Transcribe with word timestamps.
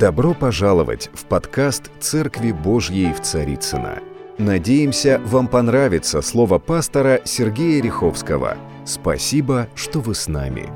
Добро 0.00 0.32
пожаловать 0.32 1.10
в 1.12 1.26
подкаст 1.26 1.90
«Церкви 2.00 2.52
Божьей 2.52 3.12
в 3.12 3.20
Царицына. 3.20 3.98
Надеемся, 4.38 5.20
вам 5.26 5.46
понравится 5.46 6.22
слово 6.22 6.58
пастора 6.58 7.20
Сергея 7.26 7.82
Риховского. 7.82 8.56
Спасибо, 8.86 9.68
что 9.74 10.00
вы 10.00 10.14
с 10.14 10.26
нами. 10.26 10.70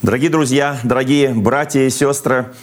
Дорогие 0.00 0.30
друзья, 0.30 0.80
дорогие 0.82 1.34
братья 1.34 1.82
и 1.82 1.90
сестры, 1.90 2.54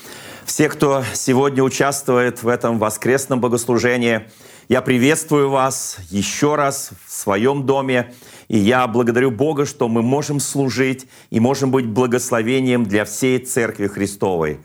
все, 0.44 0.70
кто 0.70 1.04
сегодня 1.14 1.62
участвует 1.62 2.42
в 2.42 2.48
этом 2.48 2.80
воскресном 2.80 3.40
богослужении, 3.40 4.22
я 4.70 4.82
приветствую 4.82 5.52
вас 5.52 5.98
еще 6.10 6.56
раз 6.56 6.90
в 7.06 7.12
своем 7.12 7.68
доме. 7.68 8.12
И 8.48 8.58
я 8.58 8.88
благодарю 8.88 9.30
Бога, 9.30 9.68
что 9.68 9.88
мы 9.88 10.02
можем 10.02 10.40
служить 10.40 11.06
и 11.30 11.40
можем 11.40 11.70
быть 11.70 11.86
благословением 11.86 12.86
для 12.86 13.06
всей 13.06 13.38
Церкви 13.38 13.86
Христовой. 13.86 14.62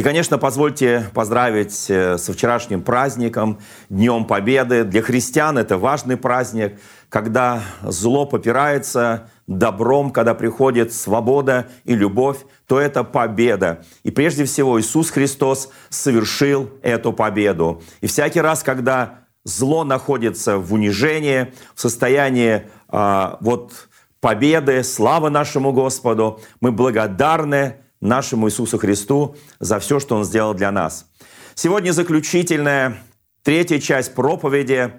И, 0.00 0.02
конечно, 0.02 0.38
позвольте 0.38 1.10
поздравить 1.12 1.90
э, 1.90 2.16
со 2.16 2.32
вчерашним 2.32 2.80
праздником, 2.80 3.58
Днем 3.90 4.24
Победы. 4.24 4.84
Для 4.84 5.02
христиан 5.02 5.58
это 5.58 5.76
важный 5.76 6.16
праздник, 6.16 6.80
когда 7.10 7.60
зло 7.82 8.24
попирается 8.24 9.28
добром, 9.46 10.10
когда 10.10 10.32
приходит 10.32 10.94
свобода 10.94 11.68
и 11.84 11.94
любовь, 11.94 12.38
то 12.66 12.80
это 12.80 13.04
победа. 13.04 13.84
И 14.02 14.10
прежде 14.10 14.46
всего 14.46 14.80
Иисус 14.80 15.10
Христос 15.10 15.68
совершил 15.90 16.70
эту 16.80 17.12
победу. 17.12 17.82
И 18.00 18.06
всякий 18.06 18.40
раз, 18.40 18.62
когда 18.62 19.18
зло 19.44 19.84
находится 19.84 20.56
в 20.56 20.72
унижении, 20.72 21.52
в 21.74 21.80
состоянии 21.82 22.62
а, 22.88 23.36
вот 23.42 23.90
победы, 24.22 24.82
славы 24.82 25.28
нашему 25.28 25.74
Господу, 25.74 26.40
мы 26.62 26.72
благодарны 26.72 27.76
нашему 28.00 28.48
Иисусу 28.48 28.78
Христу 28.78 29.36
за 29.58 29.78
все, 29.78 30.00
что 30.00 30.16
Он 30.16 30.24
сделал 30.24 30.54
для 30.54 30.70
нас. 30.70 31.06
Сегодня 31.54 31.92
заключительная, 31.92 33.02
третья 33.42 33.78
часть 33.78 34.14
проповеди 34.14 34.92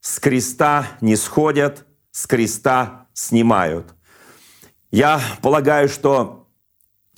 «С 0.00 0.18
креста 0.18 0.86
не 1.00 1.16
сходят, 1.16 1.86
с 2.10 2.26
креста 2.26 3.06
снимают». 3.14 3.94
Я 4.90 5.20
полагаю, 5.40 5.88
что 5.88 6.42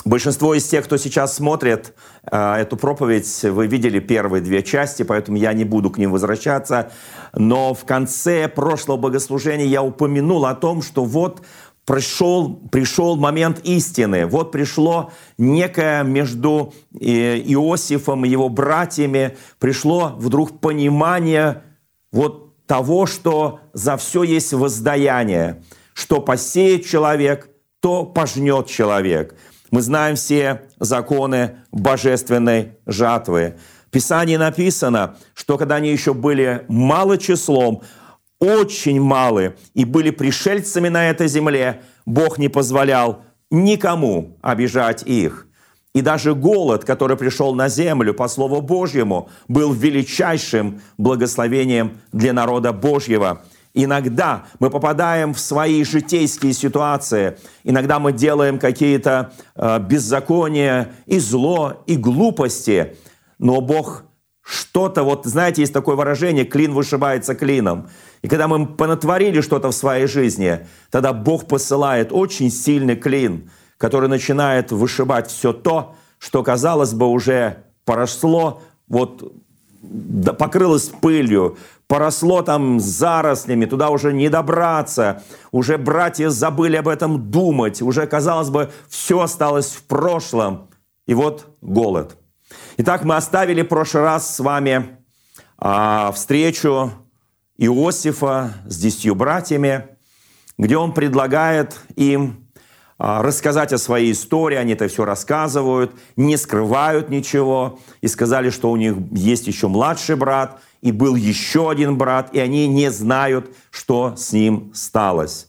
Большинство 0.05 0.55
из 0.55 0.69
тех, 0.69 0.84
кто 0.84 0.98
сейчас 0.98 1.34
смотрит 1.34 1.94
э, 2.31 2.56
эту 2.56 2.77
проповедь, 2.77 3.42
вы 3.44 3.66
видели 3.66 4.00
первые 4.00 4.42
две 4.42 4.62
части, 4.62 5.03
поэтому 5.03 5.38
я 5.38 5.55
не 5.55 5.64
буду 5.64 5.88
к 5.91 5.97
ним 5.97 6.12
возвращаться. 6.12 6.92
Но 7.33 7.72
в 7.72 7.86
конце 7.86 8.48
прошлого 8.48 8.98
богослужения 8.98 9.64
я 9.64 9.83
упомянул 9.83 10.44
о 10.44 10.55
том, 10.55 10.83
что 10.83 11.06
вот 11.06 11.41
пришел, 11.84 12.54
пришел 12.70 13.16
момент 13.16 13.60
истины. 13.64 14.27
Вот 14.27 14.52
пришло 14.52 15.12
некое 15.38 16.02
между 16.02 16.74
э, 16.98 17.38
Иосифом 17.38 18.24
и 18.24 18.28
его 18.28 18.48
братьями, 18.48 19.36
пришло 19.58 20.14
вдруг 20.16 20.60
понимание 20.60 21.62
вот 22.12 22.66
того, 22.66 23.06
что 23.06 23.60
за 23.72 23.96
все 23.96 24.22
есть 24.22 24.52
воздаяние, 24.52 25.62
что 25.92 26.20
посеет 26.20 26.86
человек, 26.86 27.48
то 27.80 28.04
пожнет 28.04 28.66
человек. 28.66 29.34
Мы 29.70 29.82
знаем 29.82 30.16
все 30.16 30.62
законы 30.78 31.56
божественной 31.72 32.78
жатвы. 32.86 33.56
В 33.88 33.91
Писании 33.91 34.36
написано, 34.36 35.16
что 35.34 35.58
когда 35.58 35.76
они 35.76 35.91
еще 35.91 36.14
были 36.14 36.64
мало 36.69 37.19
числом, 37.19 37.82
очень 38.38 39.00
малы 39.00 39.56
и 39.74 39.84
были 39.84 40.10
пришельцами 40.10 40.88
на 40.88 41.10
этой 41.10 41.28
земле, 41.28 41.82
Бог 42.06 42.38
не 42.38 42.48
позволял 42.48 43.22
никому 43.50 44.36
обижать 44.42 45.02
их. 45.04 45.46
И 45.94 46.00
даже 46.00 46.34
голод, 46.34 46.84
который 46.84 47.16
пришел 47.16 47.54
на 47.54 47.68
землю 47.68 48.14
по 48.14 48.26
Слову 48.26 48.60
Божьему, 48.60 49.28
был 49.46 49.72
величайшим 49.72 50.80
благословением 50.98 51.98
для 52.12 52.32
народа 52.32 52.72
Божьего. 52.72 53.42
Иногда 53.74 54.46
мы 54.59 54.70
попадаем 54.70 55.34
в 55.34 55.41
свои 55.41 55.84
житейские 55.84 56.53
ситуации, 56.53 57.38
иногда 57.64 57.98
мы 57.98 58.12
делаем 58.12 58.59
какие-то 58.59 59.32
э, 59.56 59.80
беззакония 59.80 60.92
и 61.06 61.19
зло, 61.19 61.82
и 61.86 61.97
глупости, 61.97 62.97
но 63.38 63.60
Бог 63.60 64.04
что-то, 64.44 65.03
вот 65.03 65.25
знаете, 65.25 65.62
есть 65.62 65.72
такое 65.72 65.97
выражение, 65.97 66.44
клин 66.44 66.75
вышибается 66.75 67.34
клином. 67.34 67.88
И 68.22 68.28
когда 68.28 68.47
мы 68.47 68.66
понатворили 68.66 69.41
что-то 69.41 69.71
в 69.71 69.75
своей 69.75 70.06
жизни, 70.06 70.66
тогда 70.91 71.12
Бог 71.15 71.47
посылает 71.47 72.12
очень 72.12 72.50
сильный 72.50 72.94
клин, 72.94 73.50
который 73.78 74.09
начинает 74.09 74.71
вышибать 74.71 75.31
все 75.31 75.54
то, 75.54 75.94
что, 76.19 76.43
казалось 76.43 76.93
бы, 76.93 77.06
уже 77.06 77.65
поросло, 77.87 78.62
вот 78.87 79.33
покрылось 80.38 80.88
пылью, 80.88 81.56
поросло 81.87 82.43
там 82.43 82.81
зарослями, 82.81 83.65
туда 83.65 83.88
уже 83.88 84.12
не 84.12 84.28
добраться, 84.28 85.22
уже 85.53 85.78
братья 85.78 86.28
забыли 86.28 86.77
об 86.77 86.88
этом 86.88 87.31
думать, 87.31 87.81
уже, 87.81 88.06
казалось 88.06 88.50
бы, 88.50 88.71
все 88.88 89.21
осталось 89.21 89.72
в 89.72 89.84
прошлом. 89.84 90.69
И 91.06 91.15
вот 91.15 91.47
голод. 91.60 92.16
Итак, 92.76 93.04
мы 93.04 93.14
оставили 93.14 93.62
в 93.62 93.68
прошлый 93.68 94.02
раз 94.02 94.34
с 94.34 94.40
вами 94.40 94.98
а, 95.58 96.10
встречу 96.10 96.90
Иосифа 97.56 98.54
с 98.66 98.76
десятью 98.78 99.14
братьями, 99.14 99.86
где 100.58 100.76
он 100.76 100.92
предлагает 100.92 101.78
им 101.94 102.48
а, 102.98 103.22
рассказать 103.22 103.72
о 103.72 103.78
своей 103.78 104.10
истории, 104.10 104.56
они 104.56 104.72
это 104.72 104.88
все 104.88 105.04
рассказывают, 105.04 105.92
не 106.16 106.36
скрывают 106.36 107.10
ничего, 107.10 107.78
и 108.00 108.08
сказали, 108.08 108.50
что 108.50 108.72
у 108.72 108.76
них 108.76 108.96
есть 109.12 109.46
еще 109.46 109.68
младший 109.68 110.16
брат, 110.16 110.60
и 110.80 110.91
был 110.91 111.14
еще 111.14 111.70
один 111.70 111.96
брат, 111.96 112.30
и 112.34 112.41
они 112.41 112.66
не 112.66 112.91
знают, 112.91 113.54
что 113.70 114.16
с 114.16 114.32
ним 114.32 114.72
сталось. 114.74 115.46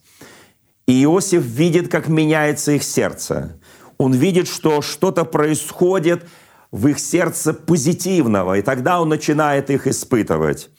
И 0.85 1.03
Иосиф 1.03 1.41
видит, 1.41 1.89
как 1.89 2.07
меняется 2.07 2.73
их 2.73 2.83
сердце. 2.83 3.59
Он 3.97 4.13
видит, 4.13 4.47
что 4.47 4.83
что-то 4.83 5.25
происходит 5.25 6.27
в 6.75 6.89
их 6.89 6.99
сердце 6.99 7.53
позитивного, 7.53 8.57
и 8.57 8.61
тогда 8.61 8.99
он 8.99 9.07
начинает 9.07 9.69
их 9.69 9.87
испытывать. 9.87 10.69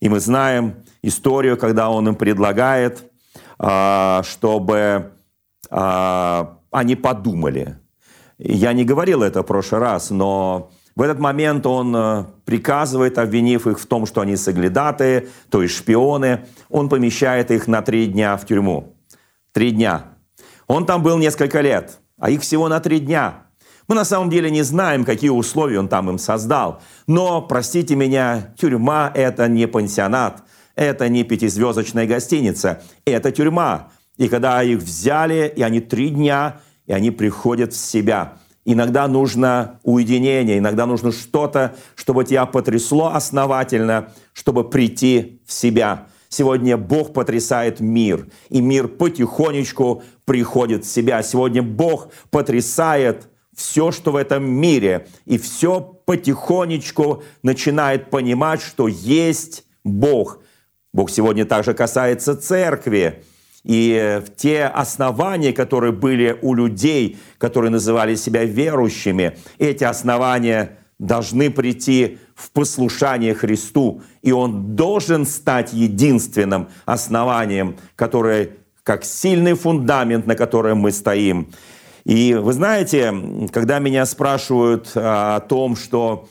И 0.00 0.10
мы 0.10 0.20
знаем 0.20 0.84
историю, 1.00 1.56
когда 1.56 1.88
он 1.88 2.08
им 2.08 2.14
предлагает, 2.14 3.10
а, 3.58 4.22
чтобы 4.22 5.12
а, 5.70 6.58
они 6.70 6.94
подумали. 6.94 7.78
Я 8.36 8.74
не 8.74 8.84
говорил 8.84 9.22
это 9.22 9.42
в 9.42 9.46
прошлый 9.46 9.80
раз, 9.80 10.10
но 10.10 10.72
в 10.94 11.00
этот 11.00 11.18
момент 11.18 11.64
он 11.64 11.96
э, 11.96 12.24
приказывает, 12.44 13.16
обвинив 13.16 13.66
их 13.66 13.80
в 13.80 13.86
том, 13.86 14.04
что 14.04 14.20
они 14.20 14.36
соглядатые, 14.36 15.28
то 15.48 15.62
есть 15.62 15.74
шпионы, 15.74 16.44
он 16.68 16.90
помещает 16.90 17.50
их 17.50 17.66
на 17.66 17.80
три 17.80 18.08
дня 18.08 18.36
в 18.36 18.44
тюрьму. 18.44 18.94
Три 19.52 19.70
дня. 19.70 20.04
Он 20.66 20.84
там 20.84 21.02
был 21.02 21.16
несколько 21.16 21.62
лет, 21.62 21.98
а 22.18 22.28
их 22.28 22.42
всего 22.42 22.68
на 22.68 22.78
три 22.80 23.00
дня. 23.00 23.45
Мы 23.88 23.94
на 23.94 24.04
самом 24.04 24.30
деле 24.30 24.50
не 24.50 24.62
знаем, 24.62 25.04
какие 25.04 25.30
условия 25.30 25.78
он 25.78 25.88
там 25.88 26.10
им 26.10 26.18
создал. 26.18 26.80
Но, 27.06 27.40
простите 27.40 27.94
меня, 27.94 28.52
тюрьма– 28.58 29.12
это 29.14 29.46
не 29.48 29.68
пансионат, 29.68 30.42
это 30.74 31.08
не 31.08 31.22
пятизвездочная 31.22 32.06
гостиница, 32.06 32.82
это 33.04 33.30
тюрьма. 33.30 33.90
И 34.16 34.28
когда 34.28 34.62
их 34.62 34.78
взяли, 34.78 35.52
и 35.54 35.62
они 35.62 35.80
три 35.80 36.10
дня, 36.10 36.60
и 36.86 36.92
они 36.92 37.10
приходят 37.10 37.72
в 37.72 37.76
себя. 37.76 38.38
Иногда 38.64 39.06
нужно 39.06 39.78
уединение, 39.84 40.58
иногда 40.58 40.86
нужно 40.86 41.12
что-то, 41.12 41.76
чтобы 41.94 42.24
тебя 42.24 42.46
потрясло 42.46 43.12
основательно, 43.14 44.12
чтобы 44.32 44.68
прийти 44.68 45.40
в 45.46 45.52
себя. 45.52 46.06
Сегодня 46.28 46.76
Бог 46.76 47.12
потрясает 47.12 47.78
мир, 47.78 48.26
и 48.48 48.60
мир 48.60 48.88
потихонечку 48.88 50.02
приходит 50.24 50.84
в 50.84 50.88
себя. 50.88 51.22
Сегодня 51.22 51.62
Бог 51.62 52.08
потрясает 52.30 53.28
все, 53.56 53.90
что 53.90 54.12
в 54.12 54.16
этом 54.16 54.48
мире, 54.48 55.08
и 55.24 55.38
все 55.38 55.80
потихонечку 55.80 57.24
начинает 57.42 58.10
понимать, 58.10 58.60
что 58.60 58.86
есть 58.86 59.64
Бог. 59.82 60.40
Бог 60.92 61.10
сегодня 61.10 61.44
также 61.46 61.74
касается 61.74 62.36
церкви. 62.36 63.24
И 63.64 64.22
в 64.24 64.36
те 64.36 64.66
основания, 64.66 65.52
которые 65.52 65.92
были 65.92 66.38
у 66.40 66.54
людей, 66.54 67.18
которые 67.38 67.70
называли 67.70 68.14
себя 68.14 68.44
верующими, 68.44 69.36
эти 69.58 69.82
основания 69.82 70.78
должны 70.98 71.50
прийти 71.50 72.18
в 72.34 72.50
послушание 72.50 73.34
Христу. 73.34 74.02
И 74.22 74.32
Он 74.32 74.76
должен 74.76 75.26
стать 75.26 75.72
единственным 75.72 76.68
основанием, 76.84 77.76
которое 77.96 78.50
как 78.82 79.04
сильный 79.04 79.54
фундамент, 79.54 80.26
на 80.26 80.36
котором 80.36 80.78
мы 80.78 80.92
стоим. 80.92 81.48
И 82.06 82.34
вы 82.34 82.52
знаете, 82.52 83.12
когда 83.52 83.80
меня 83.80 84.06
спрашивают 84.06 84.92
а, 84.94 85.36
о 85.36 85.40
том, 85.40 85.74
что 85.74 86.28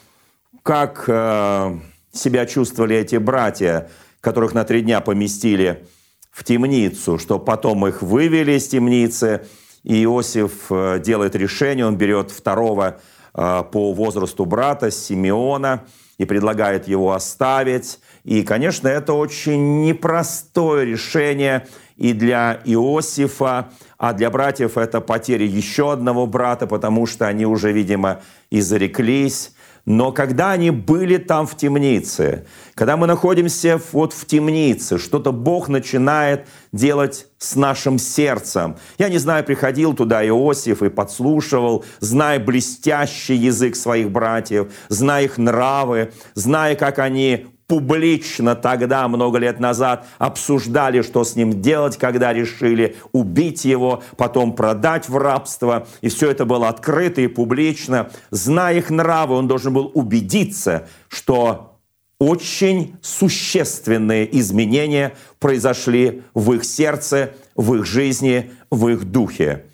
как 0.63 1.03
а, 1.09 1.77
себя 2.13 2.45
чувствовали 2.45 2.95
эти 2.95 3.17
братья, 3.17 3.89
которых 4.21 4.53
на 4.53 4.63
три 4.63 4.83
дня 4.83 5.01
поместили 5.01 5.85
в 6.31 6.45
темницу, 6.45 7.19
что 7.19 7.39
потом 7.39 7.85
их 7.87 8.01
вывели 8.01 8.53
из 8.53 8.69
темницы, 8.69 9.47
и 9.83 10.01
Иосиф 10.05 10.71
а, 10.71 10.97
делает 10.99 11.35
решение, 11.35 11.85
он 11.85 11.97
берет 11.97 12.31
второго 12.31 13.01
э, 13.33 13.63
по 13.69 13.91
возрасту 13.91 14.45
брата 14.45 14.91
Симеона 14.91 15.83
и 16.17 16.23
предлагает 16.23 16.87
его 16.87 17.11
оставить. 17.11 17.99
И, 18.23 18.43
конечно, 18.43 18.87
это 18.87 19.11
очень 19.11 19.81
непростое 19.81 20.85
решение 20.85 21.67
и 21.97 22.13
для 22.13 22.61
Иосифа, 22.63 23.71
а 23.97 24.13
для 24.13 24.29
братьев 24.29 24.77
это 24.77 25.01
потеря 25.01 25.45
еще 25.45 25.91
одного 25.91 26.27
брата, 26.27 26.67
потому 26.67 27.05
что 27.05 27.27
они 27.27 27.45
уже, 27.45 27.71
видимо, 27.71 28.21
и 28.49 28.61
зареклись. 28.61 29.51
Но 29.85 30.11
когда 30.11 30.51
они 30.51 30.71
были 30.71 31.17
там 31.17 31.45
в 31.45 31.55
темнице, 31.55 32.47
когда 32.73 32.97
мы 32.97 33.05
находимся 33.05 33.79
вот 33.91 34.13
в 34.13 34.25
темнице, 34.25 34.97
что-то 34.97 35.31
Бог 35.31 35.69
начинает 35.69 36.47
делать 36.71 37.27
с 37.37 37.55
нашим 37.55 37.99
сердцем. 37.99 38.77
Я 38.97 39.09
не 39.09 39.19
знаю, 39.19 39.43
приходил 39.43 39.93
туда 39.93 40.27
Иосиф 40.27 40.81
и 40.81 40.89
подслушивал, 40.89 41.85
зная 41.99 42.39
блестящий 42.39 43.35
язык 43.35 43.75
своих 43.75 44.09
братьев, 44.09 44.73
зная 44.89 45.25
их 45.25 45.37
нравы, 45.37 46.11
зная, 46.33 46.75
как 46.75 46.97
они 46.97 47.45
публично 47.67 48.55
тогда, 48.55 49.07
много 49.07 49.39
лет 49.39 49.59
назад, 49.59 50.05
обсуждали, 50.17 51.01
что 51.01 51.23
с 51.23 51.35
ним 51.35 51.61
делать, 51.61 51.97
когда 51.97 52.33
решили 52.33 52.95
убить 53.11 53.65
его, 53.65 54.03
потом 54.17 54.53
продать 54.53 55.09
в 55.09 55.17
рабство. 55.17 55.87
И 56.01 56.09
все 56.09 56.29
это 56.29 56.45
было 56.45 56.69
открыто 56.69 57.21
и 57.21 57.27
публично. 57.27 58.09
Зная 58.29 58.77
их 58.77 58.89
нравы, 58.89 59.35
он 59.35 59.47
должен 59.47 59.73
был 59.73 59.91
убедиться, 59.93 60.87
что 61.07 61.79
очень 62.19 62.95
существенные 63.01 64.37
изменения 64.39 65.13
произошли 65.39 66.23
в 66.33 66.53
их 66.53 66.63
сердце, 66.63 67.33
в 67.55 67.75
их 67.75 67.85
жизни, 67.85 68.51
в 68.69 68.87
их 68.87 69.05
духе. 69.05 69.65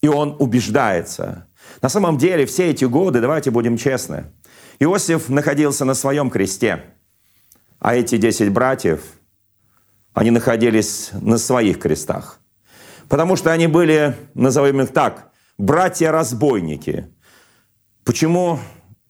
И 0.00 0.08
он 0.08 0.36
убеждается. 0.38 1.48
На 1.82 1.88
самом 1.88 2.18
деле 2.18 2.46
все 2.46 2.70
эти 2.70 2.84
годы, 2.84 3.20
давайте 3.20 3.50
будем 3.50 3.76
честны, 3.76 4.26
Иосиф 4.78 5.28
находился 5.28 5.84
на 5.84 5.94
своем 5.94 6.30
кресте– 6.30 6.84
а 7.80 7.94
эти 7.94 8.16
десять 8.16 8.52
братьев, 8.52 9.02
они 10.12 10.30
находились 10.30 11.10
на 11.12 11.38
своих 11.38 11.78
крестах. 11.78 12.40
Потому 13.08 13.36
что 13.36 13.52
они 13.52 13.66
были, 13.66 14.16
назовем 14.34 14.80
их 14.82 14.92
так, 14.92 15.30
братья-разбойники. 15.58 17.06
Почему 18.04 18.58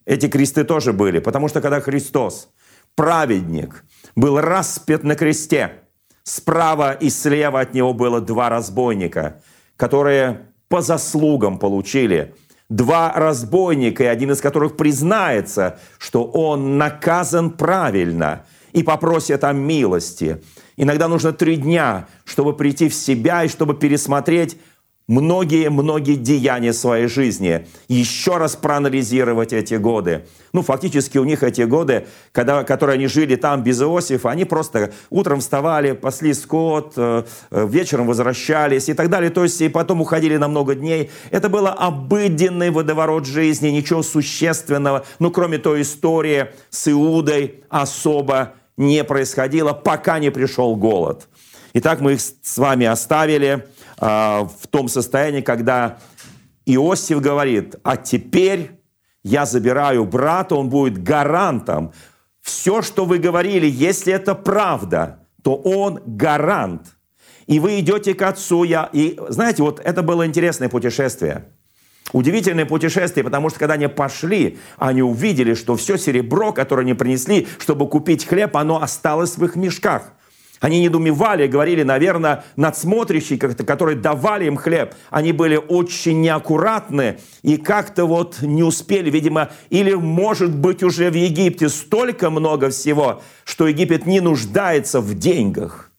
эти 0.04 0.28
кресты 0.28 0.64
тоже 0.64 0.92
были? 0.92 1.18
Потому 1.18 1.48
что 1.48 1.60
когда 1.60 1.80
Христос, 1.80 2.50
праведник, 2.94 3.84
был 4.14 4.40
распят 4.40 5.02
на 5.02 5.14
кресте, 5.14 5.72
справа 6.22 6.92
и 6.92 7.10
слева 7.10 7.60
от 7.60 7.74
него 7.74 7.94
было 7.94 8.20
два 8.20 8.50
разбойника, 8.50 9.42
которые 9.76 10.46
по 10.68 10.82
заслугам 10.82 11.58
получили 11.58 12.34
два 12.68 13.14
разбойника, 13.14 14.04
и 14.04 14.06
один 14.06 14.30
из 14.32 14.42
которых 14.42 14.76
признается, 14.76 15.80
что 15.96 16.24
он 16.24 16.76
наказан 16.76 17.50
правильно– 17.52 18.44
и 18.72 18.82
попросят 18.82 19.44
о 19.44 19.52
милости. 19.52 20.40
Иногда 20.76 21.08
нужно 21.08 21.32
три 21.32 21.56
дня, 21.56 22.06
чтобы 22.24 22.54
прийти 22.54 22.88
в 22.88 22.94
себя 22.94 23.44
и 23.44 23.48
чтобы 23.48 23.74
пересмотреть 23.74 24.56
многие-многие 25.08 26.16
деяния 26.16 26.75
своей 26.75 27.08
жизни, 27.08 27.66
еще 27.88 28.37
раз 28.37 28.56
проанализировать 28.56 29.55
эти 29.55 29.75
годы. 29.75 30.26
Ну, 30.52 30.62
фактически 30.62 31.16
у 31.16 31.25
них 31.25 31.43
эти 31.43 31.62
годы, 31.62 32.06
когда, 32.32 32.62
которые 32.62 32.94
они 32.94 33.06
жили 33.06 33.34
там 33.37 33.62
без 33.62 33.81
Иосифа, 33.81 34.31
они 34.31 34.44
просто 34.44 34.93
утром 35.08 35.40
вставали, 35.40 35.93
пасли 35.93 36.34
скот, 36.34 36.93
э, 36.96 37.25
э, 37.50 37.66
вечером 37.69 38.06
возвращались 38.06 38.90
и 38.90 38.94
так 38.94 39.08
далее. 39.08 39.31
То 39.31 39.44
есть 39.44 39.60
и 39.62 39.69
потом 39.69 40.02
уходили 40.02 40.37
на 40.37 40.46
много 40.46 40.75
дней. 40.75 41.11
Это 41.31 41.49
было 41.49 41.70
обыденный 41.70 42.70
водоворот 42.70 43.26
жизни, 43.26 43.69
ничего 43.69 44.02
существенного, 44.02 45.06
ну, 45.19 45.31
кроме 45.31 45.58
той 45.58 45.82
истории 45.82 46.49
с 46.69 46.87
Иудой 46.88 47.64
особо 47.70 48.54
не 48.76 49.02
происходило, 49.04 49.72
пока 49.72 50.19
не 50.19 50.31
пришел 50.31 50.76
голод. 50.76 51.28
Итак, 51.75 52.00
мы 52.00 52.14
их 52.14 52.20
с 52.20 52.58
вами 52.58 52.87
оставили 52.87 53.66
в 54.00 54.66
том 54.70 54.88
состоянии, 54.88 55.40
когда 55.40 55.98
Иосиф 56.66 57.20
говорит, 57.20 57.76
а 57.82 57.96
теперь 57.96 58.80
я 59.22 59.46
забираю 59.46 60.04
брата, 60.04 60.54
он 60.54 60.68
будет 60.68 61.02
гарантом. 61.02 61.92
Все, 62.40 62.82
что 62.82 63.04
вы 63.04 63.18
говорили, 63.18 63.66
если 63.66 64.12
это 64.12 64.34
правда, 64.34 65.26
то 65.42 65.54
он 65.56 66.00
гарант. 66.06 66.96
И 67.46 67.60
вы 67.60 67.80
идете 67.80 68.14
к 68.14 68.22
отцу. 68.22 68.64
Я... 68.64 68.90
И 68.92 69.18
знаете, 69.28 69.62
вот 69.62 69.80
это 69.80 70.02
было 70.02 70.26
интересное 70.26 70.68
путешествие. 70.68 71.46
Удивительное 72.12 72.64
путешествие, 72.64 73.24
потому 73.24 73.50
что 73.50 73.58
когда 73.58 73.74
они 73.74 73.86
пошли, 73.86 74.58
они 74.78 75.02
увидели, 75.02 75.54
что 75.54 75.76
все 75.76 75.98
серебро, 75.98 76.52
которое 76.52 76.82
они 76.82 76.94
принесли, 76.94 77.46
чтобы 77.58 77.88
купить 77.88 78.26
хлеб, 78.26 78.56
оно 78.56 78.82
осталось 78.82 79.36
в 79.36 79.44
их 79.44 79.56
мешках. 79.56 80.12
Они 80.60 80.81
недоумевали, 80.81 81.46
говорили, 81.46 81.82
наверное, 81.84 82.44
надсмотрящие, 82.56 83.38
которые 83.38 83.96
давали 83.96 84.46
им 84.46 84.56
хлеб, 84.56 84.94
они 85.10 85.32
были 85.32 85.56
очень 85.56 86.20
неаккуратны 86.20 87.19
и 87.43 87.56
как-то 87.56 88.06
вот 88.06 88.43
не 88.43 88.62
успели, 88.62 89.10
видимо, 89.10 89.50
или, 89.70 89.94
может 89.94 90.55
быть, 90.55 90.82
уже 90.82 91.10
в 91.10 91.14
Египте 91.14 91.69
столько 91.69 92.31
много 92.31 92.70
всего, 92.70 93.22
что 93.44 93.69
Египет 93.69 94.06
не 94.06 94.20
нуждается 94.20 95.00
в 95.00 95.14
деньгах. 95.14 95.93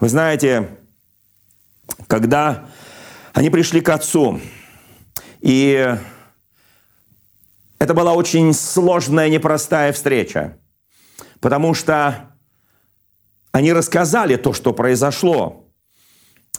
Вы 0.00 0.08
знаете, 0.08 0.68
когда 2.06 2.66
они 3.34 3.50
пришли 3.50 3.82
к 3.82 3.88
отцу, 3.90 4.40
и 5.40 5.96
это 7.78 7.94
была 7.94 8.14
очень 8.14 8.54
сложная, 8.54 9.28
непростая 9.28 9.92
встреча, 9.92 10.56
потому 11.40 11.74
что 11.74 12.31
они 13.52 13.72
рассказали 13.72 14.36
то, 14.36 14.52
что 14.52 14.72
произошло. 14.72 15.66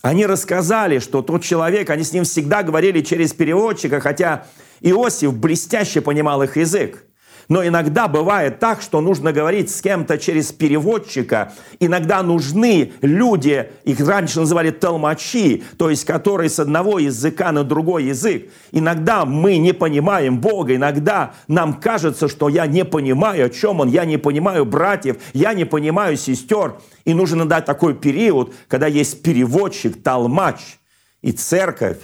Они 0.02 0.26
рассказали, 0.26 1.00
что 1.00 1.22
тот 1.22 1.44
человек, 1.44 1.90
они 1.90 2.04
с 2.04 2.14
ним 2.14 2.24
всегда 2.24 2.62
говорили 2.62 3.02
через 3.02 3.34
переводчика, 3.34 4.00
хотя 4.00 4.46
Иосиф 4.82 5.34
блестяще 5.34 6.02
понимал 6.02 6.44
их 6.44 6.58
язык. 6.58 7.06
Но 7.50 7.66
иногда 7.66 8.08
бывает 8.08 8.60
так, 8.60 8.82
что 8.82 9.02
нужно 9.02 9.34
говорить 9.34 9.70
с 9.70 9.82
кем-то 9.82 10.18
через 10.18 10.52
переводчика. 10.52 11.54
Иногда 11.80 12.24
нужны 12.24 12.94
люди, 13.02 13.70
их 13.84 14.00
раньше 14.00 14.40
называли 14.40 14.72
толмачи, 14.72 15.64
то 15.78 15.90
есть 15.90 16.06
которые 16.06 16.50
с 16.50 16.60
одного 16.60 17.00
языка 17.00 17.52
на 17.52 17.64
другой 17.64 18.06
язык. 18.06 18.50
Иногда 18.72 19.26
мы 19.26 19.58
не 19.58 19.74
понимаем 19.74 20.40
Бога, 20.40 20.76
иногда 20.76 21.34
нам 21.48 21.74
кажется, 21.74 22.28
что 22.28 22.50
я 22.50 22.66
не 22.68 22.86
понимаю, 22.86 23.48
о 23.48 23.50
чем 23.50 23.80
Он, 23.80 23.90
я 23.90 24.06
не 24.06 24.18
понимаю 24.18 24.66
братьев, 24.66 25.18
я 25.34 25.54
не 25.54 25.66
понимаю 25.66 26.18
сестер. 26.18 26.76
И 27.06 27.14
нужно 27.14 27.46
дать 27.46 27.66
такой 27.66 27.94
период, 27.94 28.54
когда 28.68 28.88
есть 28.88 29.22
переводчик, 29.22 30.02
толмач. 30.02 30.80
И 31.22 31.32
церковь, 31.32 31.98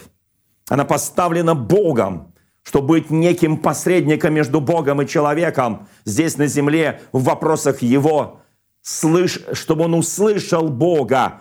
она 0.68 0.84
поставлена 0.84 1.54
Богом 1.54 2.29
чтобы 2.62 2.88
быть 2.88 3.10
неким 3.10 3.56
посредником 3.56 4.34
между 4.34 4.60
Богом 4.60 5.02
и 5.02 5.06
человеком 5.06 5.88
здесь 6.04 6.36
на 6.36 6.46
земле 6.46 7.00
в 7.12 7.24
вопросах 7.24 7.82
Его, 7.82 8.42
слыш, 8.82 9.40
чтобы 9.52 9.84
он 9.84 9.94
услышал 9.94 10.68
Бога. 10.68 11.40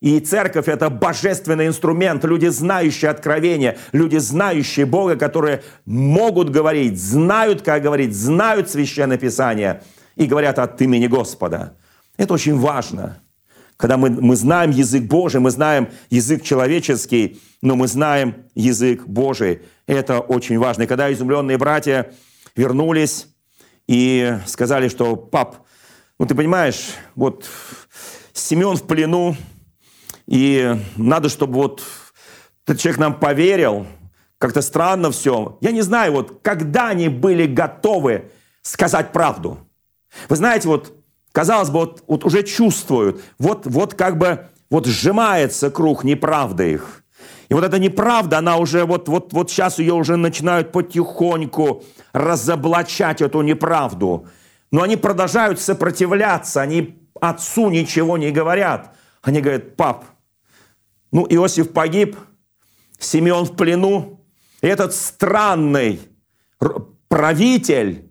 И 0.00 0.20
церковь– 0.20 0.66
это 0.68 0.90
божественный 0.90 1.66
инструмент, 1.66 2.24
люди, 2.24 2.46
знающие 2.46 3.10
откровения, 3.10 3.78
люди, 3.90 4.18
знающие 4.18 4.86
Бога, 4.86 5.16
которые 5.16 5.64
могут 5.86 6.50
говорить, 6.50 7.00
знают, 7.00 7.62
как 7.62 7.82
говорить, 7.82 8.14
знают 8.14 8.70
Священное 8.70 9.18
Писание 9.18 9.82
и 10.14 10.26
говорят 10.26 10.60
от 10.60 10.80
имени 10.80 11.08
Господа. 11.08 11.76
Это 12.16 12.34
очень 12.34 12.58
важно. 12.58 13.18
Когда 13.76 13.96
мы, 13.96 14.10
мы 14.10 14.36
знаем 14.36 14.70
язык 14.70 15.04
Божий, 15.04 15.40
мы 15.40 15.50
знаем 15.50 15.88
язык 16.10 16.42
человеческий, 16.42 17.40
но 17.62 17.74
мы 17.74 17.88
знаем 17.88 18.44
язык 18.54 19.04
Божий– 19.06 19.62
это 19.88 20.20
очень 20.20 20.58
важно. 20.58 20.82
И 20.82 20.86
когда 20.86 21.12
изумленные 21.12 21.58
братья 21.58 22.12
вернулись 22.54 23.26
и 23.86 24.38
сказали, 24.46 24.88
что 24.88 25.16
пап, 25.16 25.56
ну 26.18 26.26
ты 26.26 26.34
понимаешь, 26.34 26.90
вот 27.16 27.48
Семен 28.32 28.76
в 28.76 28.86
плену, 28.86 29.36
и 30.26 30.76
надо, 30.96 31.28
чтобы 31.28 31.54
вот 31.54 31.82
этот 32.66 32.80
человек 32.80 33.00
нам 33.00 33.18
поверил, 33.18 33.86
как-то 34.36 34.62
странно 34.62 35.10
все. 35.10 35.58
Я 35.60 35.72
не 35.72 35.80
знаю, 35.80 36.12
вот 36.12 36.40
когда 36.42 36.88
они 36.88 37.08
были 37.08 37.46
готовы 37.46 38.30
сказать 38.62 39.10
правду. 39.12 39.58
Вы 40.28 40.36
знаете, 40.36 40.68
вот 40.68 40.92
казалось 41.32 41.70
бы, 41.70 41.80
вот, 41.80 42.04
вот 42.06 42.24
уже 42.24 42.42
чувствуют, 42.42 43.22
вот, 43.38 43.66
вот 43.66 43.94
как 43.94 44.18
бы 44.18 44.46
вот 44.70 44.86
сжимается 44.86 45.70
круг 45.70 46.04
неправды 46.04 46.72
их. 46.72 47.04
И 47.48 47.54
вот 47.54 47.64
эта 47.64 47.78
неправда, 47.78 48.38
она 48.38 48.58
уже 48.58 48.84
вот, 48.84 49.08
вот, 49.08 49.32
вот 49.32 49.50
сейчас 49.50 49.78
ее 49.78 49.94
уже 49.94 50.16
начинают 50.16 50.70
потихоньку 50.70 51.82
разоблачать, 52.12 53.22
эту 53.22 53.40
неправду. 53.40 54.26
Но 54.70 54.82
они 54.82 54.96
продолжают 54.96 55.58
сопротивляться, 55.60 56.60
они 56.60 56.98
отцу 57.20 57.70
ничего 57.70 58.18
не 58.18 58.30
говорят. 58.30 58.94
Они 59.22 59.40
говорят, 59.40 59.76
пап, 59.76 60.04
ну 61.10 61.26
Иосиф 61.28 61.72
погиб, 61.72 62.16
Симеон 62.98 63.46
в 63.46 63.56
плену, 63.56 64.20
и 64.60 64.66
этот 64.66 64.94
странный 64.94 66.00
правитель 67.08 68.10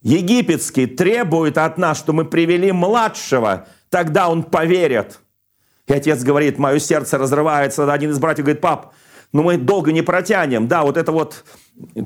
египетский 0.00 0.86
требует 0.86 1.58
от 1.58 1.76
нас, 1.76 1.98
что 1.98 2.12
мы 2.12 2.24
привели 2.24 2.72
младшего, 2.72 3.68
тогда 3.90 4.28
он 4.28 4.42
поверит. 4.44 5.20
И 5.88 5.92
отец 5.92 6.22
говорит, 6.22 6.58
мое 6.58 6.78
сердце 6.78 7.18
разрывается. 7.18 7.90
Один 7.90 8.10
из 8.10 8.18
братьев 8.18 8.44
говорит, 8.44 8.60
пап, 8.60 8.92
ну 9.32 9.42
мы 9.42 9.56
долго 9.56 9.90
не 9.90 10.02
протянем. 10.02 10.68
Да, 10.68 10.82
вот 10.82 10.96
это 10.96 11.12
вот 11.12 11.44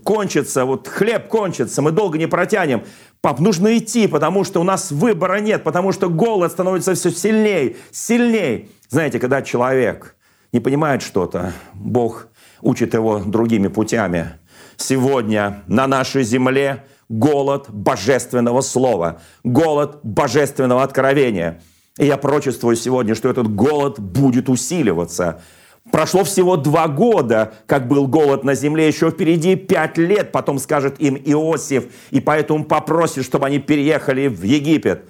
кончится, 0.05 0.65
вот 0.65 0.89
хлеб 0.89 1.29
кончится, 1.29 1.83
мы 1.83 1.91
долго 1.91 2.17
не 2.17 2.27
протянем. 2.27 2.85
Пап, 3.21 3.41
нужно 3.41 3.77
идти, 3.77 4.07
потому 4.07 4.45
что 4.45 4.61
у 4.61 4.65
нас 4.65 4.91
выбора 4.93 5.41
нет, 5.41 5.65
потому 5.65 5.93
что 5.93 6.09
голод 6.09 6.53
становится 6.53 6.95
все 6.95 7.11
сильнее, 7.11 7.77
сильнее. 7.91 8.69
Знаете, 8.89 9.19
когда 9.19 9.43
человек 9.43 10.17
не 10.53 10.61
понимает 10.61 11.03
что-то, 11.03 11.53
Бог 11.75 12.29
учит 12.61 12.95
его 12.95 13.19
другими 13.19 13.69
путями. 13.69 14.39
Сегодня 14.77 15.62
на 15.67 15.87
нашей 15.87 16.23
земле 16.23 16.85
голод 17.09 17.69
божественного 17.69 18.61
слова, 18.61 19.21
голод 19.45 20.01
божественного 20.03 20.83
откровения. 20.83 21.61
И 21.99 22.06
я 22.06 22.16
прочествую 22.16 22.76
сегодня, 22.76 23.14
что 23.14 23.28
этот 23.28 23.54
голод 23.54 23.99
будет 23.99 24.49
усиливаться. 24.49 25.42
Прошло 25.90 26.25
всего 26.25 26.56
два 26.56 26.88
года, 26.88 27.54
как 27.66 27.88
был 27.88 28.06
голод 28.06 28.44
на 28.44 28.54
земле, 28.54 28.87
еще 28.87 29.11
впереди 29.11 29.56
пять 29.56 29.99
лет, 29.99 30.30
потом 30.32 30.58
скажет 30.58 31.00
им 31.00 31.16
Иосиф, 31.16 31.87
и 32.11 32.20
поэтому 32.20 32.64
попросит, 32.64 33.25
чтобы 33.25 33.46
они 33.46 33.58
переехали 33.58 34.28
в 34.28 34.42
Египет. 34.42 35.04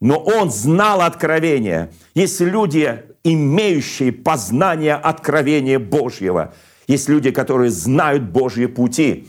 Но 0.00 0.18
он 0.18 0.50
знал 0.50 1.00
откровение. 1.00 1.90
Есть 2.14 2.40
люди, 2.40 3.02
имеющие 3.24 4.12
познание 4.12 4.94
откровения 4.94 5.78
Божьего. 5.78 6.52
Есть 6.86 7.08
люди, 7.08 7.30
которые 7.30 7.70
знают 7.70 8.24
Божьи 8.24 8.66
пути. 8.66 9.26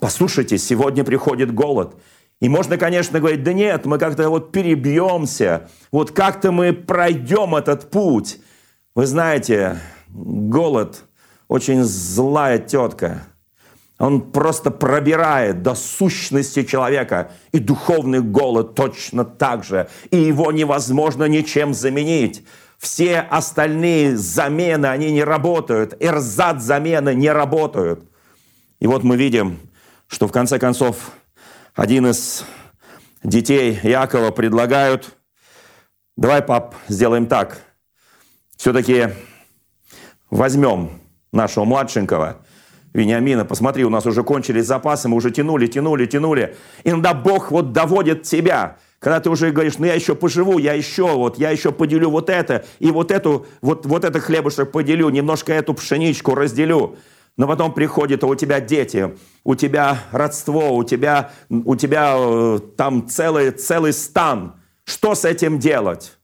Послушайте, 0.00 0.58
сегодня 0.58 1.04
приходит 1.04 1.54
голод. 1.54 1.94
И 2.40 2.48
можно, 2.48 2.78
конечно, 2.78 3.20
говорить, 3.20 3.42
да 3.42 3.52
нет, 3.52 3.84
мы 3.84 3.98
как-то 3.98 4.28
вот 4.30 4.50
перебьемся, 4.50 5.68
вот 5.92 6.10
как-то 6.12 6.52
мы 6.52 6.72
пройдем 6.72 7.54
этот 7.54 7.90
путь. 7.90 8.38
Вы 8.94 9.06
знаете, 9.06 9.78
голод 10.08 11.04
очень 11.48 11.82
злая 11.84 12.58
тетка. 12.58 13.24
Он 13.98 14.22
просто 14.22 14.70
пробирает 14.70 15.62
до 15.62 15.74
сущности 15.74 16.62
человека. 16.64 17.32
И 17.52 17.58
духовный 17.58 18.20
голод 18.20 18.74
точно 18.74 19.26
так 19.26 19.62
же. 19.62 19.88
И 20.10 20.16
его 20.16 20.52
невозможно 20.52 21.24
ничем 21.24 21.74
заменить. 21.74 22.42
Все 22.78 23.18
остальные 23.20 24.16
замены, 24.16 24.86
они 24.86 25.12
не 25.12 25.22
работают. 25.22 25.94
Эрзат 26.00 26.62
замены 26.62 27.14
не 27.14 27.30
работают. 27.30 28.02
И 28.78 28.86
вот 28.86 29.02
мы 29.02 29.18
видим, 29.18 29.58
что 30.06 30.26
в 30.26 30.32
конце 30.32 30.58
концов 30.58 31.12
один 31.74 32.06
из 32.06 32.44
детей 33.22 33.78
Якова 33.82 34.30
предлагают, 34.30 35.16
давай, 36.16 36.42
пап, 36.42 36.74
сделаем 36.88 37.26
так. 37.26 37.62
Все-таки 38.56 39.10
возьмем 40.30 40.90
нашего 41.32 41.64
младшенького, 41.64 42.42
Вениамина, 42.92 43.44
посмотри, 43.44 43.84
у 43.84 43.90
нас 43.90 44.04
уже 44.04 44.24
кончились 44.24 44.66
запасы, 44.66 45.08
мы 45.08 45.16
уже 45.16 45.30
тянули, 45.30 45.68
тянули, 45.68 46.06
тянули. 46.06 46.56
Иногда 46.82 47.14
Бог 47.14 47.52
вот 47.52 47.72
доводит 47.72 48.24
тебя, 48.24 48.78
когда 48.98 49.20
ты 49.20 49.30
уже 49.30 49.52
говоришь, 49.52 49.78
ну 49.78 49.86
я 49.86 49.94
еще 49.94 50.16
поживу, 50.16 50.58
я 50.58 50.72
еще 50.72 51.06
вот, 51.06 51.38
я 51.38 51.50
еще 51.50 51.70
поделю 51.70 52.10
вот 52.10 52.28
это, 52.28 52.64
и 52.80 52.90
вот 52.90 53.12
эту, 53.12 53.46
вот, 53.62 53.86
вот 53.86 54.04
это 54.04 54.18
хлебушек 54.18 54.72
поделю, 54.72 55.08
немножко 55.08 55.52
эту 55.52 55.72
пшеничку 55.74 56.34
разделю. 56.34 56.96
Но 57.36 57.46
потом 57.46 57.72
приходит, 57.72 58.22
а 58.22 58.26
у 58.26 58.34
тебя 58.34 58.60
дети, 58.60 59.16
у 59.44 59.54
тебя 59.54 59.98
родство, 60.12 60.74
у 60.76 60.84
тебя, 60.84 61.32
у 61.48 61.74
тебя 61.76 62.14
э, 62.16 62.58
там 62.76 63.08
целый, 63.08 63.50
целый 63.52 63.92
стан. 63.92 64.60
Что 64.84 65.14
с 65.14 65.24
этим 65.24 65.58
делать? 65.58 66.18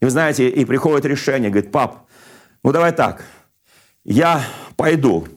И 0.00 0.04
вы 0.04 0.10
знаете, 0.10 0.48
и 0.48 0.64
приходит 0.64 1.04
решение, 1.04 1.50
говорит, 1.50 1.70
пап, 1.70 2.06
ну 2.64 2.72
давай 2.72 2.92
так, 2.92 3.24
я 4.04 4.42
пойду, 4.76 5.28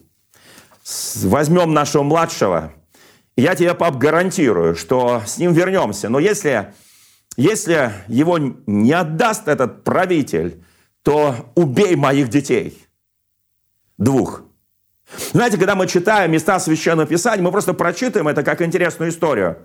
возьмем 1.24 1.74
нашего 1.74 2.04
младшего, 2.04 2.74
я 3.38 3.56
тебе, 3.56 3.74
пап, 3.74 3.98
гарантирую, 3.98 4.76
что 4.76 5.22
с 5.26 5.38
ним 5.38 5.52
вернемся. 5.52 6.08
Но 6.08 6.20
если, 6.20 6.74
если 7.36 7.92
его 8.08 8.38
не 8.38 8.94
отдаст 8.94 9.48
этот 9.48 9.84
правитель, 9.84 10.64
то 11.04 11.52
убей 11.56 11.96
моих 11.96 12.30
детей. 12.30 12.82
Двух. 13.98 14.44
Знаете, 15.32 15.58
когда 15.58 15.76
мы 15.76 15.88
читаем 15.88 16.32
места 16.32 16.60
Священного 16.60 17.08
Писания, 17.08 17.44
мы 17.44 17.52
просто 17.52 17.74
прочитаем 17.74 18.28
это 18.28 18.44
как 18.44 18.62
интересную 18.62 19.12
историю. 19.12 19.58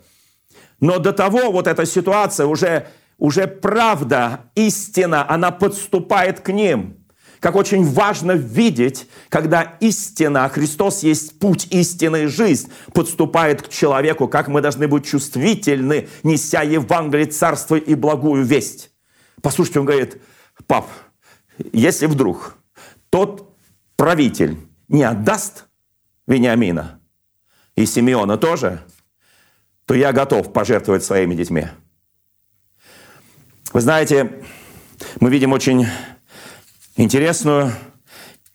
Но 0.80 0.98
до 0.98 1.12
того 1.12 1.50
вот 1.50 1.66
эта 1.66 1.86
ситуация 1.86 2.46
уже, 2.46 2.86
уже 3.18 3.46
правда, 3.46 4.40
истина, 4.54 5.28
она 5.28 5.50
подступает 5.50 6.40
к 6.40 6.50
ним. 6.50 6.96
Как 7.38 7.56
очень 7.56 7.84
важно 7.84 8.32
видеть, 8.32 9.08
когда 9.30 9.76
истина, 9.80 10.46
Христос 10.50 11.02
есть 11.02 11.38
путь 11.38 11.68
истины 11.70 12.24
и 12.24 12.26
жизнь, 12.26 12.70
подступает 12.92 13.62
к 13.62 13.68
человеку, 13.70 14.28
как 14.28 14.48
мы 14.48 14.60
должны 14.60 14.88
быть 14.88 15.06
чувствительны, 15.06 16.08
неся 16.22 16.60
Евангелие, 16.60 17.26
Царство 17.26 17.76
и 17.76 17.94
благую 17.94 18.44
весть. 18.44 18.90
Послушайте, 19.40 19.80
он 19.80 19.86
говорит, 19.86 20.20
пап, 20.66 20.86
если 21.72 22.04
вдруг 22.04 22.56
тот 23.08 23.56
правитель, 23.96 24.58
не 24.90 25.04
отдаст 25.04 25.66
Вениамина 26.26 27.00
и 27.76 27.86
Симеона 27.86 28.36
тоже, 28.36 28.82
то 29.86 29.94
я 29.94 30.12
готов 30.12 30.52
пожертвовать 30.52 31.04
своими 31.04 31.34
детьми. 31.34 31.68
Вы 33.72 33.80
знаете, 33.80 34.42
мы 35.20 35.30
видим 35.30 35.52
очень 35.52 35.86
интересную, 36.96 37.72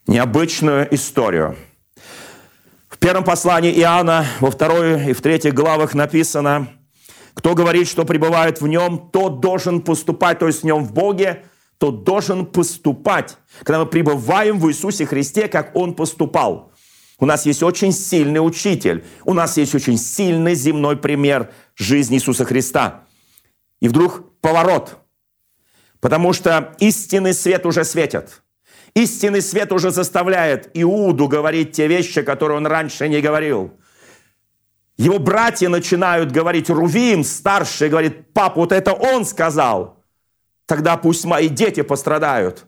необычную 0.08 0.94
историю. 0.94 1.56
В 2.90 2.98
первом 2.98 3.24
послании 3.24 3.72
Иоанна, 3.80 4.26
во 4.42 4.52
второй 4.52 5.12
и 5.12 5.14
в 5.14 5.22
третьих 5.22 5.54
главах 5.54 5.94
написано, 5.94 6.68
кто 7.34 7.56
говорит, 7.56 7.88
что 7.88 8.04
пребывает 8.04 8.60
в 8.60 8.68
нем, 8.68 9.10
тот 9.12 9.40
должен 9.40 9.82
поступать, 9.82 10.40
то 10.40 10.48
есть 10.48 10.62
в 10.62 10.66
нем 10.66 10.84
в 10.84 10.94
Боге, 10.94 11.46
то 11.78 11.92
должен 11.92 12.46
поступать, 12.46 13.38
когда 13.64 13.80
мы 13.80 13.86
пребываем 13.86 14.60
в 14.60 14.70
Иисусе 14.70 15.06
Христе, 15.06 15.48
как 15.48 15.76
Он 15.76 15.94
поступал. 15.94 16.72
У 17.18 17.26
нас 17.26 17.46
есть 17.46 17.64
очень 17.64 17.92
сильный 17.92 18.40
учитель, 18.40 19.06
у 19.24 19.34
нас 19.34 19.58
есть 19.58 19.74
очень 19.74 19.98
сильный 19.98 20.56
земной 20.56 20.98
пример 20.98 21.52
жизни 21.76 22.18
Иисуса 22.18 22.46
Христа. 22.46 23.06
И 23.80 23.88
вдруг 23.88 24.40
поворот, 24.42 24.98
потому 26.00 26.34
что 26.34 26.76
истинный 26.80 27.34
свет 27.34 27.66
уже 27.66 27.84
светит. 27.84 28.42
Истинный 28.94 29.42
свет 29.42 29.74
уже 29.74 29.92
заставляет 29.92 30.70
Иуду 30.74 31.28
говорить 31.28 31.74
те 31.74 31.88
вещи, 31.88 32.22
которые 32.22 32.58
он 32.58 32.68
раньше 32.68 33.10
не 33.10 33.22
говорил. 33.22 33.74
Его 34.98 35.20
братья 35.20 35.68
начинают 35.68 36.32
говорить, 36.32 36.70
Рувим, 36.70 37.26
старший, 37.26 37.90
говорит, 37.90 38.34
папа, 38.34 38.62
вот 38.62 38.72
это 38.72 38.94
он 38.94 39.26
сказал– 39.26 39.96
тогда 40.66 40.98
пусть 40.98 41.26
мои 41.26 41.50
дети 41.50 41.82
пострадают, 41.82 42.66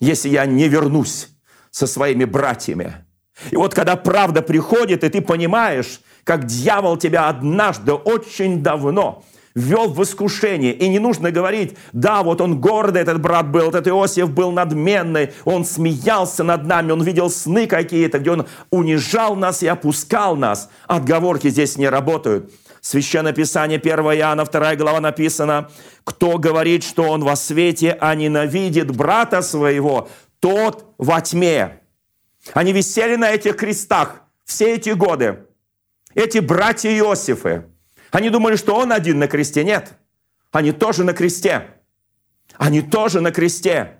если 0.00 0.28
я 0.28 0.46
не 0.46 0.68
вернусь 0.68 1.28
со 1.70 1.86
своими 1.86 2.24
братьями. 2.24 3.04
И 3.50 3.56
вот 3.56 3.74
когда 3.74 3.96
правда 3.96 4.42
приходит, 4.42 5.04
и 5.04 5.08
ты 5.08 5.20
понимаешь, 5.20 6.00
как 6.24 6.46
дьявол 6.46 6.96
тебя 6.96 7.28
однажды 7.28 7.92
очень 7.92 8.62
давно 8.62 9.24
ввел 9.54 9.88
в 9.88 10.02
искушение. 10.02 10.72
И 10.72 10.88
не 10.88 10.98
нужно 10.98 11.30
говорить, 11.30 11.76
да, 11.92 12.22
вот 12.22 12.40
он 12.40 12.60
гордый, 12.60 13.02
этот 13.02 13.20
брат 13.20 13.50
был, 13.50 13.68
этот 13.68 13.88
Иосиф 13.88 14.30
был 14.30 14.52
надменный, 14.52 15.32
он 15.44 15.64
смеялся 15.64 16.44
над 16.44 16.66
нами, 16.66 16.92
он 16.92 17.02
видел 17.02 17.28
сны 17.30 17.66
какие-то, 17.66 18.18
где 18.18 18.30
он 18.30 18.46
унижал 18.70 19.34
нас 19.34 19.62
и 19.62 19.66
опускал 19.66 20.36
нас. 20.36 20.70
Отговорки 20.86 21.48
здесь 21.48 21.76
не 21.76 21.88
работают. 21.88 22.52
Священное 22.80 23.32
Писание 23.32 23.78
1 23.78 23.98
Иоанна 23.98 24.44
2 24.44 24.76
глава 24.76 25.00
написано, 25.00 25.70
кто 26.04 26.38
говорит, 26.38 26.84
что 26.84 27.04
он 27.04 27.24
во 27.24 27.36
свете, 27.36 27.96
а 28.00 28.14
ненавидит 28.14 28.94
брата 28.94 29.42
своего, 29.42 30.08
тот 30.40 30.94
во 30.98 31.20
тьме. 31.20 31.80
Они 32.54 32.72
висели 32.72 33.16
на 33.16 33.30
этих 33.30 33.56
крестах 33.56 34.22
все 34.44 34.74
эти 34.74 34.90
годы. 34.90 35.44
Эти 36.14 36.38
братья 36.38 36.90
Иосифы. 36.90 37.66
Они 38.10 38.30
думали, 38.30 38.56
что 38.56 38.74
он 38.74 38.92
один 38.92 39.18
на 39.18 39.28
кресте. 39.28 39.64
Нет. 39.64 39.92
Они 40.50 40.72
тоже 40.72 41.04
на 41.04 41.12
кресте. 41.12 41.74
Они 42.56 42.80
тоже 42.80 43.20
на 43.20 43.30
кресте. 43.30 43.98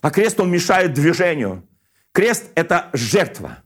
А 0.00 0.10
крест, 0.10 0.38
он 0.40 0.50
мешает 0.50 0.92
движению. 0.92 1.66
Крест– 2.12 2.44
это 2.54 2.90
жертва. 2.92 3.62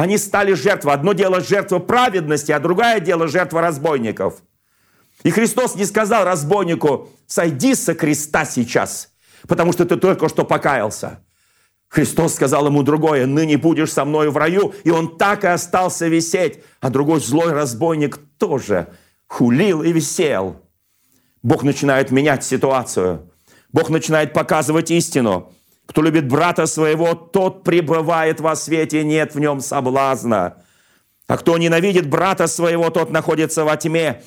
Они 0.00 0.16
стали 0.16 0.54
жертвой. 0.54 0.94
Одно 0.94 1.12
дело 1.12 1.42
жертва 1.42 1.78
праведности, 1.78 2.52
а 2.52 2.58
другое 2.58 3.00
дело 3.00 3.28
жертва 3.28 3.60
разбойников. 3.60 4.36
И 5.24 5.30
Христос 5.30 5.74
не 5.74 5.84
сказал 5.84 6.24
разбойнику, 6.24 7.10
сойди 7.26 7.74
со 7.74 7.94
креста 7.94 8.46
сейчас, 8.46 9.12
потому 9.46 9.74
что 9.74 9.84
ты 9.84 9.96
только 9.96 10.30
что 10.30 10.46
покаялся. 10.46 11.22
Христос 11.88 12.34
сказал 12.36 12.64
ему 12.68 12.82
другое, 12.82 13.26
«Ныне 13.26 13.58
будешь 13.58 13.92
со 13.92 14.06
мной 14.06 14.30
в 14.30 14.38
раю». 14.38 14.72
И 14.84 14.90
он 14.90 15.18
так 15.18 15.44
и 15.44 15.48
остался 15.48 16.08
висеть. 16.08 16.60
А 16.80 16.88
другой 16.88 17.20
злой 17.20 17.52
разбойник 17.52 18.18
тоже 18.38 18.88
хулил 19.26 19.82
и 19.82 19.92
висел. 19.92 20.62
Бог 21.42 21.62
начинает 21.62 22.10
менять 22.10 22.42
ситуацию. 22.42 23.30
Бог 23.70 23.90
начинает 23.90 24.32
показывать 24.32 24.90
истину. 24.90 25.52
Кто 25.90 26.02
любит 26.02 26.28
брата 26.28 26.66
своего, 26.66 27.16
тот 27.16 27.64
пребывает 27.64 28.38
во 28.38 28.54
свете, 28.54 29.02
нет 29.02 29.34
в 29.34 29.40
нем 29.40 29.60
соблазна. 29.60 30.58
А 31.26 31.36
кто 31.36 31.58
ненавидит 31.58 32.08
брата 32.08 32.46
своего, 32.46 32.90
тот 32.90 33.10
находится 33.10 33.64
во 33.64 33.76
тьме. 33.76 34.22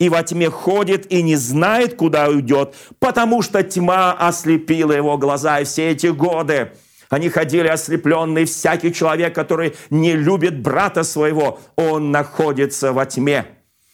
И 0.00 0.08
во 0.08 0.24
тьме 0.24 0.50
ходит 0.50 1.12
и 1.12 1.22
не 1.22 1.36
знает, 1.36 1.94
куда 1.94 2.26
уйдет, 2.26 2.74
потому 2.98 3.42
что 3.42 3.62
тьма 3.62 4.12
ослепила 4.12 4.90
его 4.90 5.16
глаза. 5.16 5.60
И 5.60 5.64
все 5.64 5.90
эти 5.90 6.08
годы 6.08 6.72
они 7.10 7.28
ходили 7.28 7.68
ослепленные. 7.68 8.46
Всякий 8.46 8.92
человек, 8.92 9.36
который 9.36 9.76
не 9.90 10.14
любит 10.14 10.60
брата 10.62 11.04
своего, 11.04 11.60
он 11.76 12.10
находится 12.10 12.92
во 12.92 13.06
тьме. 13.06 13.46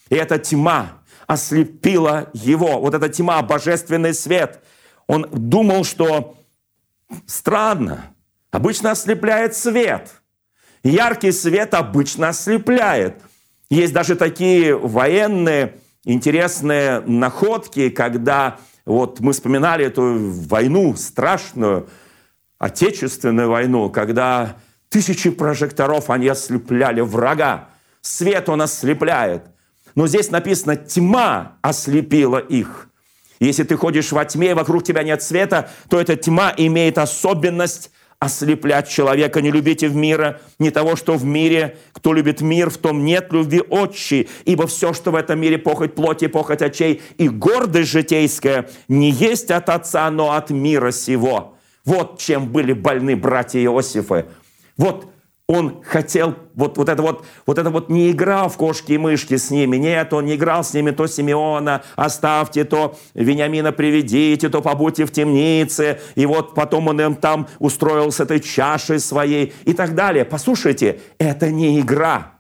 И 0.08 0.14
эта 0.14 0.38
тьма 0.38 1.02
ослепила 1.26 2.30
его. 2.32 2.80
Вот 2.80 2.94
эта 2.94 3.10
тьма, 3.10 3.42
божественный 3.42 4.14
свет. 4.14 4.60
Он 5.06 5.26
думал, 5.30 5.84
что 5.84 6.39
странно. 7.26 8.14
Обычно 8.50 8.92
ослепляет 8.92 9.54
свет. 9.54 10.10
Яркий 10.82 11.32
свет 11.32 11.74
обычно 11.74 12.28
ослепляет. 12.28 13.22
Есть 13.68 13.92
даже 13.92 14.16
такие 14.16 14.76
военные 14.76 15.76
интересные 16.04 17.00
находки, 17.00 17.90
когда 17.90 18.58
вот 18.84 19.20
мы 19.20 19.32
вспоминали 19.32 19.84
эту 19.84 20.18
войну 20.48 20.96
страшную, 20.96 21.88
Отечественную 22.60 23.48
войну, 23.48 23.88
когда 23.88 24.58
тысячи 24.90 25.30
прожекторов, 25.30 26.10
они 26.10 26.28
ослепляли 26.28 27.00
врага. 27.00 27.70
Свет 28.02 28.50
он 28.50 28.60
ослепляет. 28.60 29.44
Но 29.94 30.06
здесь 30.06 30.30
написано, 30.30 30.76
тьма 30.76 31.56
ослепила 31.62 32.36
их. 32.36 32.89
Если 33.40 33.64
ты 33.64 33.76
ходишь 33.76 34.12
во 34.12 34.24
тьме, 34.24 34.50
и 34.50 34.54
вокруг 34.54 34.84
тебя 34.84 35.02
нет 35.02 35.22
света, 35.22 35.70
то 35.88 35.98
эта 35.98 36.14
тьма 36.14 36.52
имеет 36.56 36.98
особенность 36.98 37.90
ослеплять 38.20 38.88
человека. 38.88 39.40
Не 39.40 39.50
любите 39.50 39.88
в 39.88 39.96
мира 39.96 40.40
не 40.58 40.70
того, 40.70 40.94
что 40.94 41.14
в 41.14 41.24
мире. 41.24 41.78
Кто 41.92 42.12
любит 42.12 42.42
мир, 42.42 42.68
в 42.68 42.76
том 42.76 43.02
нет 43.04 43.32
любви 43.32 43.62
отчи. 43.68 44.28
Ибо 44.44 44.66
все, 44.66 44.92
что 44.92 45.10
в 45.10 45.16
этом 45.16 45.40
мире 45.40 45.56
похоть 45.56 45.94
плоти, 45.94 46.26
похоть 46.26 46.60
очей 46.60 47.00
и 47.16 47.28
гордость 47.28 47.90
житейская, 47.90 48.68
не 48.88 49.10
есть 49.10 49.50
от 49.50 49.70
Отца, 49.70 50.10
но 50.10 50.32
от 50.32 50.50
мира 50.50 50.90
сего. 50.90 51.56
Вот 51.86 52.18
чем 52.20 52.48
были 52.48 52.74
больны 52.74 53.16
братья 53.16 53.58
Иосифы. 53.58 54.26
Вот 54.76 55.10
он 55.50 55.82
хотел, 55.82 56.36
вот, 56.54 56.78
вот, 56.78 56.88
это 56.88 57.02
вот, 57.02 57.24
вот 57.44 57.58
это 57.58 57.70
вот 57.70 57.88
не 57.88 58.12
играл 58.12 58.48
в 58.48 58.56
кошки 58.56 58.92
и 58.92 58.98
мышки 58.98 59.36
с 59.36 59.50
ними. 59.50 59.78
Нет, 59.78 60.12
он 60.12 60.26
не 60.26 60.36
играл 60.36 60.62
с 60.62 60.72
ними 60.74 60.92
то 60.92 61.08
Симеона, 61.08 61.82
оставьте, 61.96 62.62
то 62.62 62.96
Вениамина 63.14 63.72
приведите, 63.72 64.48
то 64.48 64.62
побудьте 64.62 65.06
в 65.06 65.10
темнице. 65.10 65.98
И 66.14 66.24
вот 66.24 66.54
потом 66.54 66.86
он 66.86 67.00
им 67.00 67.16
там 67.16 67.48
устроил 67.58 68.12
с 68.12 68.20
этой 68.20 68.38
чашей 68.38 69.00
своей 69.00 69.52
и 69.64 69.72
так 69.72 69.96
далее. 69.96 70.24
Послушайте, 70.24 71.00
это 71.18 71.50
не 71.50 71.80
игра. 71.80 72.34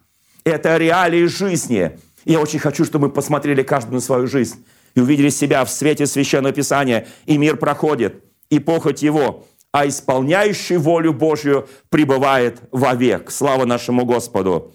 Это 0.44 0.76
реалии 0.76 1.24
жизни. 1.24 1.98
Я 2.24 2.38
очень 2.38 2.60
хочу, 2.60 2.84
чтобы 2.84 3.08
мы 3.08 3.12
посмотрели 3.12 3.64
каждый 3.64 3.94
на 3.94 4.00
свою 4.00 4.28
жизнь 4.28 4.64
и 4.94 5.00
увидели 5.00 5.30
себя 5.30 5.64
в 5.64 5.70
свете 5.70 6.06
Священного 6.06 6.54
Писания. 6.54 7.08
И 7.26 7.38
мир 7.38 7.56
проходит, 7.56 8.22
и 8.50 8.60
похоть 8.60 9.02
его– 9.02 9.48
а 9.72 9.86
исполняющий 9.86 10.76
волю 10.76 11.12
Божью 11.12 11.68
пребывает 11.88 12.60
вовек. 12.72 13.30
Слава 13.30 13.64
нашему 13.64 14.04
Господу! 14.04 14.72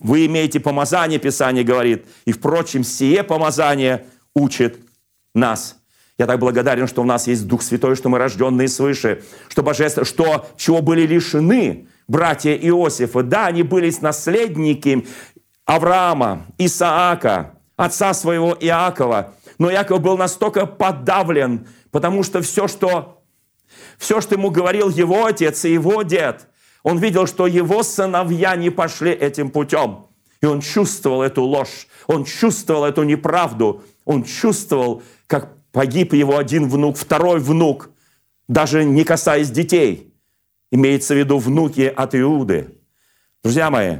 Вы 0.00 0.26
имеете 0.26 0.60
помазание, 0.60 1.18
Писание 1.18 1.64
говорит, 1.64 2.06
и, 2.24 2.32
впрочем, 2.32 2.84
сие 2.84 3.24
помазание 3.24 4.06
учит 4.34 4.78
нас. 5.34 5.76
Я 6.18 6.26
так 6.26 6.38
благодарен, 6.38 6.86
что 6.86 7.02
у 7.02 7.04
нас 7.04 7.26
есть 7.26 7.46
Дух 7.46 7.62
Святой, 7.62 7.96
что 7.96 8.08
мы 8.08 8.18
рожденные 8.18 8.68
свыше, 8.68 9.22
что 9.48 9.62
божество, 9.62 10.04
что 10.04 10.46
чего 10.56 10.82
были 10.82 11.06
лишены 11.06 11.88
братья 12.06 12.54
Иосифа. 12.54 13.22
Да, 13.22 13.46
они 13.46 13.62
были 13.62 13.92
наследники 14.00 15.06
Авраама, 15.64 16.46
Исаака, 16.58 17.54
отца 17.76 18.14
своего 18.14 18.56
Иакова. 18.58 19.34
Но 19.58 19.70
Иаков 19.70 20.00
был 20.00 20.16
настолько 20.16 20.66
подавлен, 20.66 21.66
потому 21.90 22.22
что 22.22 22.40
все, 22.40 22.68
что 22.68 23.17
все, 23.98 24.20
что 24.20 24.34
ему 24.34 24.50
говорил 24.50 24.88
его 24.88 25.26
отец 25.26 25.64
и 25.64 25.72
его 25.72 26.02
дед, 26.02 26.46
он 26.82 26.98
видел, 26.98 27.26
что 27.26 27.46
его 27.46 27.82
сыновья 27.82 28.56
не 28.56 28.70
пошли 28.70 29.10
этим 29.10 29.50
путем. 29.50 30.06
И 30.40 30.46
он 30.46 30.60
чувствовал 30.60 31.22
эту 31.22 31.42
ложь, 31.42 31.88
он 32.06 32.24
чувствовал 32.24 32.84
эту 32.84 33.02
неправду, 33.02 33.82
он 34.04 34.22
чувствовал, 34.22 35.02
как 35.26 35.52
погиб 35.72 36.12
его 36.12 36.38
один 36.38 36.68
внук, 36.68 36.96
второй 36.96 37.40
внук, 37.40 37.90
даже 38.46 38.84
не 38.84 39.04
касаясь 39.04 39.50
детей. 39.50 40.14
Имеется 40.70 41.14
в 41.14 41.18
виду 41.18 41.38
внуки 41.38 41.92
от 41.94 42.14
Иуды. 42.14 42.76
Друзья 43.42 43.70
мои, 43.70 43.98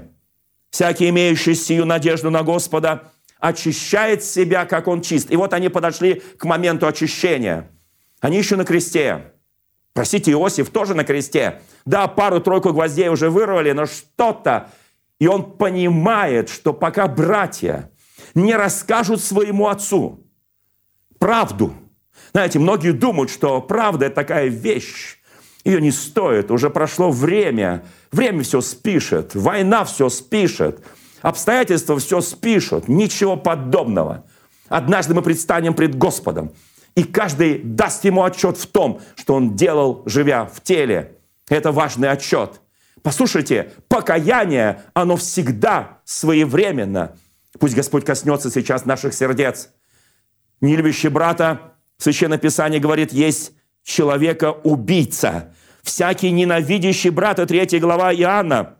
всякий, 0.70 1.08
имеющий 1.08 1.54
сию 1.54 1.86
надежду 1.86 2.30
на 2.30 2.42
Господа, 2.42 3.10
очищает 3.40 4.22
себя, 4.22 4.64
как 4.64 4.86
он 4.86 5.00
чист. 5.00 5.30
И 5.30 5.36
вот 5.36 5.52
они 5.54 5.68
подошли 5.68 6.22
к 6.36 6.44
моменту 6.44 6.86
очищения. 6.86 7.70
Они 8.20 8.38
еще 8.38 8.56
на 8.56 8.64
кресте. 8.64 9.32
Простите, 9.98 10.30
Иосиф 10.30 10.70
тоже 10.70 10.94
на 10.94 11.02
кресте. 11.02 11.60
Да, 11.84 12.06
пару-тройку 12.06 12.72
гвоздей 12.72 13.08
уже 13.08 13.30
вырвали, 13.30 13.72
но 13.72 13.84
что-то. 13.84 14.70
И 15.18 15.26
он 15.26 15.56
понимает, 15.56 16.50
что 16.50 16.72
пока 16.72 17.08
братья 17.08 17.90
не 18.32 18.54
расскажут 18.54 19.20
своему 19.20 19.66
отцу 19.66 20.24
правду. 21.18 21.74
Знаете, 22.30 22.60
многие 22.60 22.92
думают, 22.92 23.28
что 23.28 23.60
правда– 23.60 24.06
это 24.06 24.14
такая 24.14 24.46
вещь, 24.46 25.18
ее 25.64 25.80
не 25.80 25.90
стоит, 25.90 26.52
уже 26.52 26.70
прошло 26.70 27.10
время, 27.10 27.84
время 28.12 28.44
все 28.44 28.60
спишет, 28.60 29.34
война 29.34 29.84
все 29.84 30.08
спишет, 30.10 30.80
обстоятельства 31.22 31.98
все 31.98 32.20
спишут, 32.20 32.86
ничего 32.86 33.36
подобного. 33.36 34.26
Однажды 34.68 35.14
мы 35.14 35.22
предстанем 35.22 35.74
пред 35.74 35.98
Господом– 35.98 36.52
и 36.98 37.04
каждый 37.04 37.60
даст 37.62 38.04
ему 38.04 38.24
отчет 38.24 38.56
в 38.56 38.66
том, 38.66 39.00
что 39.14 39.34
он 39.34 39.54
делал, 39.54 40.02
живя 40.06 40.46
в 40.46 40.60
теле. 40.60 41.16
Это 41.48 41.70
важный 41.70 42.10
отчет. 42.10 42.60
Послушайте, 43.04 43.70
покаяние, 43.86 44.82
оно 44.94 45.16
всегда 45.16 46.00
своевременно. 46.04 47.16
Пусть 47.60 47.76
Господь 47.76 48.04
коснется 48.04 48.50
сейчас 48.50 48.84
наших 48.84 49.14
сердец. 49.14 49.70
Нелюбящий 50.60 51.08
брата, 51.08 51.74
Священное 51.98 52.36
Писание 52.36 52.80
говорит, 52.80 53.12
есть 53.12 53.52
человека-убийца. 53.84 55.54
Всякий 55.84 56.32
ненавидящий 56.32 57.10
брата, 57.10 57.46
3 57.46 57.78
глава 57.78 58.12
Иоанна. 58.12 58.74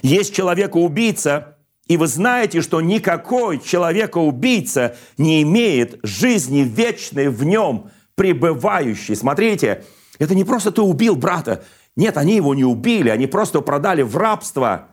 Есть 0.00 0.34
человека-убийца, 0.34 1.53
и 1.86 1.96
вы 1.96 2.06
знаете, 2.06 2.62
что 2.62 2.80
никакой 2.80 3.58
человека-убийца 3.58 4.96
не 5.18 5.42
имеет 5.42 6.00
жизни 6.02 6.60
вечной 6.60 7.28
в 7.28 7.44
нем 7.44 7.90
пребывающей. 8.14 9.14
Смотрите, 9.14 9.84
это 10.18 10.34
не 10.34 10.44
просто 10.44 10.70
ты 10.70 10.80
убил 10.80 11.14
брата. 11.16 11.64
Нет, 11.94 12.16
они 12.16 12.36
его 12.36 12.54
не 12.54 12.64
убили, 12.64 13.10
они 13.10 13.26
просто 13.26 13.60
продали 13.60 14.02
в 14.02 14.16
рабство. 14.16 14.88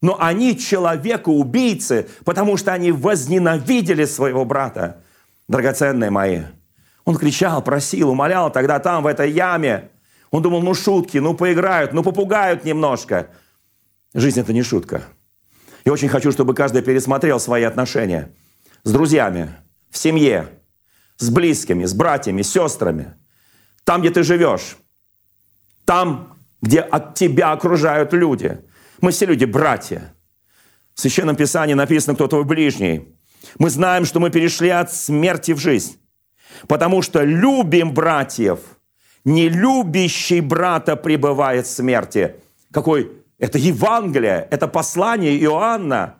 Но 0.00 0.16
они 0.18 0.58
человека-убийцы, 0.58 2.08
потому 2.24 2.56
что 2.56 2.72
они 2.72 2.90
возненавидели 2.90 4.06
своего 4.06 4.46
брата. 4.46 5.02
Драгоценные 5.46 6.10
мои, 6.10 6.42
он 7.04 7.16
кричал, 7.16 7.62
просил, 7.62 8.10
умолял 8.10 8.50
тогда 8.50 8.78
там, 8.78 9.02
в 9.02 9.06
этой 9.06 9.30
яме. 9.30 9.90
Он 10.30 10.42
думал, 10.42 10.62
ну 10.62 10.72
шутки, 10.72 11.18
ну 11.18 11.34
поиграют, 11.34 11.92
ну 11.92 12.02
попугают 12.02 12.64
немножко. 12.64 13.28
Жизнь– 14.14 14.40
это 14.40 14.54
не 14.54 14.62
шутка. 14.62 15.04
И 15.84 15.90
очень 15.90 16.08
хочу, 16.08 16.32
чтобы 16.32 16.54
каждый 16.54 16.82
пересмотрел 16.82 17.40
свои 17.40 17.62
отношения 17.64 18.32
с 18.82 18.92
друзьями, 18.92 19.50
в 19.90 19.98
семье, 19.98 20.48
с 21.18 21.30
близкими, 21.30 21.84
с 21.84 21.94
братьями, 21.94 22.42
с 22.42 22.50
сестрами. 22.50 23.14
Там, 23.84 24.00
где 24.00 24.10
ты 24.10 24.22
живешь. 24.22 24.76
Там, 25.84 26.36
где 26.62 26.80
от 26.80 27.14
тебя 27.14 27.52
окружают 27.52 28.12
люди. 28.12 28.60
Мы 29.00 29.10
все 29.10 29.26
люди 29.26 29.44
братья. 29.44 30.14
В 30.94 31.00
Священном 31.00 31.36
Писании 31.36 31.74
написано, 31.74 32.14
кто 32.14 32.28
твой 32.28 32.44
ближний. 32.44 33.16
Мы 33.58 33.70
знаем, 33.70 34.04
что 34.04 34.20
мы 34.20 34.30
перешли 34.30 34.68
от 34.68 34.92
смерти 34.92 35.52
в 35.52 35.58
жизнь. 35.58 35.98
Потому 36.68 37.02
что 37.02 37.22
любим 37.22 37.94
братьев. 37.94 38.60
Не 39.24 39.48
любящий 39.48 40.40
брата 40.40 40.96
пребывает 40.96 41.66
в 41.66 41.70
смерти. 41.70 42.36
Какой 42.70 43.19
это 43.40 43.58
Евангелие, 43.58 44.46
это 44.50 44.68
послание 44.68 45.36
Иоанна, 45.42 46.16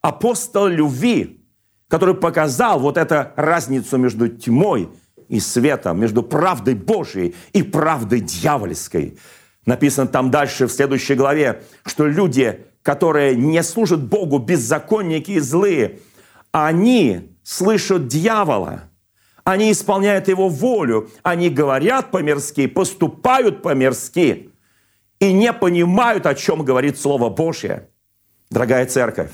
апостол 0.00 0.66
любви, 0.66 1.44
который 1.86 2.14
показал 2.14 2.80
вот 2.80 2.96
эту 2.96 3.26
разницу 3.36 3.98
между 3.98 4.28
тьмой 4.28 4.88
и 5.28 5.38
светом, 5.38 6.00
между 6.00 6.22
правдой 6.22 6.74
Божией 6.74 7.34
и 7.52 7.62
правдой 7.62 8.20
дьявольской. 8.20 9.18
Написано 9.66 10.08
там 10.08 10.30
дальше, 10.30 10.66
в 10.66 10.72
следующей 10.72 11.14
главе, 11.14 11.62
что 11.84 12.06
люди, 12.06 12.66
которые 12.82 13.36
не 13.36 13.62
служат 13.62 14.02
Богу, 14.02 14.38
беззаконники 14.38 15.32
и 15.32 15.40
злые, 15.40 16.00
они 16.52 17.36
слышат 17.42 18.08
дьявола, 18.08 18.84
они 19.44 19.72
исполняют 19.72 20.28
его 20.28 20.48
волю, 20.48 21.10
они 21.22 21.50
говорят 21.50 22.10
по-мирски, 22.10 22.66
поступают 22.66 23.62
по-мирски 23.62 24.51
и 25.22 25.32
не 25.32 25.52
понимают, 25.52 26.26
о 26.26 26.34
чем 26.34 26.64
говорит 26.64 27.00
Слово 27.00 27.30
Божье. 27.30 27.88
Дорогая 28.50 28.86
церковь, 28.86 29.30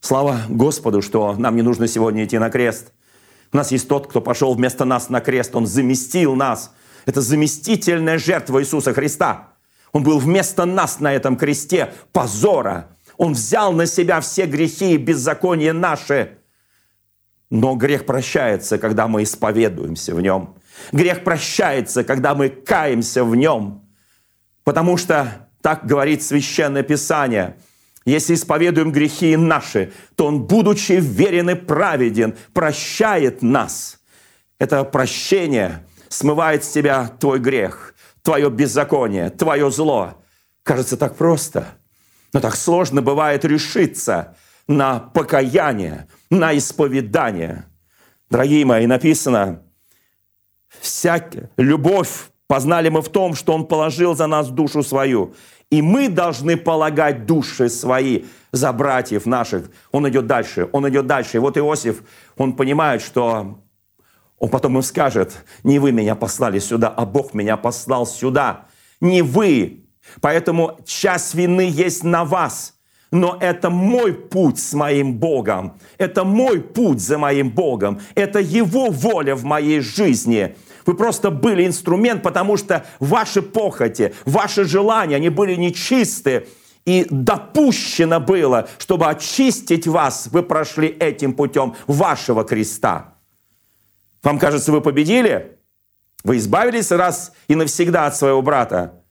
слава 0.00 0.38
Господу, 0.48 1.02
что 1.02 1.34
нам 1.34 1.56
не 1.56 1.62
нужно 1.62 1.88
сегодня 1.88 2.24
идти 2.24 2.38
на 2.38 2.48
крест. 2.48 2.92
У 3.52 3.56
нас 3.56 3.72
есть 3.72 3.88
тот, 3.88 4.06
кто 4.06 4.20
пошел 4.20 4.54
вместо 4.54 4.84
нас 4.84 5.10
на 5.10 5.20
крест, 5.20 5.54
Он 5.54 5.66
заместил 5.66 6.34
нас– 6.34 6.72
это 7.06 7.20
заместительная 7.20 8.18
жертва 8.18 8.62
Иисуса 8.62 8.92
Христа. 8.92 9.50
Он 9.92 10.02
был 10.02 10.18
вместо 10.18 10.64
нас 10.64 11.00
на 11.00 11.12
этом 11.12 11.36
кресте 11.36 11.92
позора. 12.12 12.96
Он 13.16 13.32
взял 13.32 13.72
на 13.72 13.86
себя 13.86 14.20
все 14.20 14.46
грехи 14.46 14.94
и 14.94 14.96
беззакония 14.96 15.72
наши. 15.72 16.38
Но 17.50 17.76
грех 17.76 18.06
прощается, 18.06 18.78
когда 18.78 19.06
мы 19.06 19.22
исповедуемся 19.22 20.14
в 20.14 20.20
нем. 20.20 20.56
Грех 20.90 21.22
прощается, 21.22 22.02
когда 22.02 22.34
мы 22.34 22.48
каемся 22.48 23.22
в 23.22 23.36
нем. 23.36 23.83
Потому 24.64 24.96
что, 24.96 25.48
так 25.62 25.86
говорит 25.86 26.22
Священное 26.22 26.82
Писание, 26.82 27.56
если 28.04 28.34
исповедуем 28.34 28.92
грехи 28.92 29.36
наши, 29.36 29.92
то 30.16 30.26
Он, 30.26 30.42
будучи 30.42 30.92
верен 30.92 31.50
и 31.50 31.54
праведен, 31.54 32.34
прощает 32.52 33.42
нас. 33.42 34.00
Это 34.58 34.84
прощение– 34.84 35.84
смывает 36.14 36.64
с 36.64 36.70
тебя 36.70 37.08
твой 37.08 37.38
грех, 37.38 37.94
твое 38.22 38.50
беззаконие, 38.50 39.30
твое 39.30 39.70
зло. 39.70 40.22
Кажется 40.62 40.96
так 40.96 41.16
просто, 41.16 41.66
но 42.32 42.40
так 42.40 42.56
сложно 42.56 43.02
бывает 43.02 43.44
решиться 43.44 44.36
на 44.66 44.98
покаяние, 44.98 46.08
на 46.30 46.56
исповедание. 46.56 47.66
Дорогие 48.30 48.64
мои, 48.64 48.86
написано, 48.86 49.62
всякая 50.80 51.50
любовь 51.56 52.30
познали 52.46 52.88
мы 52.88 53.02
в 53.02 53.08
том, 53.08 53.34
что 53.34 53.52
Он 53.52 53.66
положил 53.66 54.14
за 54.14 54.26
нас 54.26 54.48
душу 54.48 54.82
свою. 54.82 55.34
И 55.70 55.82
мы 55.82 56.08
должны 56.08 56.56
полагать 56.56 57.26
души 57.26 57.68
свои 57.68 58.24
за 58.52 58.72
братьев 58.72 59.26
наших. 59.26 59.70
Он 59.90 60.08
идет 60.08 60.26
дальше, 60.26 60.68
он 60.72 60.88
идет 60.88 61.06
дальше. 61.06 61.38
И 61.38 61.40
вот 61.40 61.56
Иосиф, 61.58 62.02
он 62.36 62.52
понимает, 62.52 63.02
что 63.02 63.58
он 64.38 64.50
потом 64.50 64.76
им 64.76 64.82
скажет, 64.82 65.44
не 65.62 65.78
вы 65.78 65.90
меня 65.90 66.14
послали 66.14 66.58
сюда, 66.58 66.88
а 66.88 67.06
Бог 67.06 67.34
меня 67.34 67.56
послал 67.56 68.06
сюда. 68.06 68.66
Не 69.00 69.22
вы. 69.22 69.84
Поэтому 70.20 70.78
часть 70.84 71.34
вины 71.34 71.62
есть 71.62 72.04
на 72.04 72.24
вас. 72.24 72.74
Но 73.10 73.38
это 73.40 73.70
мой 73.70 74.12
путь 74.12 74.58
с 74.58 74.74
моим 74.74 75.14
Богом. 75.14 75.78
Это 75.98 76.24
мой 76.24 76.60
путь 76.60 77.00
за 77.00 77.16
моим 77.16 77.50
Богом. 77.50 78.00
Это 78.14 78.40
Его 78.40 78.90
воля 78.90 79.34
в 79.34 79.44
моей 79.44 79.80
жизни. 79.80 80.56
Вы 80.86 80.94
просто 80.94 81.30
были 81.30 81.66
инструмент, 81.66 82.22
потому 82.22 82.56
что 82.56 82.84
ваши 83.00 83.42
похоти, 83.42 84.14
ваши 84.24 84.64
желания, 84.64 85.16
они 85.16 85.28
были 85.28 85.54
нечистые. 85.54 86.46
И 86.84 87.06
допущено 87.08 88.20
было, 88.20 88.68
чтобы 88.78 89.06
очистить 89.06 89.86
вас, 89.86 90.28
вы 90.30 90.42
прошли 90.42 90.88
этим 90.88 91.32
путем 91.32 91.74
вашего 91.86 92.44
креста. 92.44 93.14
Вам 94.22 94.38
кажется, 94.38 94.70
вы 94.70 94.82
победили? 94.82 95.58
Вы 96.24 96.36
избавились 96.36 96.90
раз 96.90 97.32
и 97.48 97.54
навсегда 97.54 98.06
от 98.06 98.16
своего 98.16 98.42
брата? 98.42 99.02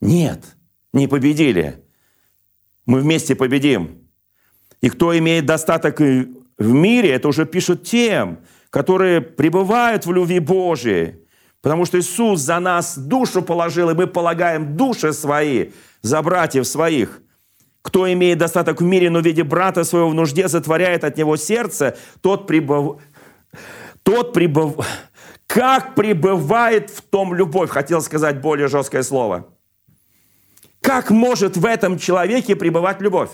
Нет, 0.00 0.56
не 0.92 1.06
победили. 1.06 1.84
Мы 2.86 3.00
вместе 3.00 3.36
победим. 3.36 4.08
И 4.80 4.88
кто 4.88 5.16
имеет 5.16 5.46
достаток 5.46 6.00
в 6.00 6.72
мире, 6.72 7.10
это 7.10 7.28
уже 7.28 7.46
пишут 7.46 7.84
тем, 7.84 8.40
которые 8.70 9.20
пребывают 9.20 10.06
в 10.06 10.12
любви 10.12 10.38
Божией. 10.38 11.19
Потому 11.62 11.84
что 11.84 11.98
Иисус 11.98 12.40
за 12.40 12.58
нас 12.58 12.96
душу 12.96 13.42
положил, 13.42 13.90
и 13.90 13.94
мы 13.94 14.06
полагаем 14.06 14.76
души 14.76 15.12
свои 15.12 15.70
за 16.02 16.22
братьев 16.22 16.66
своих. 16.66 17.20
Кто 17.82 18.10
имеет 18.12 18.38
достаток 18.38 18.80
в 18.80 18.84
мире, 18.84 19.10
но 19.10 19.20
в 19.20 19.24
виде 19.24 19.42
брата 19.42 19.84
своего 19.84 20.10
в 20.10 20.14
нужде 20.14 20.48
затворяет 20.48 21.04
от 21.04 21.16
него 21.16 21.36
сердце, 21.36 21.96
тот 22.20 22.46
пребывает 22.46 23.00
тот 24.02 24.32
пребыв... 24.32 24.76
как 25.46 25.94
пребывает 25.94 26.90
в 26.90 27.02
том 27.02 27.34
любовь, 27.34 27.70
хотел 27.70 28.00
сказать 28.02 28.40
более 28.40 28.68
жесткое 28.68 29.02
слово. 29.02 29.48
Как 30.80 31.10
может 31.10 31.56
в 31.56 31.64
этом 31.64 31.98
человеке 31.98 32.56
пребывать 32.56 33.00
любовь? 33.00 33.30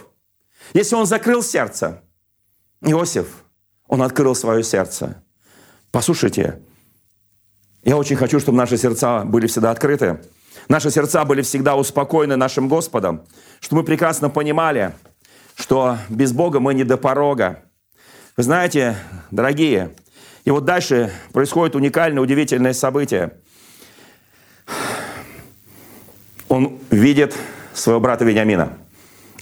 Если 0.75 0.97
он 0.97 1.07
закрыл 1.07 1.43
сердце, 1.43 2.03
Иосиф, 2.83 3.27
он 3.87 4.03
открыл 4.03 4.35
свое 4.35 4.65
сердце. 4.65 5.23
Послушайте, 5.93 6.61
я 7.87 7.97
очень 7.97 8.17
хочу, 8.17 8.41
чтобы 8.41 8.59
наши 8.59 8.77
сердца 8.77 9.23
были 9.25 9.47
всегда 9.47 9.71
открыты. 9.71 10.19
Наши 10.69 10.91
сердца 10.91 11.25
были 11.25 11.43
всегда 11.43 11.77
успокоены 11.77 12.35
нашим 12.35 12.69
Господом, 12.69 13.23
чтобы 13.61 13.83
мы 13.83 13.87
прекрасно 13.87 14.29
понимали, 14.29 14.93
что 15.55 15.97
без 16.09 16.33
Бога 16.33 16.59
мы 16.59 16.75
не 16.75 16.83
до 16.83 16.97
порога. 16.97 17.63
Вы 18.37 18.43
знаете, 18.43 18.97
дорогие, 19.31 19.93
и 20.45 20.51
вот 20.51 20.65
дальше 20.65 21.13
происходит 21.33 21.77
уникальное, 21.77 22.21
удивительное 22.21 22.73
событие. 22.73 23.35
Он 26.49 26.81
видит 26.91 27.37
своего 27.73 28.01
брата 28.01 28.25
Вениамина. 28.25 28.77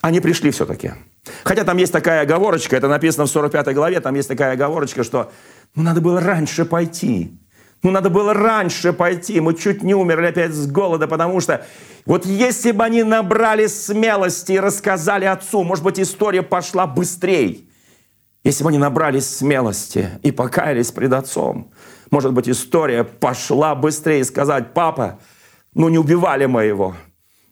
Они 0.02 0.20
пришли 0.20 0.50
все-таки. 0.50 0.92
Хотя 1.44 1.64
там 1.64 1.78
есть 1.78 1.94
такая 1.94 2.20
оговорочка, 2.20 2.76
это 2.76 2.88
написано 2.88 3.24
в 3.24 3.30
45 3.30 3.74
главе, 3.74 4.00
там 4.00 4.14
есть 4.14 4.28
такая 4.28 4.52
оговорочка, 4.52 5.02
что 5.02 5.33
ну, 5.74 5.83
надо 5.83 6.02
было 6.02 6.20
раньше 6.20 6.66
пойти. 6.66 7.38
Ну, 7.84 7.90
надо 7.90 8.08
было 8.08 8.32
раньше 8.32 8.94
пойти. 8.94 9.40
Мы 9.40 9.54
чуть 9.54 9.82
не 9.82 9.94
умерли 9.94 10.28
опять 10.28 10.52
с 10.52 10.66
голода, 10.66 11.06
потому 11.06 11.38
что 11.40 11.66
вот 12.06 12.24
если 12.24 12.72
бы 12.72 12.82
они 12.82 13.02
набрали 13.02 13.66
смелости 13.66 14.52
и 14.52 14.58
рассказали 14.58 15.26
отцу, 15.26 15.62
может 15.64 15.84
быть, 15.84 16.00
история 16.00 16.42
пошла 16.42 16.86
быстрее. 16.86 17.66
Если 18.42 18.64
бы 18.64 18.70
они 18.70 18.78
набрались 18.78 19.28
смелости 19.28 20.08
и 20.22 20.32
покаялись 20.32 20.92
пред 20.92 21.12
отцом, 21.12 21.72
может 22.10 22.32
быть, 22.32 22.48
история 22.48 23.04
пошла 23.04 23.74
быстрее 23.74 24.24
сказать, 24.24 24.72
папа, 24.72 25.20
ну 25.74 25.90
не 25.90 25.98
убивали 25.98 26.46
мы 26.46 26.64
его. 26.64 26.96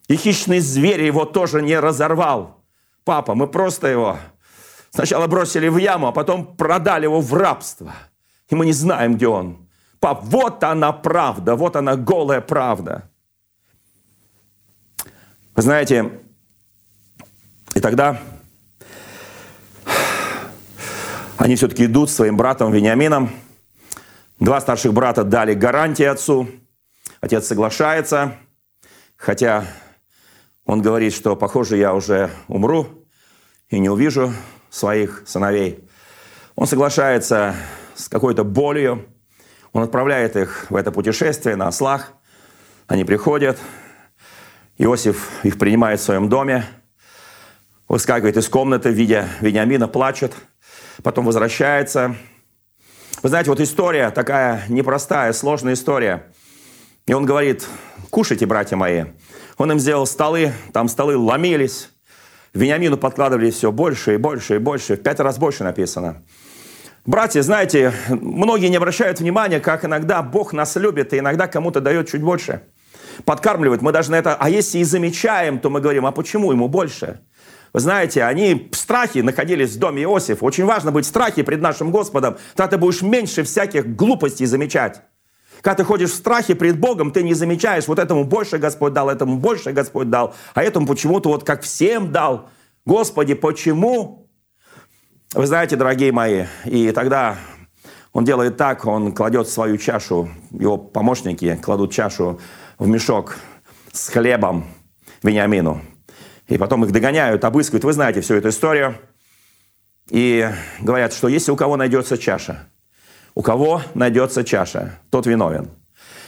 И 0.08 0.16
хищный 0.16 0.60
зверь 0.60 1.02
его 1.02 1.26
тоже 1.26 1.60
не 1.60 1.78
разорвал. 1.78 2.64
Папа, 3.04 3.34
мы 3.34 3.48
просто 3.48 3.88
его 3.88 4.16
сначала 4.90 5.26
бросили 5.26 5.68
в 5.68 5.76
яму, 5.76 6.06
а 6.06 6.12
потом 6.12 6.56
продали 6.56 7.04
его 7.04 7.20
в 7.20 7.34
рабство. 7.34 7.92
И 8.48 8.54
мы 8.54 8.64
не 8.64 8.72
знаем, 8.72 9.16
где 9.16 9.28
он. 9.28 9.61
Вот 10.02 10.64
она 10.64 10.92
правда, 10.92 11.54
вот 11.54 11.76
она 11.76 11.96
голая 11.96 12.40
правда. 12.40 13.08
Вы 15.54 15.62
знаете, 15.62 16.10
и 17.74 17.80
тогда 17.80 18.20
Они 21.42 21.56
все-таки 21.56 21.86
идут 21.86 22.08
своим 22.08 22.36
братом 22.36 22.70
Вениамином. 22.70 23.32
Два 24.38 24.60
старших 24.60 24.92
брата 24.92 25.24
дали 25.24 25.54
гарантии 25.54 26.04
отцу. 26.04 26.46
Отец 27.20 27.48
соглашается, 27.48 28.36
хотя 29.16 29.64
он 30.64 30.82
говорит, 30.82 31.12
что, 31.12 31.34
похоже, 31.34 31.78
я 31.78 31.94
уже 31.94 32.30
умру 32.46 32.86
и 33.70 33.80
не 33.80 33.88
увижу 33.88 34.32
своих 34.70 35.24
сыновей. 35.26 35.82
Он 36.54 36.68
соглашается 36.68 37.56
с 37.96 38.08
какой-то 38.08 38.44
болью. 38.44 39.11
Он 39.72 39.82
отправляет 39.82 40.36
их 40.36 40.66
в 40.70 40.76
это 40.76 40.92
путешествие 40.92 41.56
на 41.56 41.68
ослах. 41.68 42.12
Они 42.86 43.04
приходят. 43.04 43.58
Иосиф 44.78 45.30
их 45.44 45.58
принимает 45.58 46.00
в 46.00 46.02
своем 46.02 46.28
доме. 46.28 46.64
Выскакивает 47.88 48.36
из 48.36 48.48
комнаты, 48.48 48.90
видя 48.90 49.28
Вениамина, 49.40 49.88
плачет– 49.88 50.32
потом 51.02 51.26
возвращается. 51.26 52.16
Вы 53.22 53.28
знаете, 53.28 53.50
вот 53.50 53.60
история 53.60 54.10
такая 54.10 54.64
непростая, 54.68 55.32
сложная 55.32 55.74
история. 55.74 56.26
И 57.06 57.12
он 57.12 57.24
говорит, 57.24 57.66
кушайте, 58.10 58.46
братья 58.46 58.76
мои. 58.76 59.04
Он 59.58 59.70
им 59.72 59.78
сделал 59.78 60.06
столы, 60.06 60.52
там 60.72 60.88
столы 60.88 61.16
ломились. 61.16 61.90
Вениамину 62.54 62.96
подкладывали 62.96 63.50
все 63.50 63.72
больше 63.72 64.14
и 64.14 64.16
больше 64.18 64.56
и 64.56 64.58
больше. 64.58 64.96
В 64.96 65.02
пять 65.02 65.20
раз 65.20 65.38
больше 65.38 65.64
написано. 65.64 66.22
Братья, 67.04 67.42
знаете, 67.42 67.92
многие 68.08 68.68
не 68.68 68.76
обращают 68.76 69.18
внимания, 69.18 69.58
как 69.58 69.84
иногда 69.84 70.22
Бог 70.22 70.52
нас 70.52 70.76
любит 70.76 71.12
и 71.12 71.18
иногда 71.18 71.48
кому-то 71.48 71.80
дает 71.80 72.08
чуть 72.08 72.22
больше. 72.22 72.62
Подкармливает. 73.24 73.82
Мы 73.82 73.90
даже 73.90 74.12
на 74.12 74.14
это, 74.14 74.36
а 74.36 74.48
если 74.48 74.78
и 74.78 74.84
замечаем, 74.84 75.58
то 75.58 75.68
мы 75.68 75.80
говорим, 75.80 76.06
а 76.06 76.12
почему 76.12 76.52
ему 76.52 76.68
больше? 76.68 77.18
Вы 77.72 77.80
знаете, 77.80 78.22
они 78.22 78.68
в 78.70 78.76
страхе 78.76 79.24
находились 79.24 79.74
в 79.74 79.80
доме 79.80 80.04
Иосифа. 80.04 80.44
Очень 80.44 80.64
важно 80.64 80.92
быть 80.92 81.04
в 81.04 81.08
страхе 81.08 81.42
пред 81.42 81.60
нашим 81.60 81.90
Господом. 81.90 82.36
Тогда 82.54 82.76
ты 82.76 82.78
будешь 82.78 83.02
меньше 83.02 83.42
всяких 83.42 83.96
глупостей 83.96 84.46
замечать. 84.46 85.02
Когда 85.60 85.78
ты 85.78 85.84
ходишь 85.84 86.10
в 86.10 86.14
страхе 86.14 86.54
пред 86.54 86.78
Богом, 86.78 87.10
ты 87.10 87.24
не 87.24 87.34
замечаешь, 87.34 87.88
вот 87.88 87.98
этому 87.98 88.22
больше 88.22 88.58
Господь 88.58 88.92
дал, 88.92 89.10
этому 89.10 89.38
больше 89.38 89.72
Господь 89.72 90.08
дал, 90.08 90.36
а 90.54 90.62
этому 90.62 90.86
почему-то 90.86 91.30
вот 91.30 91.42
как 91.42 91.62
всем 91.62 92.12
дал. 92.12 92.48
Господи, 92.86 93.34
почему? 93.34 94.21
Вы 95.34 95.46
знаете, 95.46 95.76
дорогие 95.76 96.12
мои, 96.12 96.44
и 96.66 96.92
тогда 96.92 97.38
он 98.12 98.26
делает 98.26 98.58
так, 98.58 98.84
он 98.84 99.12
кладет 99.12 99.48
свою 99.48 99.78
чашу, 99.78 100.28
его 100.50 100.76
помощники 100.76 101.56
кладут 101.56 101.90
чашу 101.90 102.38
в 102.78 102.86
мешок 102.86 103.38
с 103.92 104.10
хлебом 104.10 104.66
Вениамину. 105.22 105.80
И 106.48 106.58
потом 106.58 106.84
их 106.84 106.92
догоняют, 106.92 107.46
обыскивают. 107.46 107.84
Вы 107.84 107.94
знаете 107.94 108.20
всю 108.20 108.34
эту 108.34 108.50
историю. 108.50 108.96
И 110.10 110.50
говорят, 110.80 111.14
что 111.14 111.28
если 111.28 111.50
у 111.50 111.56
кого 111.56 111.78
найдется 111.78 112.18
чаша, 112.18 112.68
у 113.34 113.40
кого 113.40 113.80
найдется 113.94 114.44
чаша, 114.44 114.98
тот 115.08 115.26
виновен. 115.26 115.70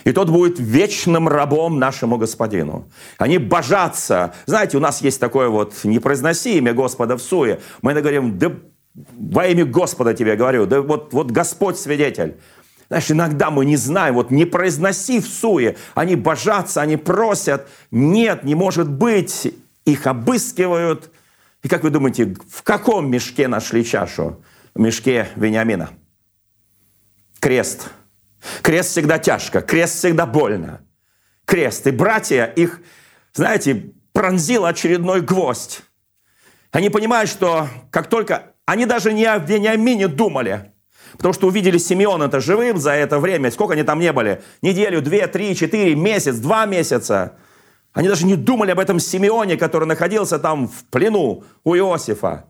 И 0.05 0.13
тот 0.13 0.31
будет 0.31 0.59
вечным 0.59 1.29
рабом 1.29 1.79
нашему 1.79 2.17
Господину. 2.17 2.89
Они 3.19 3.37
божатся. 3.37 4.33
Знаете, 4.47 4.79
у 4.79 4.81
нас 4.81 5.03
есть 5.03 5.21
такое 5.21 5.49
вот 5.49 5.75
«не 5.85 5.99
произноси 5.99 6.57
имя 6.57 6.73
Господа 6.73 7.19
в 7.19 7.23
суе». 7.23 7.61
Мы 7.83 7.93
говорим 7.93 8.39
«да 8.39 8.51
во 8.95 9.47
имя 9.47 9.65
Господа 9.65 10.15
тебе 10.15 10.37
говорю, 10.37 10.67
да 10.67 10.83
вот, 10.83 11.13
вот 11.13 11.31
Господь 11.31 11.79
свидетель». 11.79 12.37
Знаешь, 12.89 13.11
иногда 13.11 13.51
мы 13.51 13.65
не 13.65 13.77
знаем, 13.77 14.15
вот 14.15 14.31
не 14.31 14.45
произноси 14.45 15.21
в 15.21 15.27
суе. 15.27 15.77
Они 15.95 16.17
божатся, 16.17 16.83
они 16.83 16.97
просят. 16.97 17.69
Нет, 17.91 18.45
не 18.45 18.55
может 18.55 18.91
быть. 18.91 19.55
Их 19.85 20.07
обыскивают. 20.07 21.11
И 21.63 21.69
как 21.69 21.83
вы 21.83 21.91
думаете, 21.91 22.37
в 22.49 22.63
каком 22.63 23.11
мешке 23.11 23.49
нашли 23.49 23.85
чашу? 23.85 24.45
В 24.75 24.81
мешке 24.81 25.29
Вениамина. 25.35 25.91
Крест. 27.41 27.91
Крест 28.63 28.91
всегда 28.91 29.19
тяжко, 29.19 29.63
крест 29.63 29.97
всегда 29.97 30.27
больно. 30.27 30.83
Крест. 31.47 31.87
И 31.87 31.91
братья 31.91 32.45
их, 32.45 32.81
знаете, 33.33 33.93
пронзил 34.13 34.67
очередной 34.67 35.21
гвоздь. 35.23 35.83
Они 36.71 36.91
понимают, 36.91 37.31
что 37.31 37.69
как 37.91 38.09
только... 38.09 38.54
Они 38.67 38.87
даже 38.87 39.13
не 39.13 39.25
о 39.25 39.39
Вениамине 39.39 40.09
думали. 40.09 40.73
Потому 41.13 41.35
что 41.35 41.47
увидели 41.47 41.79
Симеона-то 41.79 42.41
живым 42.41 42.79
за 42.79 42.93
это 42.93 43.19
время. 43.19 43.51
Сколько 43.51 43.75
они 43.75 43.83
там 43.83 44.01
не 44.01 44.13
были? 44.13 44.43
Неделю, 44.63 45.01
две, 45.01 45.27
три, 45.27 45.55
четыре, 45.55 45.95
месяц, 45.95 46.37
два 46.37 46.67
месяца. 46.67 47.37
Они 47.93 48.09
даже 48.09 48.27
не 48.27 48.35
думали 48.35 48.73
об 48.73 48.81
этом 48.81 48.99
Симеоне, 48.99 49.57
который 49.57 49.87
находился 49.87 50.39
там 50.39 50.67
в 50.67 50.85
плену 50.91 51.45
у 51.63 51.77
Иосифа. 51.77 52.47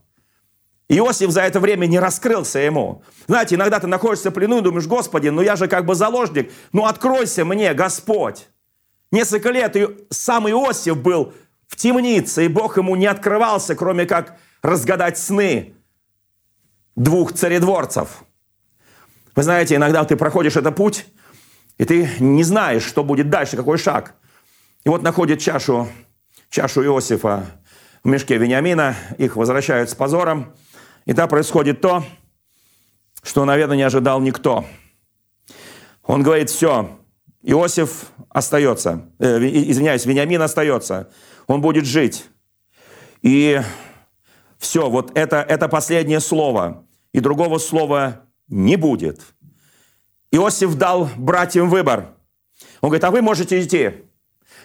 Иосиф 0.88 1.30
за 1.30 1.42
это 1.42 1.60
время 1.60 1.86
не 1.86 1.98
раскрылся 1.98 2.58
ему. 2.58 3.02
Знаете, 3.26 3.56
иногда 3.56 3.80
ты 3.80 3.86
находишься 3.86 4.30
в 4.30 4.34
плену 4.34 4.58
и 4.58 4.62
думаешь, 4.62 4.86
Господи, 4.86 5.28
ну 5.28 5.42
я 5.42 5.56
же 5.56 5.66
как 5.66 5.84
бы 5.84 5.94
заложник, 5.94 6.50
ну 6.72 6.86
откройся 6.86 7.44
мне, 7.44 7.74
Господь. 7.74 8.48
Несколько 9.10 9.50
лет 9.50 9.76
сам 10.10 10.48
Иосиф 10.48 10.96
был 10.96 11.32
в 11.68 11.76
темнице, 11.76 12.46
и 12.46 12.48
Бог 12.48 12.76
ему 12.76 12.96
не 12.96 13.06
открывался, 13.06 13.74
кроме 13.74 14.06
как 14.06 14.36
разгадать 14.62 15.18
сны 15.18 15.74
двух 16.96 17.32
царедворцев. 17.32 18.24
Вы 19.34 19.42
знаете, 19.42 19.74
иногда 19.76 20.04
ты 20.04 20.16
проходишь 20.16 20.56
этот 20.56 20.76
путь, 20.76 21.06
и 21.78 21.84
ты 21.84 22.08
не 22.20 22.44
знаешь, 22.44 22.84
что 22.84 23.02
будет 23.02 23.30
дальше, 23.30 23.56
какой 23.56 23.78
шаг. 23.78 24.14
И 24.84 24.88
вот 24.88 25.02
находит 25.02 25.40
чашу, 25.40 25.88
чашу 26.50 26.84
Иосифа 26.84 27.46
в 28.04 28.08
мешке 28.08 28.36
Вениамина, 28.36 28.94
их 29.18 29.36
возвращают 29.36 29.90
с 29.90 29.94
позором. 29.94 30.54
И 31.04 31.12
там 31.12 31.28
происходит 31.28 31.80
то, 31.80 32.04
что, 33.22 33.44
наверное, 33.44 33.76
не 33.76 33.82
ожидал 33.82 34.20
никто. 34.20 34.64
Он 36.04 36.22
говорит, 36.22 36.50
все, 36.50 36.98
Иосиф 37.42 38.06
остается, 38.28 39.08
э, 39.18 39.38
извиняюсь, 39.38 40.06
Вениамин 40.06 40.42
остается, 40.42 41.10
он 41.46 41.60
будет 41.60 41.86
жить. 41.86 42.26
И 43.22 43.60
все, 44.58 44.88
вот 44.88 45.16
это, 45.16 45.38
это 45.38 45.68
последнее 45.68 46.20
слово. 46.20 46.83
И 47.14 47.20
другого 47.20 47.58
слова 47.58 48.26
не 48.48 48.76
будет. 48.76 49.22
Иосиф 50.32 50.74
дал 50.74 51.08
братьям 51.16 51.70
выбор. 51.70 52.16
Он 52.80 52.90
говорит, 52.90 53.04
а 53.04 53.12
вы 53.12 53.22
можете 53.22 53.62
идти. 53.62 54.02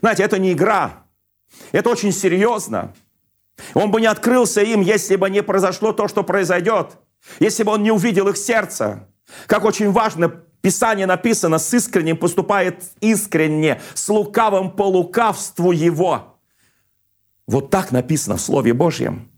Знаете, 0.01 0.23
это 0.23 0.39
не 0.39 0.53
игра. 0.53 1.05
Это 1.71 1.91
очень 1.91 2.11
серьезно. 2.11 2.95
Он 3.75 3.91
бы 3.91 4.01
не 4.01 4.07
открылся 4.07 4.61
им, 4.61 4.81
если 4.81 5.15
бы 5.15 5.29
не 5.29 5.43
произошло 5.43 5.93
то, 5.93 6.07
что 6.07 6.23
произойдет. 6.23 6.97
Если 7.39 7.61
бы 7.61 7.73
он 7.73 7.83
не 7.83 7.91
увидел 7.91 8.27
их 8.27 8.37
сердце. 8.37 9.07
Как 9.45 9.63
очень 9.63 9.91
важно, 9.91 10.29
Писание 10.61 11.05
написано, 11.05 11.59
с 11.59 11.71
искренним 11.73 12.17
поступает 12.17 12.83
искренне, 12.99 13.79
с 13.93 14.09
лукавым 14.09 14.71
по 14.71 14.87
лукавству 14.87 15.71
его. 15.71 16.39
Вот 17.45 17.69
так 17.69 17.91
написано 17.91 18.37
в 18.37 18.41
Слове 18.41 18.73
Божьем. 18.73 19.29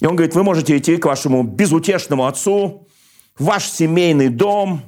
И 0.00 0.06
он 0.06 0.16
говорит, 0.16 0.34
вы 0.34 0.42
можете 0.42 0.76
идти 0.76 0.96
к 0.96 1.04
вашему 1.04 1.42
безутешному 1.42 2.26
отцу, 2.26 2.88
в 3.38 3.44
ваш 3.44 3.68
семейный 3.68 4.28
дом. 4.28 4.82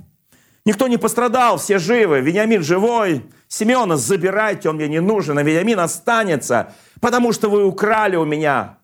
Никто 0.65 0.89
не 0.89 0.97
пострадал, 0.97 1.59
все 1.59 1.79
живы, 1.79 2.21
Вениамин 2.21 2.63
живой, 2.63 3.25
Симеона 3.49 3.97
забирайте, 3.97 4.71
он 4.71 4.77
мне 4.77 4.89
не 4.89 5.01
нужен, 5.01 5.37
а 5.37 5.43
Вениамин 5.43 5.81
останется, 5.81 6.75
потому 7.01 7.33
что 7.33 7.51
вы 7.51 7.65
украли 7.65 8.17
у 8.17 8.25
меня. 8.25 8.79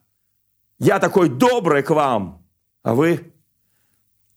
Я 0.77 0.99
такой 0.99 1.29
добрый 1.29 1.83
к 1.83 1.89
вам, 1.89 2.45
а 2.83 2.93
вы... 2.93 3.33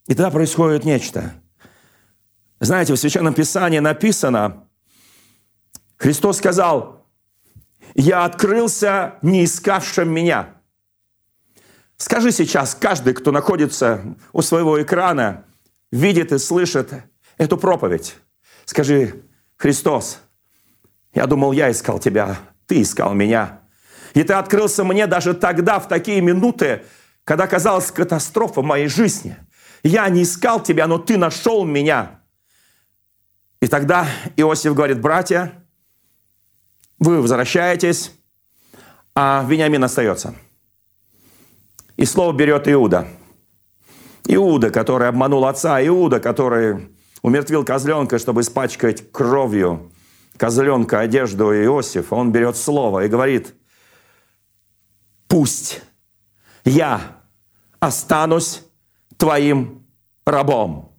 И 0.07 0.15
тогда 0.15 0.31
происходит 0.31 0.85
нечто. 0.85 1.35
Знаете, 2.59 2.95
в 2.95 2.97
Священном 2.97 3.35
Писании 3.35 3.79
написано, 3.79 4.69
Христос 5.97 6.39
сказал, 6.39 7.07
«Я 7.95 8.25
открылся 8.25 9.19
не 9.23 9.45
искавшим 9.45 10.09
меня». 10.11 10.62
Скажи 11.97 12.33
сейчас, 12.33 12.75
каждый, 12.75 13.15
кто 13.15 13.31
находится 13.31 14.03
у 14.33 14.43
своего 14.43 14.81
экрана, 14.83 15.45
видит 15.91 16.33
и 16.33 16.39
слышит 16.39 16.93
эту 17.39 17.57
проповедь. 17.57 18.17
Скажи, 18.65 19.23
Христос, 19.57 20.21
я 21.15 21.27
думал, 21.27 21.53
я 21.53 21.71
искал 21.71 21.99
тебя, 21.99 22.39
ты 22.67 22.83
искал 22.83 23.15
меня. 23.15 23.61
И 24.15 24.23
ты 24.23 24.33
открылся 24.35 24.85
мне 24.85 25.07
даже 25.07 25.35
тогда, 25.35 25.79
в 25.79 25.89
такие 25.89 26.21
минуты, 26.21 26.85
когда 27.25 27.47
казалась 27.47 27.91
катастрофа 27.91 28.61
в 28.61 28.65
моей 28.65 28.89
жизни. 28.89 29.37
Я 29.83 30.09
не 30.09 30.23
искал 30.23 30.63
тебя, 30.63 30.87
но 30.87 30.99
ты 30.99 31.17
нашел 31.17 31.65
меня. 31.65 32.21
И 33.61 33.69
тогда 33.69 34.07
Иосиф 34.37 34.75
говорит, 34.75 35.01
братья, 35.01 35.53
вы 36.99 37.21
возвращаетесь, 37.21 38.13
а 39.15 39.45
Вениамин 39.49 39.83
остается. 39.85 40.35
И 41.97 42.05
слово 42.05 42.33
берет 42.33 42.69
Иуда. 42.69 43.07
Иуда, 44.27 44.71
который 44.71 45.09
обманул 45.09 45.45
отца, 45.47 45.85
Иуда, 45.87 46.21
который 46.21 46.89
умертвил 47.23 47.65
козленка, 47.65 48.19
чтобы 48.19 48.41
испачкать 48.41 49.11
кровью 49.13 49.93
козленка 50.37 51.01
одежду 51.01 51.53
Иосифа, 51.53 52.15
он 52.15 52.33
берет 52.33 52.57
слово 52.57 53.05
и 53.05 53.09
говорит, 53.09 53.55
пусть 55.29 55.83
я 56.65 57.01
останусь 57.81 58.65
твоим 59.17 59.87
рабом. 60.25 60.93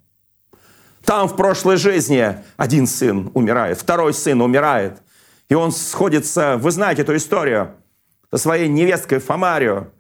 Там 1.04 1.28
в 1.28 1.36
прошлой 1.36 1.78
жизни 1.78 2.38
один 2.56 2.88
сын 2.88 3.32
умирает, 3.34 3.78
второй 3.78 4.14
сын 4.14 4.42
умирает. 4.42 5.02
И 5.50 5.56
он 5.56 5.72
сходится, 5.72 6.58
вы 6.58 6.72
знаете 6.72 7.02
эту 7.02 7.16
историю, 7.16 7.76
со 8.32 8.38
своей 8.38 8.68
невесткой 8.68 9.20
Фомарию. 9.20 9.92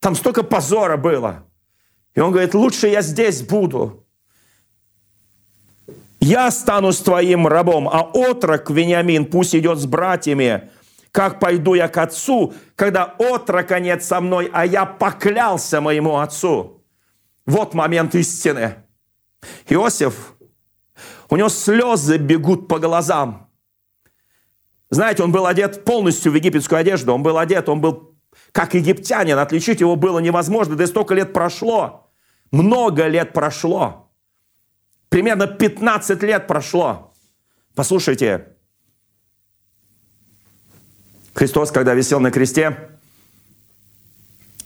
Там 0.00 0.14
столько 0.14 0.42
позора 0.42 0.96
было. 0.96 1.44
И 2.14 2.20
он 2.20 2.32
говорит, 2.32 2.54
лучше 2.54 2.88
я 2.88 3.02
здесь 3.02 3.42
буду, 3.42 4.04
я 6.20 6.48
останусь 6.48 6.98
твоим 6.98 7.46
рабом, 7.46 7.88
а 7.88 8.02
отрок 8.02 8.70
Вениамин 8.70 9.26
пусть 9.26 9.54
идет 9.54 9.78
с 9.78 9.86
братьями. 9.86 10.70
Как 11.12 11.40
пойду 11.40 11.74
я 11.74 11.88
к 11.88 11.96
отцу, 11.96 12.54
когда 12.74 13.14
отрока 13.18 13.80
нет 13.80 14.02
со 14.02 14.20
мной, 14.20 14.50
а 14.52 14.66
я 14.66 14.84
поклялся 14.84 15.80
моему 15.80 16.18
отцу. 16.18 16.82
Вот 17.46 17.72
момент 17.72 18.14
истины. 18.14 18.74
Иосиф, 19.68 20.34
у 21.30 21.36
него 21.36 21.48
слезы 21.48 22.18
бегут 22.18 22.68
по 22.68 22.78
глазам. 22.78 23.48
Знаете, 24.90 25.22
он 25.22 25.32
был 25.32 25.46
одет 25.46 25.84
полностью 25.84 26.32
в 26.32 26.34
египетскую 26.34 26.80
одежду. 26.80 27.14
Он 27.14 27.22
был 27.22 27.38
одет, 27.38 27.68
он 27.68 27.80
был 27.80 28.07
как 28.52 28.74
египтянин. 28.74 29.38
Отличить 29.38 29.80
его 29.80 29.96
было 29.96 30.18
невозможно. 30.18 30.76
Да 30.76 30.84
и 30.84 30.86
столько 30.86 31.14
лет 31.14 31.32
прошло. 31.32 32.10
Много 32.50 33.06
лет 33.06 33.32
прошло. 33.32 34.10
Примерно 35.08 35.46
15 35.46 36.22
лет 36.22 36.46
прошло. 36.46 37.12
Послушайте, 37.74 38.48
Христос, 41.34 41.70
когда 41.70 41.94
висел 41.94 42.20
на 42.20 42.30
кресте, 42.30 42.90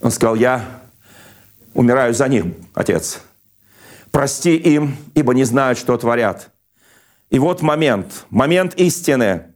Он 0.01 0.11
сказал, 0.11 0.35
я 0.37 0.83
умираю 1.75 2.15
за 2.15 2.29
них, 2.29 2.45
Отец. 2.75 3.21
Прости 4.11 4.57
им, 4.57 4.97
ибо 5.15 5.35
не 5.35 5.45
знают, 5.45 5.79
что 5.79 5.97
творят. 5.97 6.51
И 7.31 7.39
вот 7.39 7.63
момент, 7.63 8.27
момент 8.31 8.75
истины. 8.75 9.52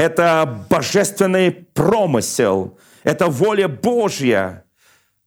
Это 0.00 0.64
божественный 0.70 1.50
промысел, 1.52 2.78
это 3.02 3.26
воля 3.26 3.68
Божья. 3.68 4.64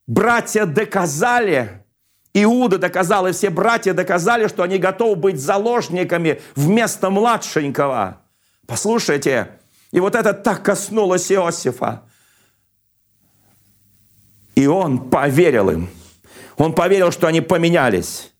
Братья 0.07 0.65
доказали, 0.65 1.85
Иуда 2.33 2.79
доказал, 2.79 3.27
и 3.27 3.33
все 3.33 3.51
братья 3.51 3.93
доказали, 3.93 4.47
что 4.47 4.63
они 4.63 4.79
готовы 4.79 5.15
быть 5.15 5.39
заложниками 5.39 6.41
вместо 6.55 7.11
младшенького. 7.11 8.23
Послушайте, 8.65 9.59
и 9.91 9.99
вот 9.99 10.15
это 10.15 10.33
так 10.33 10.63
коснулось 10.63 11.31
Иосифа. 11.31 12.01
И 14.55 14.65
он 14.65 15.07
поверил 15.11 15.69
им. 15.69 15.87
Он 16.57 16.73
поверил, 16.73 17.11
что 17.11 17.27
они 17.27 17.41
поменялись. 17.41 18.33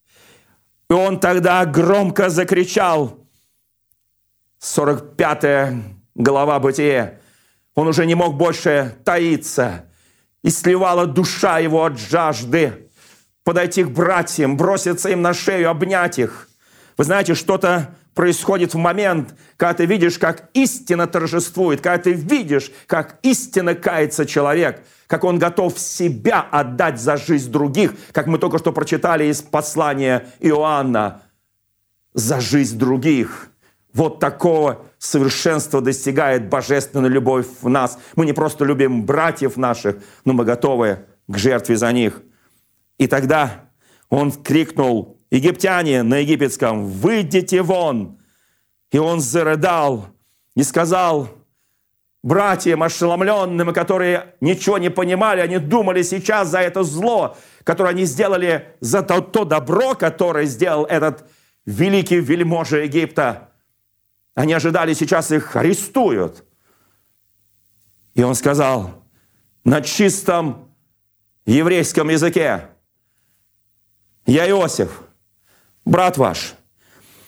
И 0.89 0.93
он 0.93 1.19
тогда 1.19 1.63
громко 1.67 2.31
закричал, 2.31 3.19
45 4.57 5.92
глава 6.15 6.59
Бытия, 6.59 7.19
он 7.75 7.87
уже 7.87 8.05
не 8.05 8.15
мог 8.15 8.35
больше 8.35 8.95
таиться, 9.03 9.85
и 10.43 10.49
сливала 10.49 11.05
душа 11.07 11.59
его 11.59 11.85
от 11.85 11.97
жажды 11.97 12.89
подойти 13.43 13.83
к 13.83 13.89
братьям, 13.89 14.57
броситься 14.57 15.09
им 15.09 15.21
на 15.21 15.33
шею, 15.33 15.69
обнять 15.69 16.19
их. 16.19 16.49
Вы 16.97 17.05
знаете, 17.05 17.33
что-то 17.33 17.95
происходит 18.13 18.73
в 18.73 18.77
момент, 18.77 19.35
когда 19.57 19.73
ты 19.73 19.85
видишь, 19.85 20.19
как 20.19 20.49
истина 20.53 21.07
торжествует, 21.07 21.81
когда 21.81 22.03
ты 22.03 22.13
видишь, 22.13 22.71
как 22.85 23.19
истинно 23.23 23.73
кается 23.73 24.25
человек, 24.25 24.83
как 25.07 25.23
он 25.23 25.39
готов 25.39 25.79
себя 25.79 26.41
отдать 26.41 26.99
за 26.99 27.17
жизнь 27.17 27.51
других, 27.51 27.93
как 28.11 28.27
мы 28.27 28.37
только 28.37 28.59
что 28.59 28.71
прочитали 28.71 29.25
из 29.25 29.41
послания 29.41 30.27
Иоанна, 30.39 31.23
за 32.13 32.39
жизнь 32.39 32.77
других. 32.77 33.49
Вот 33.93 34.19
такого 34.19 34.85
совершенства 34.97 35.79
достигает 35.79 36.49
божественная 36.49 37.09
любовь 37.09 37.45
в 37.61 37.69
нас. 37.69 37.99
Мы 38.15 38.25
не 38.25 38.33
просто 38.33 38.65
любим 38.65 39.05
братьев 39.05 39.55
наших, 39.55 39.97
но 40.25 40.33
мы 40.33 40.45
готовы 40.45 41.05
к 41.27 41.37
жертве 41.37 41.77
за 41.77 41.91
них. 41.91 42.21
И 42.97 43.07
тогда 43.07 43.69
он 44.09 44.31
крикнул 44.31 45.19
египтяне 45.29 46.03
на 46.03 46.19
египетском, 46.19 46.85
«Выйдите 46.85 47.61
вон!» 47.61 48.19
И 48.91 48.97
он 48.97 49.19
зарыдал 49.19 50.07
и 50.55 50.63
сказал 50.63 51.29
братьям 52.23 52.83
ошеломленным, 52.83 53.73
которые 53.73 54.35
ничего 54.41 54.77
не 54.77 54.89
понимали, 54.89 55.41
они 55.41 55.57
думали 55.57 56.01
сейчас 56.03 56.49
за 56.49 56.59
это 56.59 56.83
зло, 56.83 57.35
которое 57.63 57.89
они 57.89 58.05
сделали, 58.05 58.75
за 58.79 59.01
то, 59.03 59.21
то 59.21 59.45
добро, 59.45 59.95
которое 59.95 60.45
сделал 60.45 60.85
этот 60.85 61.29
великий 61.65 62.19
вельможа 62.19 62.83
Египта. 62.83 63.52
Они 64.35 64.53
ожидали, 64.53 64.93
сейчас 64.93 65.31
их 65.31 65.55
арестуют. 65.55 66.43
И 68.15 68.23
он 68.23 68.35
сказал 68.35 69.03
на 69.63 69.81
чистом 69.81 70.73
еврейском 71.45 72.09
языке, 72.09 72.69
«Я 74.25 74.49
Иосиф, 74.49 75.01
брат 75.85 76.17
ваш, 76.17 76.55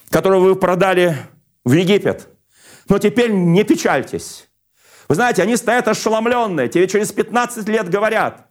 которого 0.10 0.46
вы 0.46 0.56
продали 0.56 1.18
в 1.63 1.74
Египет. 1.74 2.30
Но 2.88 3.00
теперь 3.00 3.32
не 3.32 3.63
печальтесь. 3.63 4.48
Вы 5.08 5.15
знаете, 5.15 5.44
они 5.44 5.58
стоят 5.58 5.88
ошеломленные. 5.88 6.70
Тебе 6.70 6.88
через 6.88 7.12
15 7.12 7.68
лет 7.68 7.89
говорят, 7.89 8.48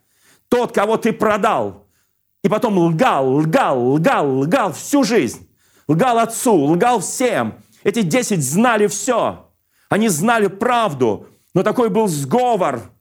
тот, 0.49 0.73
кого 0.73 0.97
ты 0.97 1.11
продал, 1.11 1.87
и 2.43 2.49
потом 2.49 2.77
лгал, 2.77 3.27
лгал, 3.37 3.93
лгал, 3.93 4.39
лгал 4.39 4.73
всю 4.73 5.03
жизнь. 5.03 5.49
Лгал 5.87 6.19
отцу, 6.19 6.55
лгал 6.55 6.99
всем. 6.99 7.55
Эти 7.85 8.01
10 8.01 8.43
знали 8.43 8.87
все. 8.87 9.49
Они 9.87 10.09
знали 10.09 10.47
правду. 10.47 11.27
Но 11.53 11.63
такой 11.63 11.89
был 11.89 12.09
сговор– 12.09 12.81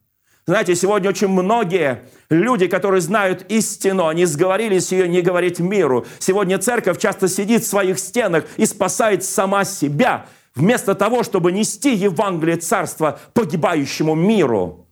знаете, 0.46 0.74
сегодня 0.74 1.08
очень 1.08 1.28
многие 1.28 2.04
люди, 2.28 2.66
которые 2.66 3.00
знают 3.00 3.46
истину, 3.48 4.08
они 4.08 4.26
сговорились 4.26 4.92
ее 4.92 5.08
не 5.08 5.22
говорить 5.22 5.58
миру. 5.58 6.04
Сегодня 6.18 6.58
церковь 6.58 6.98
часто 6.98 7.28
сидит 7.28 7.62
в 7.62 7.66
своих 7.66 7.98
стенах 7.98 8.44
и 8.58 8.66
спасает 8.66 9.24
сама 9.24 9.64
себя, 9.64 10.26
вместо 10.54 10.94
того, 10.94 11.22
чтобы 11.22 11.50
нести 11.50 11.94
Евангелие 11.94 12.58
Царства 12.58 13.18
погибающему 13.32 14.14
миру. 14.14 14.86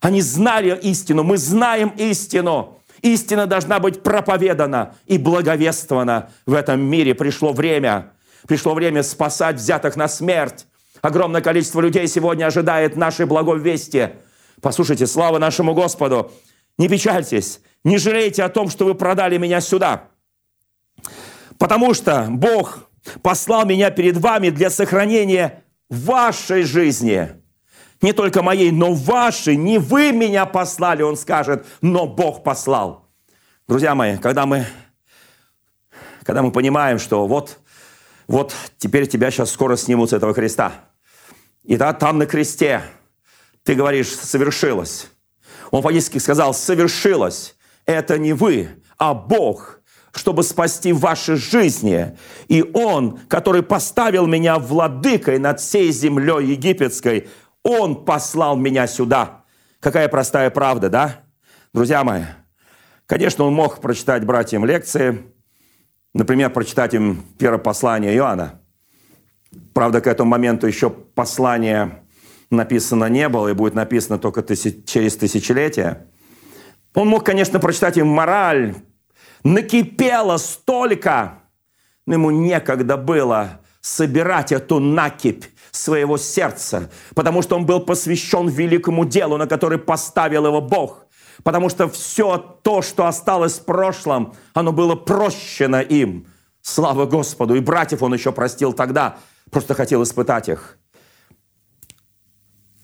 Они 0.00 0.20
знали 0.20 0.76
истину, 0.82 1.22
мы 1.22 1.36
знаем 1.36 1.92
истину. 1.96 2.78
Истина 3.00 3.46
должна 3.46 3.78
быть 3.78 4.02
проповедана 4.02 4.96
и 5.06 5.18
благовествована 5.18 6.30
в 6.46 6.54
этом 6.54 6.80
мире. 6.80 7.14
Пришло 7.14 7.52
время, 7.52 8.12
пришло 8.46 8.74
время 8.74 9.02
спасать 9.02 9.56
взятых 9.56 9.96
на 9.96 10.08
смерть. 10.08 10.66
Огромное 11.02 11.40
количество 11.40 11.80
людей 11.80 12.06
сегодня 12.08 12.46
ожидает 12.46 12.96
нашей 12.96 13.26
благой 13.26 13.58
вести– 13.58 14.10
Послушайте, 14.60 15.06
слава 15.06 15.38
нашему 15.38 15.74
Господу. 15.74 16.32
Не 16.78 16.88
печальтесь, 16.88 17.60
не 17.84 17.98
жалейте 17.98 18.42
о 18.42 18.48
том, 18.48 18.68
что 18.68 18.84
вы 18.84 18.94
продали 18.94 19.38
меня 19.38 19.60
сюда. 19.60 20.08
Потому 21.58 21.94
что 21.94 22.26
Бог 22.28 22.90
послал 23.22 23.64
меня 23.64 23.90
перед 23.90 24.16
вами 24.16 24.50
для 24.50 24.70
сохранения 24.70 25.62
вашей 25.88 26.64
жизни. 26.64 27.30
Не 28.02 28.12
только 28.12 28.42
моей, 28.42 28.70
но 28.70 28.92
вашей. 28.92 29.56
Не 29.56 29.78
вы 29.78 30.12
меня 30.12 30.44
послали, 30.44 31.02
он 31.02 31.16
скажет, 31.16 31.64
но 31.80 32.06
Бог 32.06 32.42
послал. 32.42 33.08
Друзья 33.68 33.94
мои, 33.94 34.18
когда 34.18 34.46
мы, 34.46 34.66
когда 36.24 36.42
мы 36.42 36.52
понимаем, 36.52 36.98
что 36.98 37.26
вот, 37.26 37.58
вот 38.26 38.54
теперь 38.78 39.06
тебя 39.06 39.30
сейчас 39.30 39.50
скоро 39.50 39.76
снимут 39.76 40.10
с 40.10 40.12
этого 40.12 40.34
креста, 40.34 40.72
и 41.64 41.76
да, 41.76 41.92
там 41.92 42.18
на 42.18 42.26
кресте– 42.26 42.82
ты 43.66 43.74
говоришь 43.74 44.14
«совершилось». 44.14 45.08
Он 45.72 45.82
фактически 45.82 46.18
сказал 46.18 46.54
«совершилось». 46.54 47.56
Это 47.84 48.16
не 48.16 48.32
вы, 48.32 48.68
а 48.96 49.12
Бог, 49.12 49.80
чтобы 50.12 50.44
спасти 50.44 50.92
ваши 50.92 51.34
жизни. 51.34 52.16
И 52.46 52.62
Он, 52.74 53.18
который 53.28 53.64
поставил 53.64 54.26
меня 54.26 54.60
владыкой 54.60 55.38
над 55.40 55.60
всей 55.60 55.90
землей 55.90 56.46
египетской, 56.46 57.28
Он 57.64 58.04
послал 58.04 58.56
меня 58.56 58.86
сюда. 58.86 59.44
Какая 59.80 60.08
простая 60.08 60.50
правда, 60.50 60.88
да? 60.88 61.20
Друзья 61.72 62.04
мои, 62.04 62.22
конечно, 63.06 63.44
он 63.44 63.52
мог 63.52 63.80
прочитать 63.80 64.24
братьям 64.24 64.64
лекции, 64.64 65.24
например, 66.16 66.50
прочитать 66.50 66.94
им 66.94 67.22
первое 67.38 67.58
послание 67.58 68.14
Иоанна. 68.14 68.60
Правда, 69.74 70.00
к 70.00 70.06
этому 70.06 70.30
моменту 70.30 70.66
еще 70.66 70.90
послание 70.90 72.02
написано 72.50 73.06
не 73.06 73.28
было 73.28 73.48
и 73.48 73.52
будет 73.52 73.74
написано 73.74 74.18
только 74.18 74.42
тысяч, 74.42 74.84
через 74.86 75.16
тысячелетия. 75.16 76.06
Он 76.94 77.08
мог, 77.08 77.24
конечно, 77.24 77.58
прочитать 77.58 77.96
им 77.98 78.08
мораль. 78.08 78.74
Накипело 79.44 80.38
столько, 80.38 81.40
но 82.06 82.14
ему 82.14 82.30
некогда 82.30 82.96
было 82.96 83.60
собирать 83.80 84.52
эту 84.52 84.80
накипь 84.80 85.44
своего 85.70 86.16
сердца, 86.16 86.90
потому 87.14 87.42
что 87.42 87.56
он 87.56 87.66
был 87.66 87.80
посвящен 87.80 88.48
великому 88.48 89.04
делу, 89.04 89.36
на 89.36 89.46
который 89.46 89.78
поставил 89.78 90.46
его 90.46 90.60
Бог. 90.60 91.05
Потому 91.42 91.68
что 91.68 91.88
все 91.88 92.38
то, 92.62 92.82
что 92.82 93.06
осталось 93.06 93.58
в 93.58 93.64
прошлом, 93.64 94.34
оно 94.54 94.72
было 94.72 94.94
прощено 94.94 95.80
им. 95.80 96.26
Слава 96.62 97.06
Господу! 97.06 97.54
И 97.54 97.60
братьев 97.60 98.02
он 98.02 98.14
еще 98.14 98.32
простил 98.32 98.72
тогда, 98.72 99.18
просто 99.50 99.74
хотел 99.74 100.02
испытать 100.02 100.48
их. 100.48 100.78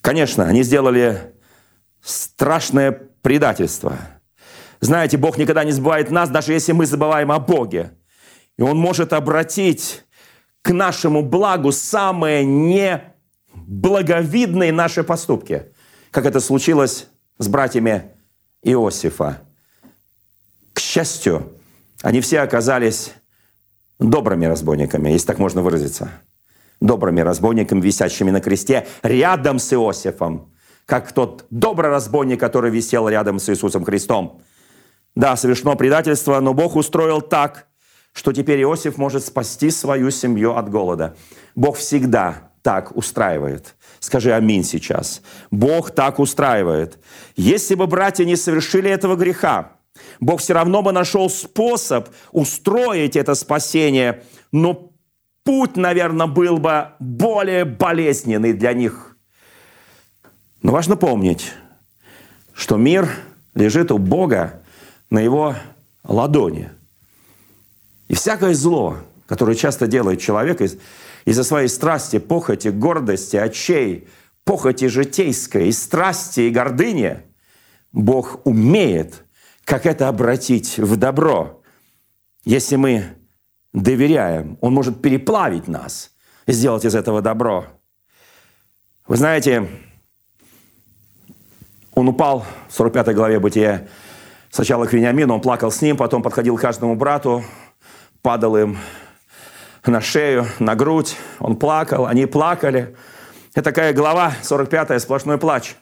Конечно, 0.00 0.44
они 0.44 0.62
сделали 0.62 1.34
страшное 2.02 2.92
предательство. 3.22 3.96
Знаете, 4.80 5.16
Бог 5.16 5.38
никогда 5.38 5.64
не 5.64 5.72
забывает 5.72 6.10
нас, 6.10 6.28
даже 6.28 6.52
если 6.52 6.72
мы 6.72 6.86
забываем 6.86 7.30
о 7.30 7.38
Боге. 7.38 7.92
И 8.58 8.62
Он 8.62 8.76
может 8.76 9.12
обратить 9.12 10.04
к 10.60 10.72
нашему 10.72 11.22
благу 11.22 11.72
самые 11.72 12.44
неблаговидные 13.54 14.72
наши 14.72 15.04
поступки, 15.04 15.72
как 16.10 16.26
это 16.26 16.40
случилось 16.40 17.08
с 17.38 17.48
братьями 17.48 18.12
Иосифа. 18.62 19.42
К 20.72 20.80
счастью, 20.80 21.58
они 22.02 22.20
все 22.20 22.40
оказались 22.40 23.12
добрыми 23.98 24.46
разбойниками, 24.46 25.10
если 25.10 25.26
так 25.26 25.38
можно 25.38 25.62
выразиться 25.62 26.10
добрыми 26.82 27.20
разбойниками, 27.20 27.80
висящими 27.80 28.30
на 28.30 28.40
кресте, 28.40 28.86
рядом 29.02 29.58
с 29.58 29.72
Иосифом, 29.72 30.52
как 30.84 31.12
тот 31.12 31.46
добрый 31.50 31.90
разбойник, 31.90 32.40
который 32.40 32.70
висел 32.70 33.08
рядом 33.08 33.38
с 33.38 33.48
Иисусом 33.48 33.84
Христом. 33.84 34.42
Да, 35.14 35.36
совершено 35.36 35.76
предательство, 35.76 36.40
но 36.40 36.54
Бог 36.54 36.74
устроил 36.76 37.22
так, 37.22 37.68
что 38.12 38.32
теперь 38.32 38.60
Иосиф 38.62 38.98
может 38.98 39.24
спасти 39.24 39.70
свою 39.70 40.10
семью 40.10 40.56
от 40.56 40.70
голода. 40.70 41.16
Бог 41.54 41.76
всегда 41.76 42.50
так 42.62 42.94
устраивает. 42.96 43.74
Скажи 44.02 44.32
аминь 44.32 44.64
сейчас. 44.64 45.22
Бог 45.52 45.92
так 45.92 46.18
устраивает. 46.18 46.98
Если 47.36 47.76
бы 47.76 47.86
братья 47.86 48.24
не 48.24 48.34
совершили 48.34 48.90
этого 48.90 49.14
греха, 49.14 49.74
Бог 50.18 50.40
все 50.40 50.54
равно 50.54 50.82
бы 50.82 50.90
нашел 50.90 51.30
способ 51.30 52.08
устроить 52.32 53.14
это 53.14 53.36
спасение, 53.36 54.24
но 54.50 54.90
путь, 55.44 55.76
наверное, 55.76 56.26
был 56.26 56.58
бы 56.58 56.88
более 56.98 57.64
болезненный 57.64 58.52
для 58.52 58.72
них. 58.72 59.16
Но 60.62 60.72
важно 60.72 60.96
помнить, 60.96 61.52
что 62.54 62.76
мир 62.76 63.08
лежит 63.54 63.92
у 63.92 63.98
Бога 63.98 64.64
на 65.10 65.20
его 65.20 65.54
ладони. 66.02 66.70
И 68.08 68.16
всякое 68.16 68.54
зло, 68.54 68.96
которое 69.28 69.54
часто 69.54 69.86
делает 69.86 70.20
человек 70.20 70.60
из-за 71.24 71.44
своей 71.44 71.68
страсти, 71.68 72.18
похоти, 72.18 72.68
гордости, 72.68 73.36
очей, 73.36 74.08
похоти 74.44 74.86
житейской, 74.86 75.68
и 75.68 75.72
страсти, 75.72 76.40
и 76.40 76.50
гордыни, 76.50 77.20
Бог 77.92 78.40
умеет, 78.44 79.24
как 79.64 79.86
это 79.86 80.08
обратить 80.08 80.78
в 80.78 80.96
добро. 80.96 81.62
Если 82.44 82.76
мы 82.76 83.04
доверяем, 83.72 84.58
Он 84.60 84.74
может 84.74 85.00
переплавить 85.00 85.68
нас 85.68 86.10
сделать 86.46 86.84
из 86.84 86.94
этого 86.94 87.22
добро. 87.22 87.66
Вы 89.06 89.16
знаете, 89.16 89.68
он 91.94 92.08
упал 92.08 92.46
в 92.68 92.74
45 92.74 93.14
главе 93.14 93.38
Бытия 93.38 93.86
сначала 94.50 94.86
к 94.86 94.92
Вениамину, 94.92 95.34
он 95.34 95.40
плакал 95.40 95.70
с 95.70 95.82
ним, 95.82 95.96
потом 95.96 96.22
подходил 96.22 96.56
к 96.56 96.60
каждому 96.60 96.94
брату, 96.94 97.44
падал 98.22 98.56
им 98.56 98.78
на 99.90 100.00
шею, 100.00 100.46
на 100.58 100.74
грудь. 100.74 101.16
Он 101.38 101.56
плакал, 101.56 102.06
они 102.06 102.26
плакали. 102.26 102.96
Это 103.54 103.62
такая 103.62 103.92
глава, 103.92 104.32
45 104.42 105.02
сплошной 105.02 105.38
плач. 105.38 105.74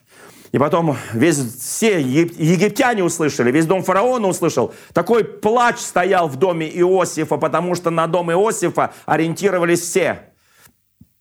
И 0.52 0.58
потом 0.58 0.96
весь, 1.12 1.36
все 1.36 2.00
егип- 2.00 2.34
египтяне 2.36 3.04
услышали, 3.04 3.52
весь 3.52 3.66
дом 3.66 3.84
фараона 3.84 4.26
услышал. 4.26 4.74
Такой 4.92 5.22
плач 5.22 5.78
стоял 5.78 6.28
в 6.28 6.36
доме 6.36 6.68
Иосифа, 6.68 7.36
потому 7.36 7.76
что 7.76 7.90
на 7.90 8.08
дом 8.08 8.32
Иосифа 8.32 8.92
ориентировались 9.06 9.80
все. 9.80 10.32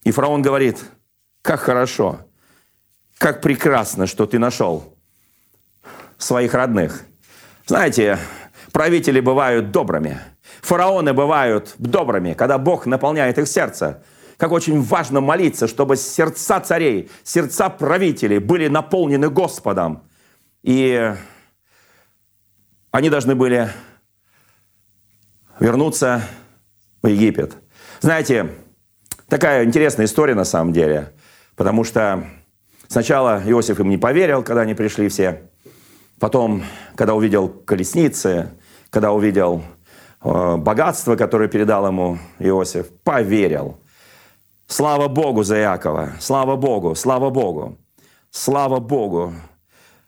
И 0.04 0.12
фараон 0.12 0.42
говорит, 0.42 0.80
как 1.44 1.60
хорошо, 1.60 2.22
как 3.20 3.42
прекрасно, 3.42 4.08
что 4.08 4.26
ты 4.26 4.40
нашел 4.40 4.96
своих 6.18 6.56
родных. 6.56 7.04
Знаете, 7.68 8.18
правители 8.72 9.20
бывают 9.20 9.70
добрыми, 9.70 10.20
фараоны 10.62 11.14
бывают 11.14 11.76
добрыми, 11.78 12.34
когда 12.34 12.57
Бог 12.57 12.86
наполняет 12.86 13.38
их 13.38 13.47
сердце. 13.47 14.03
Как 14.38 14.51
очень 14.51 14.82
важно 14.82 15.20
молиться, 15.20 15.68
чтобы 15.68 15.97
сердца 15.97 16.60
царей, 16.62 17.10
сердца 17.24 17.70
правителей 17.70 18.39
были 18.39 18.68
наполнены 18.68 19.30
Господом. 19.30 20.03
И 20.64 21.14
они 22.91 23.10
должны 23.10 23.36
были 23.36 23.70
вернуться 25.60 26.22
в 27.01 27.07
Египет. 27.07 27.57
Знаете, 28.01 28.49
такая 29.28 29.66
интересная 29.66 30.05
история 30.05 30.36
на 30.36 30.45
самом 30.45 30.74
деле, 30.74 31.14
потому 31.55 31.84
что 31.84 32.24
сначала 32.88 33.41
Иосиф 33.45 33.80
им 33.80 33.89
не 33.89 33.97
поверил, 33.97 34.41
когда 34.41 34.62
они 34.62 34.74
пришли 34.74 35.10
все. 35.10 35.49
Потом, 36.20 36.64
когда 36.95 37.14
увидел 37.14 37.49
колесницы, 37.49 38.51
когда 38.89 39.12
увидел 39.12 39.64
богатство, 40.22 41.16
которое 41.16 41.48
передал 41.48 41.88
ему 41.88 42.18
Иосиф, 42.40 42.90
поверил. 43.04 43.80
Слава 44.68 45.08
Богу 45.08 45.44
за 45.44 45.60
Иакова, 45.60 46.12
слава 46.20 46.56
Богу, 46.56 46.96
слава 46.96 47.30
Богу, 47.30 47.78
слава 48.30 48.80
Богу. 48.80 49.34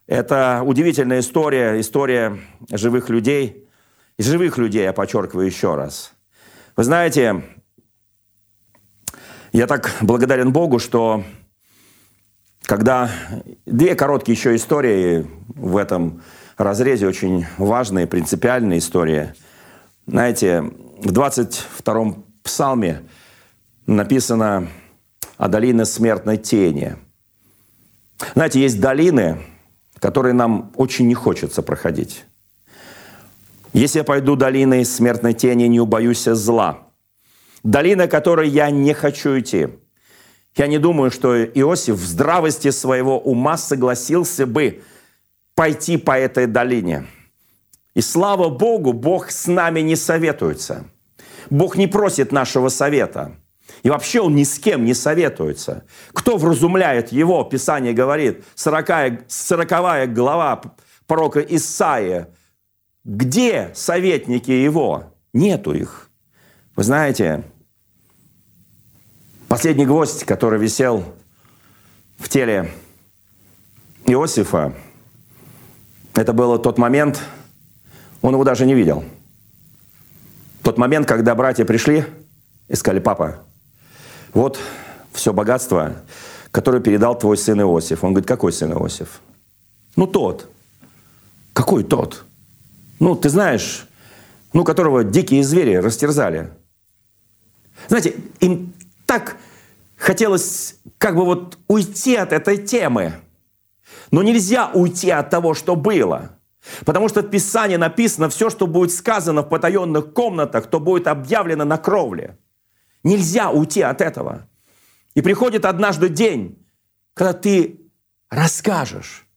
Это 0.07 0.61
удивительная 0.63 1.21
история, 1.21 1.79
история 1.79 2.37
живых 2.69 3.09
людей. 3.09 3.67
И 4.17 4.23
живых 4.23 4.57
людей, 4.57 4.83
я 4.83 4.93
подчеркиваю 4.93 5.47
еще 5.47 5.75
раз. 5.75 6.13
Вы 6.75 6.83
знаете, 6.83 7.43
я 9.51 9.67
так 9.67 9.91
благодарен 10.01 10.51
Богу, 10.53 10.79
что 10.79 11.23
когда 12.63 13.09
две 13.65 13.95
короткие 13.95 14.35
еще 14.35 14.55
истории 14.55 15.25
в 15.55 15.75
этом 15.77 16.21
разрезе, 16.57 17.07
очень 17.07 17.45
важные, 17.57 18.05
принципиальные 18.05 18.79
истории. 18.79 19.33
Знаете, 20.11 20.61
в 20.61 21.13
22-м 21.13 22.25
псалме 22.43 23.03
написано 23.87 24.67
о 25.37 25.47
долине 25.47 25.85
смертной 25.85 26.35
тени. 26.35 26.97
Знаете, 28.35 28.59
есть 28.59 28.81
долины, 28.81 29.37
которые 29.99 30.33
нам 30.33 30.73
очень 30.75 31.07
не 31.07 31.13
хочется 31.13 31.61
проходить. 31.61 32.25
Если 33.71 33.99
я 33.99 34.03
пойду 34.03 34.35
долиной 34.35 34.83
смертной 34.83 35.33
тени, 35.33 35.63
не 35.67 35.79
убоюсь 35.79 36.25
зла. 36.25 36.89
Долина, 37.63 38.09
которой 38.09 38.49
я 38.49 38.69
не 38.69 38.93
хочу 38.93 39.39
идти. 39.39 39.69
Я 40.57 40.67
не 40.67 40.77
думаю, 40.77 41.11
что 41.11 41.41
Иосиф 41.41 41.95
в 41.95 42.05
здравости 42.05 42.69
своего 42.71 43.17
ума 43.17 43.55
согласился 43.55 44.45
бы 44.45 44.83
пойти 45.55 45.95
по 45.95 46.19
этой 46.19 46.47
долине. 46.47 47.07
И 47.93 48.01
слава 48.01 48.49
Богу, 48.49 48.93
Бог 48.93 49.31
с 49.31 49.47
нами 49.47 49.81
не 49.81 49.95
советуется. 49.95 50.85
Бог 51.49 51.75
не 51.75 51.87
просит 51.87 52.31
нашего 52.31 52.69
совета. 52.69 53.35
И 53.83 53.89
вообще 53.89 54.21
он 54.21 54.35
ни 54.35 54.43
с 54.43 54.59
кем 54.59 54.85
не 54.85 54.93
советуется. 54.93 55.83
Кто 56.13 56.37
вразумляет 56.37 57.11
его? 57.11 57.43
Писание 57.43 57.93
говорит, 57.93 58.43
40, 58.55 59.23
40 59.27 60.13
глава 60.13 60.61
пророка 61.07 61.41
Исаия. 61.41 62.29
Где 63.03 63.71
советники 63.73 64.51
его? 64.51 65.13
Нету 65.33 65.73
их. 65.73 66.09
Вы 66.75 66.83
знаете, 66.83 67.43
последний 69.47 69.85
гвоздь, 69.85 70.23
который 70.23 70.59
висел 70.59 71.03
в 72.17 72.29
теле 72.29 72.71
Иосифа, 74.05 74.73
это 76.13 76.33
был 76.33 76.57
тот 76.59 76.77
момент, 76.77 77.21
он 78.21 78.33
его 78.33 78.43
даже 78.43 78.65
не 78.65 78.73
видел. 78.73 79.03
Тот 80.63 80.77
момент, 80.77 81.07
когда 81.07 81.33
братья 81.35 81.65
пришли 81.65 82.05
и 82.67 82.75
сказали, 82.75 82.99
папа, 82.99 83.43
вот 84.33 84.59
все 85.11 85.33
богатство, 85.33 85.95
которое 86.51 86.81
передал 86.81 87.17
твой 87.17 87.37
сын 87.37 87.59
Иосиф. 87.61 88.03
Он 88.03 88.13
говорит, 88.13 88.27
какой 88.27 88.53
сын 88.53 88.71
Иосиф? 88.71 89.21
Ну, 89.95 90.07
тот. 90.07 90.49
Какой 91.53 91.83
тот? 91.83 92.23
Ну, 92.99 93.15
ты 93.15 93.29
знаешь, 93.29 93.87
ну, 94.53 94.63
которого 94.63 95.03
дикие 95.03 95.43
звери 95.43 95.75
растерзали. 95.75 96.51
Знаете, 97.87 98.15
им 98.39 98.73
так 99.05 99.37
хотелось 99.97 100.75
как 100.97 101.15
бы 101.15 101.25
вот 101.25 101.57
уйти 101.67 102.15
от 102.15 102.31
этой 102.31 102.57
темы. 102.57 103.13
Но 104.11 104.23
нельзя 104.23 104.69
уйти 104.73 105.09
от 105.09 105.29
того, 105.29 105.53
что 105.53 105.75
было. 105.75 106.37
Потому 106.85 107.09
что 107.09 107.21
в 107.21 107.29
Писании 107.29 107.75
написано, 107.75 108.29
все, 108.29 108.49
что 108.49 108.67
будет 108.67 108.93
сказано 108.93 109.41
в 109.41 109.49
потаенных 109.49 110.13
комнатах, 110.13 110.67
то 110.67 110.79
будет 110.79 111.07
объявлено 111.07 111.65
на 111.65 111.77
кровле. 111.77 112.37
Нельзя 113.03 113.49
уйти 113.49 113.81
от 113.81 114.01
этого. 114.01 114.47
И 115.15 115.21
приходит 115.21 115.65
однажды 115.65 116.09
день, 116.09 116.65
когда 117.13 117.33
ты 117.33 117.81
расскажешь. 118.29 119.27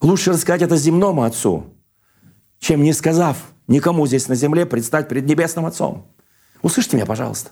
Лучше 0.00 0.30
рассказать 0.30 0.62
это 0.62 0.76
земному 0.76 1.24
Отцу, 1.24 1.74
чем 2.58 2.82
не 2.82 2.92
сказав 2.92 3.36
никому 3.66 4.06
здесь 4.06 4.28
на 4.28 4.34
земле 4.34 4.66
предстать 4.66 5.08
перед 5.08 5.26
Небесным 5.26 5.66
Отцом. 5.66 6.06
Услышьте 6.62 6.96
меня, 6.96 7.06
пожалуйста. 7.06 7.50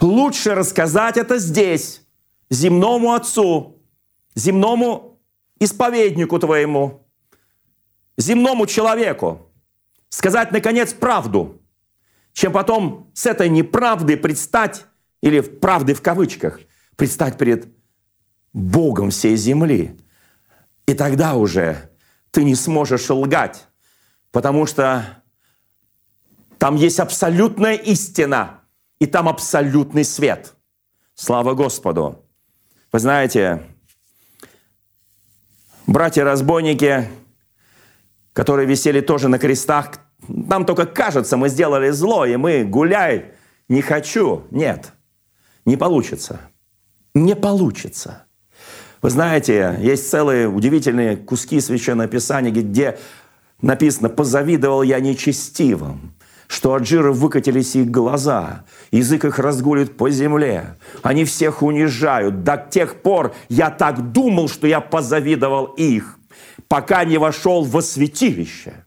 Лучше 0.00 0.54
рассказать 0.54 1.16
это 1.16 1.38
здесь, 1.38 2.02
земному 2.50 3.12
Отцу, 3.12 3.82
земному 4.34 5.20
исповеднику 5.60 6.38
твоему, 6.38 7.03
земному 8.16 8.66
человеку. 8.66 9.50
Сказать, 10.08 10.52
наконец, 10.52 10.92
правду, 10.92 11.60
чем 12.32 12.52
потом 12.52 13.10
с 13.14 13.26
этой 13.26 13.48
неправды 13.48 14.16
предстать, 14.16 14.84
или 15.20 15.40
правды 15.40 15.94
в 15.94 16.02
кавычках, 16.02 16.60
предстать 16.96 17.38
перед 17.38 17.68
Богом 18.52 19.10
всей 19.10 19.36
земли. 19.36 19.98
И 20.86 20.94
тогда 20.94 21.34
уже 21.34 21.90
ты 22.30 22.44
не 22.44 22.54
сможешь 22.54 23.08
лгать, 23.10 23.66
потому 24.30 24.66
что 24.66 25.22
там 26.58 26.76
есть 26.76 27.00
абсолютная 27.00 27.74
истина, 27.74 28.60
и 28.98 29.06
там 29.06 29.28
абсолютный 29.28 30.04
свет. 30.04 30.54
Слава 31.14 31.54
Господу! 31.54 32.24
Вы 32.92 32.98
знаете, 32.98 33.62
братья-разбойники, 35.86 37.08
которые 38.34 38.66
висели 38.66 39.00
тоже 39.00 39.28
на 39.28 39.38
крестах, 39.38 39.92
нам 40.28 40.66
только 40.66 40.84
кажется, 40.84 41.38
мы 41.38 41.48
сделали 41.48 41.90
зло, 41.90 42.26
и 42.26 42.36
мы 42.36 42.64
гуляй, 42.64 43.32
не 43.68 43.80
хочу. 43.80 44.42
Нет, 44.50 44.92
не 45.64 45.76
получится. 45.76 46.40
Не 47.14 47.34
получится. 47.36 48.26
Вы 49.00 49.10
знаете, 49.10 49.76
есть 49.80 50.10
целые 50.10 50.48
удивительные 50.48 51.16
куски 51.16 51.60
Священного 51.60 52.08
Писания, 52.08 52.50
где 52.50 52.98
написано 53.60 54.08
«позавидовал 54.08 54.82
я 54.82 54.98
нечестивым, 54.98 56.14
что 56.48 56.74
от 56.74 56.86
жира 56.86 57.12
выкатились 57.12 57.76
их 57.76 57.90
глаза, 57.90 58.64
язык 58.90 59.24
их 59.26 59.38
разгулит 59.38 59.96
по 59.96 60.10
земле. 60.10 60.76
Они 61.02 61.24
всех 61.24 61.62
унижают. 61.62 62.42
До 62.42 62.56
тех 62.56 63.02
пор 63.02 63.34
я 63.48 63.70
так 63.70 64.12
думал, 64.12 64.48
что 64.48 64.66
я 64.66 64.80
позавидовал 64.80 65.66
их, 65.76 66.13
пока 66.74 67.04
не 67.04 67.18
вошел 67.18 67.62
во 67.62 67.82
святилище. 67.82 68.84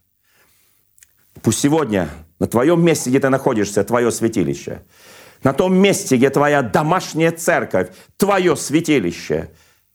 Пусть 1.41 1.59
сегодня 1.59 2.09
на 2.37 2.45
твоем 2.45 2.83
месте, 2.83 3.09
где 3.09 3.21
ты 3.21 3.29
находишься, 3.29 3.81
твое 3.85 4.11
святилище. 4.11 4.83
На 5.41 5.53
том 5.53 5.73
месте, 5.73 6.17
где 6.17 6.29
твоя 6.29 6.63
домашняя 6.63 7.31
церковь, 7.31 7.87
твое 8.17 8.57
святилище. 8.57 9.51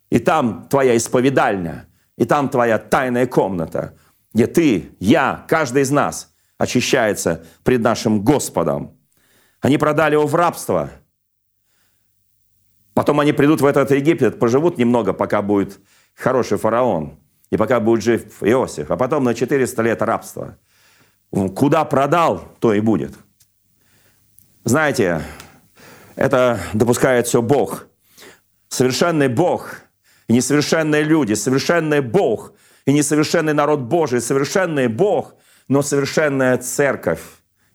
И 0.09 0.19
там 0.19 0.69
твоя 0.71 0.97
исповедальня, 0.97 1.87
и 2.17 2.25
там 2.25 2.49
твоя 2.49 2.79
тайная 2.79 3.27
комната, 3.27 3.95
где 4.33 4.47
ты, 4.47 4.97
я, 4.99 5.45
каждый 5.47 5.83
из 5.83 5.91
нас– 5.91 6.33
очищается 6.57 7.45
пред 7.63 7.83
нашим 7.83 8.25
Господом. 8.25 8.97
Они 9.61 9.77
продали 9.77 10.15
его 10.15 10.27
в 10.27 10.35
рабство. 10.35 10.89
Потом 12.95 13.21
они 13.21 13.35
придут 13.35 13.61
в 13.61 13.67
этот 13.67 13.91
Египет, 13.91 14.39
поживут 14.39 14.79
немного, 14.79 15.13
пока 15.13 15.43
будет 15.43 15.79
хороший 16.15 16.57
фараон, 16.57 17.22
и 17.53 17.57
пока 17.59 17.81
будет 17.81 18.03
жив 18.03 18.43
Иосиф. 18.43 18.91
А 18.91 18.97
потом 18.97 19.25
на 19.25 19.35
400 19.35 19.83
лет 19.83 20.01
рабства. 20.01 20.57
Куда 21.55 21.85
продал, 21.85 22.49
то 22.61 22.73
и 22.73 22.81
будет. 22.81 23.13
Знаете, 24.65 25.21
это 26.17 26.59
допускает 26.73 27.27
все 27.27 27.43
Бог. 27.43 27.89
Совершенный 28.69 29.29
Бог 29.29 29.83
и 30.29 30.33
несовершенные 30.33 31.03
люди, 31.03 31.35
совершенный 31.35 32.01
Бог 32.01 32.55
и 32.87 32.93
несовершенный 32.95 33.53
народ 33.53 33.81
Божий, 33.81 34.23
совершенный 34.23 34.89
Бог 34.89 35.35
но 35.69 35.83
совершенная 35.83 36.57
церковь 36.57 37.21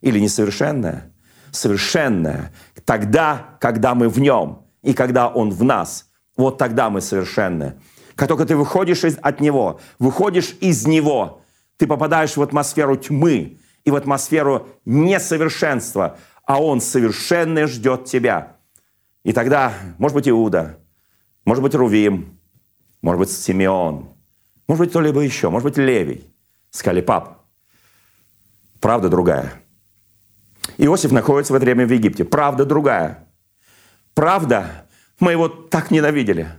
или 0.01 0.19
несовершенная, 0.19 1.13
совершенная 1.51 2.51
тогда, 2.83 3.57
когда 3.61 3.93
мы 3.93 4.09
в 4.09 4.19
нем 4.19 4.65
и 4.81 4.93
когда 4.93 5.27
он 5.27 5.51
в 5.51 5.63
нас. 5.63 6.09
Вот 6.35 6.57
тогда 6.57 6.89
мы 6.89 7.01
совершенны. 7.01 7.75
Как 8.17 8.27
только 8.27 8.45
ты 8.45 8.55
выходишь 8.57 9.03
из, 9.03 9.17
от 9.21 9.39
него, 9.39 9.79
выходишь 9.99 10.55
из 10.59 10.87
него, 10.87 11.41
ты 11.77 11.85
попадаешь 11.85 12.35
в 12.35 12.41
атмосферу 12.41 12.97
тьмы 12.97 13.59
и 13.85 13.91
в 13.91 13.95
атмосферу 13.95 14.67
несовершенства, 14.85 16.17
а 16.43 16.59
он 16.61 16.81
совершенный 16.81 17.67
ждет 17.67 18.05
тебя. 18.05 18.57
И 19.23 19.33
тогда, 19.33 19.71
может 19.99 20.15
быть, 20.15 20.27
Иуда, 20.27 20.79
может 21.45 21.61
быть, 21.61 21.75
Рувим, 21.75 22.39
может 23.03 23.19
быть, 23.19 23.31
Симеон, 23.31 24.09
может 24.67 24.83
быть, 24.83 24.89
кто-либо 24.89 25.21
еще, 25.21 25.51
может 25.51 25.69
быть, 25.69 25.77
Левий. 25.77 26.25
Сказали, 26.71 27.01
пап, 27.01 27.45
Правда 28.79 29.09
другая. 29.09 29.53
Иосиф 30.77 31.11
находится 31.11 31.53
в 31.53 31.55
это 31.55 31.65
время 31.65 31.85
в 31.85 31.91
Египте. 31.91 32.25
Правда 32.25 32.65
другая. 32.65 33.27
Правда, 34.15 34.87
мы 35.19 35.31
его 35.31 35.47
так 35.47 35.91
ненавидели. 35.91 36.49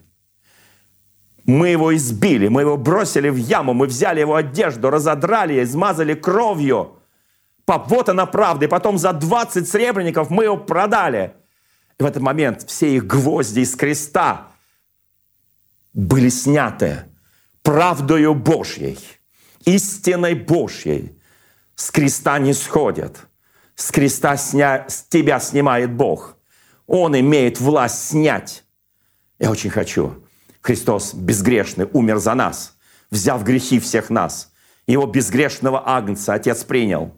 Мы 1.48 1.70
его 1.70 1.96
избили, 1.96 2.46
мы 2.46 2.60
его 2.60 2.76
бросили 2.76 3.28
в 3.28 3.36
яму, 3.36 3.74
мы 3.74 3.86
взяли 3.86 4.20
его 4.20 4.36
одежду, 4.36 4.90
разодрали 4.90 5.60
измазали 5.64 6.14
кровью. 6.14 7.00
Вот 7.66 8.08
она 8.08 8.26
правда. 8.26 8.66
И 8.66 8.68
потом 8.68 8.98
за 8.98 9.12
20 9.12 9.68
сребреников 9.68 10.30
мы 10.30 10.44
его 10.44 10.56
продали. 10.56 11.34
И 11.98 12.04
в 12.04 12.06
этот 12.06 12.22
момент 12.22 12.62
все 12.68 12.94
их 12.94 13.06
гвозди 13.06 13.60
из 13.60 13.74
креста 13.74 14.52
были 15.92 16.28
сняты 16.28 17.04
правдою 17.62 18.34
Божьей, 18.34 18.98
истиной 19.64 20.34
Божьей– 20.34 21.16
с 21.78 21.92
креста 21.92 22.40
не 22.40 22.54
сходят. 22.54 23.28
С 23.76 23.92
креста 23.92 24.36
сня... 24.36 24.84
с 24.88 25.04
тебя 25.04 25.38
снимает 25.38 25.92
Бог. 25.92 26.36
Он 26.88 27.18
имеет 27.18 27.60
власть 27.60 28.08
снять. 28.08 28.64
Я 29.38 29.52
очень 29.52 29.70
хочу. 29.70 30.24
Христос 30.68 31.14
безгрешный 31.14 31.88
умер 31.94 32.18
за 32.18 32.34
нас, 32.34 32.76
взяв 33.10 33.42
грехи 33.42 33.80
всех 33.80 34.10
нас. 34.10 34.52
Его 34.86 35.06
безгрешного 35.06 35.82
агнца 35.88 36.34
Отец 36.34 36.62
принял. 36.62 37.14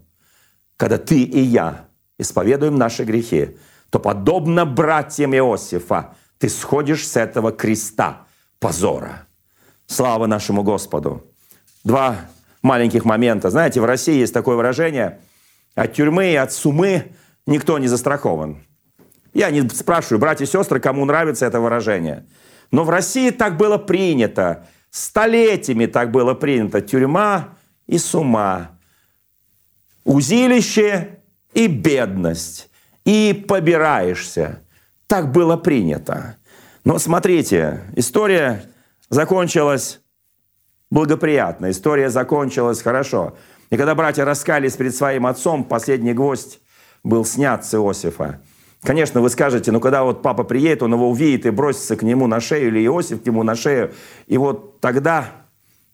Когда 0.77 0.99
ты 0.99 1.25
и 1.25 1.41
я 1.41 1.89
исповедуем 2.17 2.77
наши 2.77 3.03
грехи, 3.03 3.57
то 3.91 3.99
подобно 3.99 4.67
братьям 4.67 5.35
Иосифа 5.35 6.15
ты 6.39 6.49
сходишь 6.49 7.05
с 7.05 7.17
этого 7.17 7.51
креста 7.51 8.29
позора. 8.61 9.27
Слава 9.89 10.29
нашему 10.29 10.63
Господу. 10.63 11.27
Два 11.83 12.19
маленьких 12.63 13.05
момента. 13.05 13.51
Знаете, 13.51 13.81
в 13.81 13.85
России 13.85 14.15
есть 14.15 14.33
такое 14.33 14.55
выражение 14.55 15.23
«от 15.75 15.93
тюрьмы 15.93 16.31
и 16.31 16.37
от 16.37 16.53
сумы 16.53 17.11
никто 17.47 17.81
не 17.81 17.89
застрахован». 17.89 18.63
Я 19.35 19.51
не 19.51 19.69
спрашиваю, 19.71 20.21
братья 20.21 20.45
и 20.45 20.49
сестры, 20.49 20.79
кому 20.79 21.05
нравится 21.05 21.47
это 21.47 21.59
выражение. 21.59 22.25
Но 22.71 22.85
в 22.85 22.91
России 22.91 23.31
так 23.31 23.57
было 23.57 23.79
принято. 23.79 24.67
Столетиями 24.91 25.87
так 25.87 26.11
было 26.11 26.35
принято. 26.35 26.81
Тюрьма 26.81 27.57
и 27.87 27.99
сума. 27.99 28.79
Узилище 30.05 31.21
и 31.55 31.67
бедность. 31.67 32.71
И 33.05 33.45
побираешься. 33.49 34.63
Так 35.07 35.33
было 35.33 35.57
принято. 35.57 36.37
Но 36.85 36.99
смотрите, 36.99 37.83
история 37.97 38.65
закончилась 39.09 40.01
благоприятно. 40.91 41.71
История 41.71 42.11
закончилась 42.11 42.83
хорошо. 42.83 43.37
И 43.71 43.77
когда 43.77 43.95
братья 43.95 44.25
раскались 44.25 44.77
перед 44.77 44.95
своим 44.95 45.27
отцом, 45.27 45.65
последний 45.65 46.13
гвоздь 46.13 46.61
был 47.03 47.25
снят 47.25 47.65
с 47.65 47.75
Иосифа. 47.75 48.41
Конечно, 48.83 49.21
вы 49.21 49.29
скажете, 49.29 49.73
ну 49.73 49.81
когда 49.81 50.05
вот 50.05 50.23
папа 50.23 50.43
приедет, 50.43 50.83
он 50.83 50.95
его 50.95 51.11
увидит 51.11 51.45
и 51.45 51.51
бросится 51.51 51.97
к 51.97 52.03
нему 52.03 52.27
на 52.27 52.41
шею, 52.41 52.69
или 52.69 52.85
Иосиф 52.87 53.23
к 53.23 53.27
нему 53.27 53.43
на 53.43 53.55
шею. 53.55 53.93
И 54.27 54.39
вот 54.39 54.81
тогда, 54.81 55.27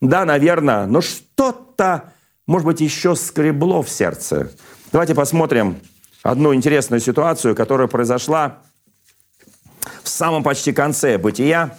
да, 0.01 0.24
наверное, 0.24 0.87
но 0.87 1.01
что-то, 1.01 2.12
может 2.47 2.66
быть, 2.66 2.80
еще 2.80 3.16
скребло 3.16 3.82
в 3.82 3.91
сердце. 3.91 4.53
Давайте 4.93 5.16
посмотрим 5.16 5.80
одну 6.22 6.55
интересную 6.55 7.01
ситуацию, 7.01 7.57
которая 7.57 7.89
произошла 7.89 8.59
в 10.05 10.09
самом 10.09 10.45
почти 10.45 10.72
конце 10.72 11.18
бытия. 11.18 11.76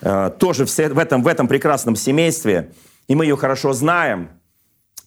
Э, 0.00 0.30
тоже 0.38 0.64
в 0.64 0.98
этом, 0.98 1.22
в 1.22 1.26
этом 1.26 1.48
прекрасном 1.48 1.96
семействе, 1.96 2.72
и 3.08 3.14
мы 3.14 3.26
ее 3.26 3.36
хорошо 3.36 3.74
знаем. 3.74 4.30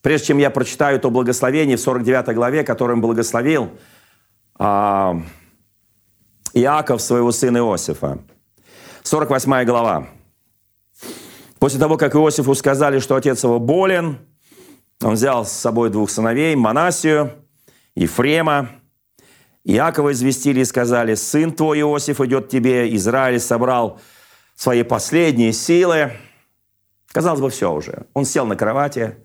Прежде 0.04 0.28
чем 0.28 0.38
я 0.38 0.52
прочитаю 0.52 1.00
то 1.00 1.10
благословение 1.10 1.78
в 1.78 1.82
49 1.82 2.36
главе, 2.36 2.64
которым 2.64 3.02
благословил 3.02 3.72
а, 4.58 5.22
Иаков 6.54 7.02
своего 7.02 7.32
сына 7.32 7.58
Иосифа. 7.58 8.20
48 9.04 9.66
глава. 9.66 10.08
После 11.60 11.80
того, 11.80 11.98
как 11.98 12.16
Иосифу 12.16 12.54
сказали, 12.56 13.00
что 13.00 13.16
отец 13.16 13.44
его 13.44 13.60
болен, 13.60 14.20
он 15.02 15.14
взял 15.14 15.46
с 15.46 15.52
собой 15.52 15.90
двух 15.90 16.10
сыновей, 16.10 16.56
Манасию, 16.56 17.34
Ефрема. 17.96 18.70
Иакова 19.64 20.12
известили 20.12 20.62
и 20.62 20.66
сказали, 20.66 21.16
«Сын 21.16 21.52
твой 21.52 21.82
Иосиф 21.82 22.22
идет 22.22 22.50
тебе, 22.50 22.94
Израиль 22.96 23.40
собрал 23.40 24.00
свои 24.56 24.84
последние 24.84 25.54
силы. 25.54 26.14
Казалось 27.12 27.42
бы, 27.42 27.50
все 27.50 27.72
уже. 27.72 28.08
Он 28.14 28.26
сел 28.26 28.46
на 28.46 28.56
кровати, 28.56 29.18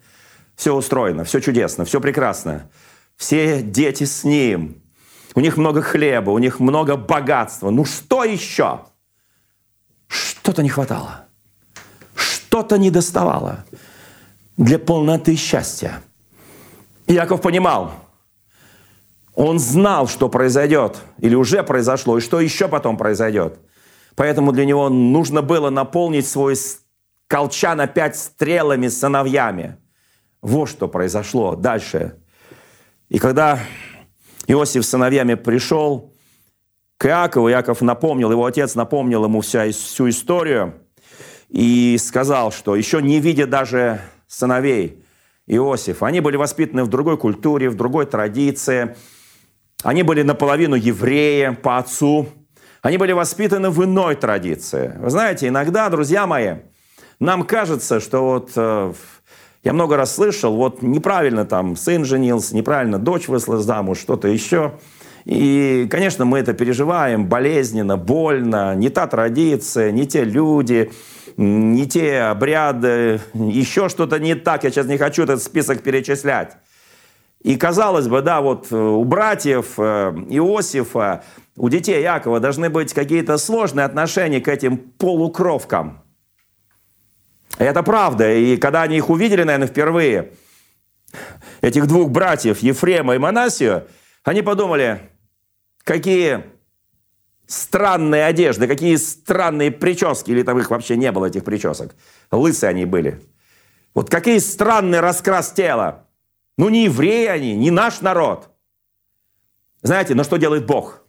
все 0.56 0.74
устроено, 0.74 1.24
все 1.24 1.40
чудесно, 1.40 1.84
все 1.84 2.00
прекрасно. 2.00 2.70
Все 3.16 3.62
дети 3.62 4.04
с 4.04 4.24
ним. 4.24 4.82
У 5.34 5.40
них 5.40 5.56
много 5.56 5.82
хлеба, 5.82 6.30
у 6.30 6.38
них 6.38 6.60
много 6.60 6.96
богатства. 6.96 7.70
Ну 7.70 7.84
что 7.84 8.24
еще? 8.24 8.80
Что-то 10.06 10.62
не 10.62 10.68
хватало. 10.68 11.26
Что-то 12.14 12.78
не 12.78 12.90
доставало 12.90 13.64
для 14.56 14.78
полноты 14.78 15.36
счастья. 15.36 16.02
Иаков 17.06 17.40
понимал, 17.40 17.92
он 19.34 19.58
знал, 19.58 20.08
что 20.08 20.28
произойдет, 20.28 20.98
или 21.18 21.34
уже 21.34 21.62
произошло, 21.62 22.18
и 22.18 22.20
что 22.20 22.40
еще 22.40 22.66
потом 22.66 22.96
произойдет. 22.96 23.58
Поэтому 24.16 24.50
для 24.50 24.64
него 24.64 24.88
нужно 24.88 25.42
было 25.42 25.70
наполнить 25.70 26.26
свой 26.26 26.56
колчан 27.28 27.80
опять 27.80 28.18
стрелами, 28.18 28.88
сыновьями. 28.88 29.76
Вот 30.42 30.68
что 30.68 30.88
произошло 30.88 31.54
дальше. 31.54 32.16
И 33.08 33.18
когда 33.18 33.60
Иосиф 34.48 34.84
с 34.84 34.88
сыновьями 34.88 35.34
пришел 35.34 36.14
к 36.96 37.06
Иакову, 37.06 37.50
Иаков 37.50 37.82
напомнил, 37.82 38.30
его 38.30 38.46
отец 38.46 38.74
напомнил 38.74 39.24
ему 39.24 39.42
вся, 39.42 39.70
всю 39.70 40.08
историю 40.08 40.74
и 41.50 41.98
сказал, 41.98 42.50
что 42.50 42.74
еще 42.74 43.02
не 43.02 43.20
видя 43.20 43.46
даже 43.46 44.00
сыновей 44.26 45.04
Иосифа, 45.46 46.06
они 46.06 46.20
были 46.20 46.36
воспитаны 46.36 46.84
в 46.84 46.88
другой 46.88 47.18
культуре, 47.18 47.68
в 47.68 47.74
другой 47.74 48.06
традиции, 48.06 48.96
они 49.82 50.02
были 50.02 50.22
наполовину 50.22 50.76
евреи 50.76 51.50
по 51.50 51.76
отцу, 51.76 52.28
они 52.80 52.96
были 52.96 53.12
воспитаны 53.12 53.68
в 53.68 53.84
иной 53.84 54.16
традиции. 54.16 54.94
Вы 54.98 55.10
знаете, 55.10 55.48
иногда, 55.48 55.90
друзья 55.90 56.26
мои, 56.26 56.54
нам 57.20 57.44
кажется, 57.44 58.00
что 58.00 58.24
вот 58.24 58.52
э, 58.56 58.92
Я 59.64 59.72
много 59.72 59.96
раз 59.96 60.14
слышал, 60.14 60.54
вот 60.54 60.82
неправильно 60.82 61.44
там 61.44 61.76
сын 61.76 62.04
женился, 62.04 62.54
неправильно 62.54 62.98
дочь 62.98 63.28
вышла 63.28 63.58
замуж, 63.58 63.98
что-то 63.98 64.28
еще. 64.28 64.74
И, 65.24 65.86
конечно, 65.90 66.24
мы 66.24 66.38
это 66.38 66.54
переживаем 66.54 67.26
болезненно, 67.26 67.96
больно, 67.96 68.74
не 68.74 68.88
та 68.88 69.06
традиция, 69.06 69.90
не 69.90 70.06
те 70.06 70.24
люди, 70.24 70.90
не 71.36 71.86
те 71.86 72.20
обряды, 72.20 73.20
еще 73.34 73.88
что-то 73.88 74.18
не 74.18 74.34
так. 74.34 74.64
Я 74.64 74.70
сейчас 74.70 74.86
не 74.86 74.96
хочу 74.96 75.24
этот 75.24 75.42
список 75.42 75.82
перечислять. 75.82 76.56
И 77.42 77.56
казалось 77.56 78.08
бы, 78.08 78.22
да, 78.22 78.40
вот 78.40 78.66
э, 78.70 78.76
у 78.76 79.04
братьев 79.04 79.74
э, 79.78 80.12
Иосифа, 80.28 81.22
у 81.56 81.68
детей 81.68 82.02
Якова 82.02 82.40
должны 82.40 82.68
быть 82.68 82.92
какие-то 82.92 83.38
сложные 83.38 83.86
отношения 83.86 84.40
к 84.40 84.48
этим 84.48 84.76
полукровкам. 84.76 86.02
Это 87.58 87.82
правда. 87.82 88.32
И 88.32 88.56
когда 88.56 88.82
они 88.82 88.96
их 88.96 89.10
увидели, 89.10 89.42
наверное, 89.42 89.66
впервые, 89.66 90.32
этих 91.60 91.86
двух 91.88 92.10
братьев, 92.10 92.60
Ефрема 92.60 93.16
и 93.16 93.18
Манасию, 93.18 93.88
они 94.22 94.42
подумали, 94.42 95.10
какие 95.82 96.44
странные 97.46 98.26
одежды, 98.26 98.68
какие 98.68 98.94
странные 98.96 99.72
прически, 99.72 100.30
или 100.30 100.42
там 100.42 100.58
их 100.58 100.70
вообще 100.70 100.96
не 100.96 101.10
было, 101.10 101.26
этих 101.26 101.44
причесок. 101.44 101.94
Лысые 102.30 102.70
они 102.70 102.84
были. 102.84 103.20
Вот 103.92 104.08
какие 104.08 104.38
странный 104.38 105.00
раскрас 105.00 105.50
тела. 105.50 106.06
Ну, 106.56 106.68
не 106.68 106.84
евреи 106.84 107.26
они, 107.26 107.56
не 107.56 107.70
наш 107.70 108.00
народ. 108.00 108.50
Знаете, 109.82 110.14
но 110.14 110.22
что 110.24 110.36
делает 110.36 110.66
Бог? 110.66 111.02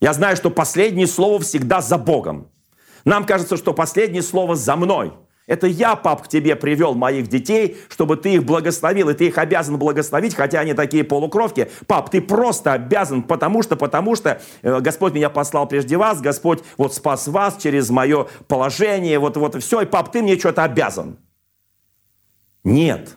Я 0.00 0.12
знаю, 0.12 0.36
что 0.36 0.50
последнее 0.50 1.06
слово 1.06 1.38
всегда 1.40 1.80
за 1.80 1.96
Богом. 1.96 2.50
Нам 3.04 3.24
кажется, 3.24 3.56
что 3.56 3.72
последнее 3.72 4.22
слово 4.22 4.54
за 4.54 4.76
мной– 4.76 5.14
это 5.48 5.66
я, 5.66 5.96
пап, 5.96 6.24
к 6.24 6.28
тебе 6.28 6.54
привел 6.56 6.94
моих 6.94 7.26
детей, 7.26 7.78
чтобы 7.88 8.18
ты 8.18 8.34
их 8.34 8.44
благословил, 8.44 9.08
и 9.08 9.14
ты 9.14 9.28
их 9.28 9.38
обязан 9.38 9.78
благословить, 9.78 10.34
хотя 10.34 10.60
они 10.60 10.74
такие 10.74 11.04
полукровки. 11.04 11.70
Пап, 11.86 12.10
ты 12.10 12.20
просто 12.20 12.74
обязан, 12.74 13.22
потому 13.22 13.62
что, 13.62 13.74
потому 13.74 14.14
что 14.14 14.42
э, 14.60 14.80
Господь 14.80 15.14
меня 15.14 15.30
послал 15.30 15.66
прежде 15.66 15.96
вас, 15.96 16.20
Господь 16.20 16.62
вот 16.76 16.94
спас 16.94 17.26
вас 17.28 17.56
через 17.56 17.88
мое 17.88 18.28
положение, 18.46 19.18
вот, 19.18 19.38
вот 19.38 19.60
все, 19.62 19.80
и 19.80 19.86
пап, 19.86 20.12
ты 20.12 20.20
мне 20.22 20.38
что-то 20.38 20.64
обязан. 20.64 21.16
Нет. 22.62 23.16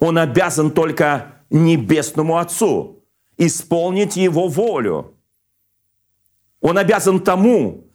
Он 0.00 0.18
обязан 0.18 0.72
только 0.72 1.36
Небесному 1.50 2.36
Отцу 2.38 3.04
исполнить 3.38 4.16
Его 4.16 4.48
волю. 4.48 5.14
Он 6.60 6.78
обязан 6.78 7.20
тому, 7.20 7.86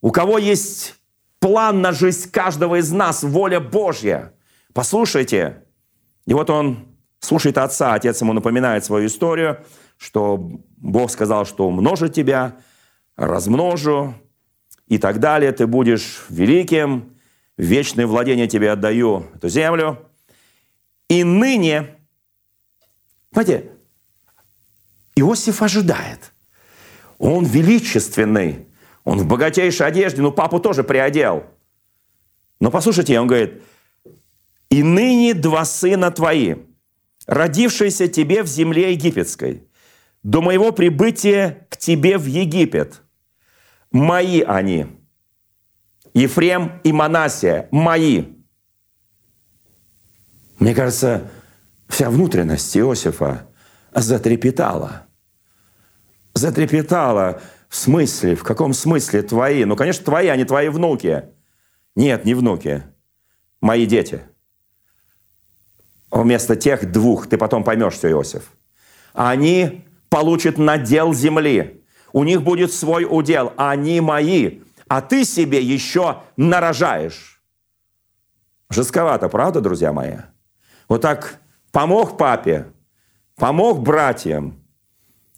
у 0.00 0.12
кого 0.12 0.38
есть 0.38 0.99
план 1.40 1.80
на 1.80 1.92
жизнь 1.92 2.30
каждого 2.30 2.78
из 2.78 2.92
нас, 2.92 3.22
воля 3.22 3.58
Божья. 3.58 4.32
Послушайте. 4.72 5.64
И 6.26 6.34
вот 6.34 6.48
он 6.50 6.86
слушает 7.18 7.58
отца, 7.58 7.94
отец 7.94 8.20
ему 8.20 8.32
напоминает 8.32 8.84
свою 8.84 9.06
историю, 9.08 9.64
что 9.96 10.60
Бог 10.76 11.10
сказал, 11.10 11.44
что 11.44 11.66
умножу 11.66 12.08
тебя, 12.08 12.56
размножу 13.16 14.14
и 14.86 14.98
так 14.98 15.18
далее. 15.18 15.52
Ты 15.52 15.66
будешь 15.66 16.24
великим, 16.28 17.16
вечное 17.56 18.06
владение 18.06 18.46
тебе 18.46 18.70
отдаю 18.70 19.26
эту 19.34 19.48
землю. 19.48 19.98
И 21.08 21.24
ныне, 21.24 21.96
знаете, 23.32 23.72
Иосиф 25.16 25.62
ожидает. 25.62 26.32
Он 27.18 27.44
величественный, 27.44 28.66
он 29.04 29.18
в 29.18 29.26
богатейшей 29.26 29.86
одежде, 29.86 30.22
ну 30.22 30.32
папу 30.32 30.60
тоже 30.60 30.84
приодел. 30.84 31.44
Но 32.60 32.70
послушайте, 32.70 33.18
он 33.18 33.26
говорит, 33.26 33.62
«И 34.68 34.82
ныне 34.82 35.34
два 35.34 35.64
сына 35.64 36.10
твои, 36.10 36.56
родившиеся 37.26 38.08
тебе 38.08 38.42
в 38.42 38.46
земле 38.46 38.92
египетской, 38.92 39.66
до 40.22 40.42
моего 40.42 40.70
прибытия 40.72 41.66
к 41.70 41.76
тебе 41.76 42.18
в 42.18 42.26
Египет, 42.26 43.02
мои 43.90 44.42
они, 44.42 44.86
Ефрем 46.12 46.80
и 46.84 46.92
Манасия, 46.92 47.68
мои». 47.70 48.24
Мне 50.58 50.74
кажется, 50.74 51.30
вся 51.88 52.10
внутренность 52.10 52.76
Иосифа 52.76 53.48
затрепетала. 53.94 55.06
Затрепетала 56.34 57.40
в 57.70 57.76
смысле? 57.76 58.34
В 58.34 58.42
каком 58.42 58.74
смысле 58.74 59.22
твои? 59.22 59.64
Ну, 59.64 59.76
конечно, 59.76 60.04
твои, 60.04 60.26
а 60.26 60.36
не 60.36 60.44
твои 60.44 60.68
внуки. 60.68 61.24
Нет, 61.94 62.24
не 62.24 62.34
внуки. 62.34 62.82
Мои 63.60 63.86
дети. 63.86 64.22
Вместо 66.10 66.56
тех 66.56 66.90
двух, 66.90 67.28
ты 67.28 67.38
потом 67.38 67.62
поймешь 67.62 67.94
все, 67.94 68.10
Иосиф. 68.10 68.50
Они 69.12 69.84
получат 70.08 70.58
надел 70.58 71.14
земли. 71.14 71.84
У 72.12 72.24
них 72.24 72.42
будет 72.42 72.72
свой 72.72 73.06
удел. 73.08 73.52
Они 73.56 74.00
мои. 74.00 74.62
А 74.88 75.00
ты 75.00 75.24
себе 75.24 75.62
еще 75.62 76.22
нарожаешь. 76.36 77.40
Жестковато, 78.68 79.28
правда, 79.28 79.60
друзья 79.60 79.92
мои? 79.92 80.16
Вот 80.88 81.02
так 81.02 81.38
помог 81.70 82.18
папе, 82.18 82.66
помог 83.36 83.80
братьям. 83.80 84.60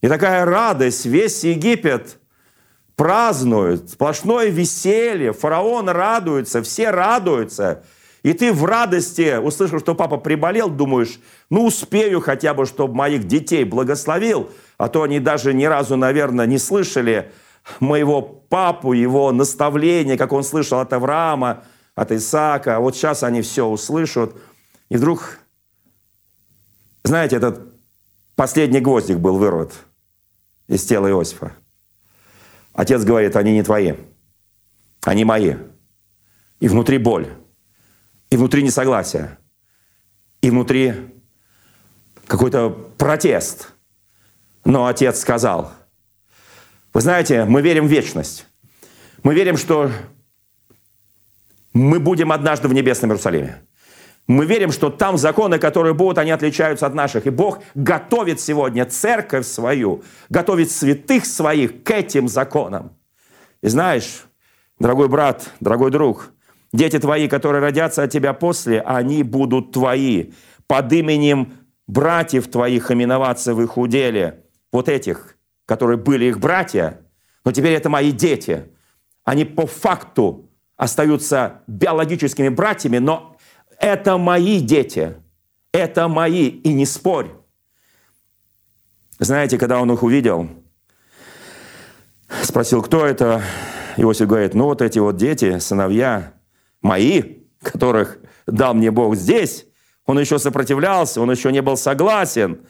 И 0.00 0.08
такая 0.08 0.46
радость, 0.46 1.04
весь 1.04 1.44
Египет– 1.44 2.18
празднуют, 2.96 3.90
сплошное 3.90 4.48
веселье, 4.48 5.32
фараон 5.32 5.88
радуется, 5.88 6.62
все 6.62 6.90
радуются. 6.90 7.84
И 8.22 8.34
ты 8.34 8.52
в 8.52 8.64
радости, 8.64 9.36
услышав, 9.38 9.80
что 9.80 9.94
папа 9.94 10.16
приболел, 10.16 10.70
думаешь, 10.70 11.18
ну 11.50 11.64
успею 11.64 12.20
хотя 12.20 12.54
бы, 12.54 12.66
чтобы 12.66 12.94
моих 12.94 13.26
детей 13.26 13.64
благословил, 13.64 14.50
а 14.78 14.88
то 14.88 15.02
они 15.02 15.18
даже 15.18 15.52
ни 15.52 15.64
разу, 15.64 15.96
наверное, 15.96 16.46
не 16.46 16.58
слышали 16.58 17.32
моего 17.80 18.22
папу, 18.22 18.92
его 18.92 19.32
наставления, 19.32 20.16
как 20.16 20.32
он 20.32 20.44
слышал 20.44 20.78
от 20.78 20.92
Авраама, 20.92 21.64
от 21.94 22.12
Исаака. 22.12 22.78
Вот 22.78 22.96
сейчас 22.96 23.22
они 23.22 23.42
все 23.42 23.66
услышат. 23.66 24.36
И 24.88 24.96
вдруг, 24.96 25.38
знаете, 27.04 27.36
этот 27.36 27.60
последний 28.36 28.80
гвоздик 28.80 29.18
был 29.18 29.36
вырват 29.36 29.72
из 30.68 30.84
тела 30.84 31.08
Иосифа. 31.08 31.52
Отец 32.74 33.04
говорит, 33.04 33.36
они 33.36 33.52
не 33.52 33.62
твои, 33.62 33.94
они 35.02 35.24
мои. 35.24 35.56
И 36.60 36.68
внутри 36.68 36.98
боль, 36.98 37.28
и 38.30 38.36
внутри 38.36 38.62
несогласие, 38.62 39.38
и 40.40 40.50
внутри 40.50 40.94
какой-то 42.26 42.70
протест. 42.96 43.72
Но 44.64 44.86
отец 44.86 45.20
сказал, 45.20 45.72
вы 46.94 47.00
знаете, 47.00 47.44
мы 47.44 47.62
верим 47.62 47.86
в 47.86 47.90
вечность. 47.90 48.46
Мы 49.22 49.34
верим, 49.34 49.56
что 49.56 49.90
мы 51.72 51.98
будем 52.00 52.32
однажды 52.32 52.68
в 52.68 52.74
небесном 52.74 53.10
Иерусалиме. 53.10 53.62
Мы 54.28 54.46
верим, 54.46 54.70
что 54.70 54.88
там 54.90 55.18
законы, 55.18 55.58
которые 55.58 55.94
будут, 55.94 56.18
они 56.18 56.30
отличаются 56.30 56.86
от 56.86 56.94
наших. 56.94 57.26
И 57.26 57.30
Бог 57.30 57.60
готовит 57.74 58.40
сегодня 58.40 58.84
церковь 58.86 59.46
свою, 59.46 60.02
готовит 60.28 60.70
святых 60.70 61.26
своих 61.26 61.82
к 61.82 61.90
этим 61.90 62.28
законам. 62.28 62.92
И 63.62 63.68
знаешь, 63.68 64.24
дорогой 64.78 65.08
брат, 65.08 65.50
дорогой 65.60 65.90
друг, 65.90 66.30
дети 66.72 66.98
твои, 66.98 67.28
которые 67.28 67.60
родятся 67.60 68.04
от 68.04 68.12
тебя 68.12 68.32
после, 68.32 68.80
они 68.80 69.22
будут 69.22 69.72
твои. 69.72 70.32
Под 70.66 70.92
именем 70.92 71.54
братьев 71.86 72.48
твоих 72.48 72.90
именоваться 72.90 73.54
в 73.54 73.62
их 73.62 73.76
уделе. 73.76 74.44
Вот 74.70 74.88
этих, 74.88 75.36
которые 75.66 75.98
были 75.98 76.26
их 76.26 76.38
братья, 76.38 77.00
но 77.44 77.52
теперь 77.52 77.72
это 77.72 77.90
мои 77.90 78.12
дети. 78.12 78.68
Они 79.24 79.44
по 79.44 79.66
факту 79.66 80.48
остаются 80.76 81.62
биологическими 81.66 82.48
братьями, 82.48 82.98
но 82.98 83.31
это 83.82 84.16
мои 84.16 84.60
дети, 84.60 85.16
это 85.72 86.08
мои, 86.08 86.46
и 86.48 86.72
не 86.72 86.86
спорь. 86.86 87.26
Знаете, 89.18 89.58
когда 89.58 89.80
он 89.80 89.92
их 89.92 90.02
увидел, 90.02 90.48
спросил, 92.42 92.80
кто 92.80 93.04
это, 93.04 93.42
Иосиф 93.96 94.28
говорит, 94.28 94.54
ну 94.54 94.64
вот 94.66 94.80
эти 94.82 95.00
вот 95.00 95.16
дети, 95.16 95.58
сыновья 95.58 96.32
мои, 96.80 97.40
которых 97.60 98.18
дал 98.46 98.74
мне 98.74 98.90
Бог 98.90 99.16
здесь, 99.16 99.66
он 100.06 100.18
еще 100.18 100.38
сопротивлялся, 100.38 101.20
он 101.20 101.30
еще 101.30 101.52
не 101.52 101.60
был 101.60 101.76
согласен. 101.76 102.60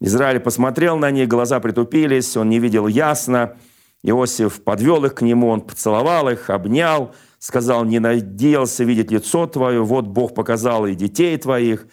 Израиль 0.00 0.40
посмотрел 0.40 0.96
на 0.98 1.10
них, 1.10 1.26
глаза 1.26 1.58
притупились, 1.58 2.36
он 2.36 2.50
не 2.50 2.58
видел 2.58 2.86
ясно. 2.86 3.56
Иосиф 4.02 4.62
подвел 4.62 5.04
их 5.06 5.14
к 5.14 5.22
нему, 5.22 5.48
он 5.48 5.62
поцеловал 5.62 6.28
их, 6.28 6.50
обнял– 6.50 7.14
сказал, 7.38 7.84
не 7.84 7.98
надеялся 7.98 8.84
видеть 8.84 9.10
лицо 9.10 9.46
твое, 9.46 9.82
вот 9.82 10.06
Бог 10.06 10.34
показал 10.34 10.86
и 10.86 10.94
детей 10.94 11.36
твоих. 11.36 11.86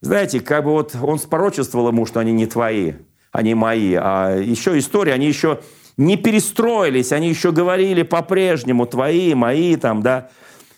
Знаете, 0.00 0.40
как 0.40 0.64
бы 0.64 0.72
вот 0.72 0.94
он 1.00 1.18
спорочествовал 1.18 1.88
ему, 1.88 2.06
что 2.06 2.20
они 2.20 2.32
не 2.32 2.46
твои, 2.46 2.94
они 3.32 3.54
мои. 3.54 3.94
А 3.94 4.36
еще 4.36 4.78
история, 4.78 5.14
они 5.14 5.26
еще 5.26 5.60
не 5.96 6.16
перестроились, 6.16 7.12
они 7.12 7.28
еще 7.28 7.52
говорили 7.52 8.02
по-прежнему, 8.02 8.86
твои, 8.86 9.34
мои 9.34 9.76
там, 9.76 10.02
да. 10.02 10.30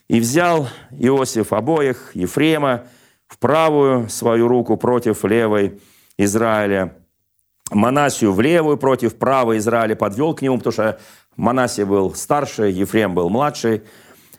И 0.08 0.18
взял 0.18 0.68
Иосиф 0.90 1.52
обоих, 1.52 2.10
Ефрема, 2.14 2.84
в 3.28 3.38
правую 3.38 4.08
свою 4.08 4.48
руку 4.48 4.76
против 4.76 5.24
левой 5.24 5.80
Израиля, 6.16 6.96
Манасию 7.70 8.32
в 8.32 8.40
левую 8.40 8.76
против 8.76 9.16
правой 9.16 9.58
Израиля 9.58 9.94
подвел 9.94 10.34
к 10.34 10.42
нему, 10.42 10.58
потому 10.58 10.72
что 10.72 10.98
Манасия 11.36 11.86
был 11.86 12.14
старше, 12.14 12.64
Ефрем 12.64 13.14
был 13.14 13.30
младший. 13.30 13.82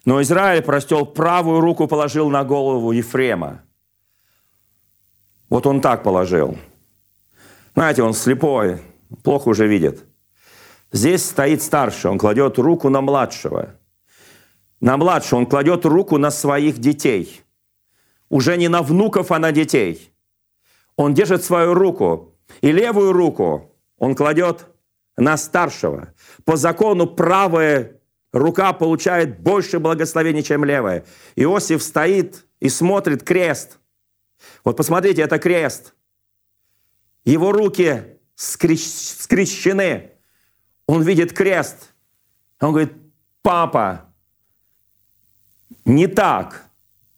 Но 0.06 0.22
Израиль 0.22 0.64
простел 0.64 1.06
правую 1.06 1.62
руку, 1.62 1.88
положил 1.88 2.30
на 2.30 2.44
голову 2.44 2.92
Ефрема. 2.92 3.62
Вот 5.50 5.68
он 5.68 5.82
так 5.82 6.02
положил. 6.02 6.58
Знаете, 7.76 8.04
он 8.04 8.14
слепой, 8.14 8.80
плохо 9.24 9.50
уже 9.50 9.68
видит. 9.68 10.04
Здесь 10.92 11.26
стоит 11.26 11.62
старший, 11.62 12.10
он 12.10 12.18
кладет 12.18 12.58
руку 12.58 12.90
на 12.90 13.02
младшего. 13.02 13.76
На 14.80 14.98
младшего 14.98 15.40
он 15.40 15.46
кладет 15.46 15.86
руку 15.86 16.18
на 16.18 16.32
своих 16.32 16.80
детей. 16.80 17.42
Уже 18.30 18.58
не 18.58 18.68
на 18.68 18.82
внуков, 18.82 19.32
а 19.32 19.40
на 19.40 19.52
детей. 19.52 20.12
Он 20.96 21.14
держит 21.14 21.44
свою 21.44 21.74
руку. 21.74 22.36
И 22.62 22.72
левую 22.72 23.14
руку 23.14 23.76
он 23.98 24.16
кладет 24.16 24.68
на 25.16 25.38
старшего. 25.38 26.14
По 26.44 26.58
закону 26.58 27.08
правая 27.08 28.01
рука 28.32 28.74
получает 28.74 29.40
больше 29.40 29.80
благословений, 29.80 30.44
чем 30.44 30.66
левая. 30.66 31.06
Иосиф 31.36 31.84
стоит 31.84 32.46
и 32.60 32.70
смотрит 32.70 33.24
крест. 33.24 33.80
Вот 34.64 34.78
посмотрите, 34.78 35.22
это 35.22 35.40
крест. 35.40 35.94
Его 37.26 37.52
руки 37.52 38.18
скрещены. 38.36 40.12
Он 40.88 41.04
видит 41.04 41.34
крест. 41.34 41.94
Он 42.60 42.72
говорит, 42.72 42.94
папа, 43.42 44.06
не 45.86 46.08
так. 46.08 46.66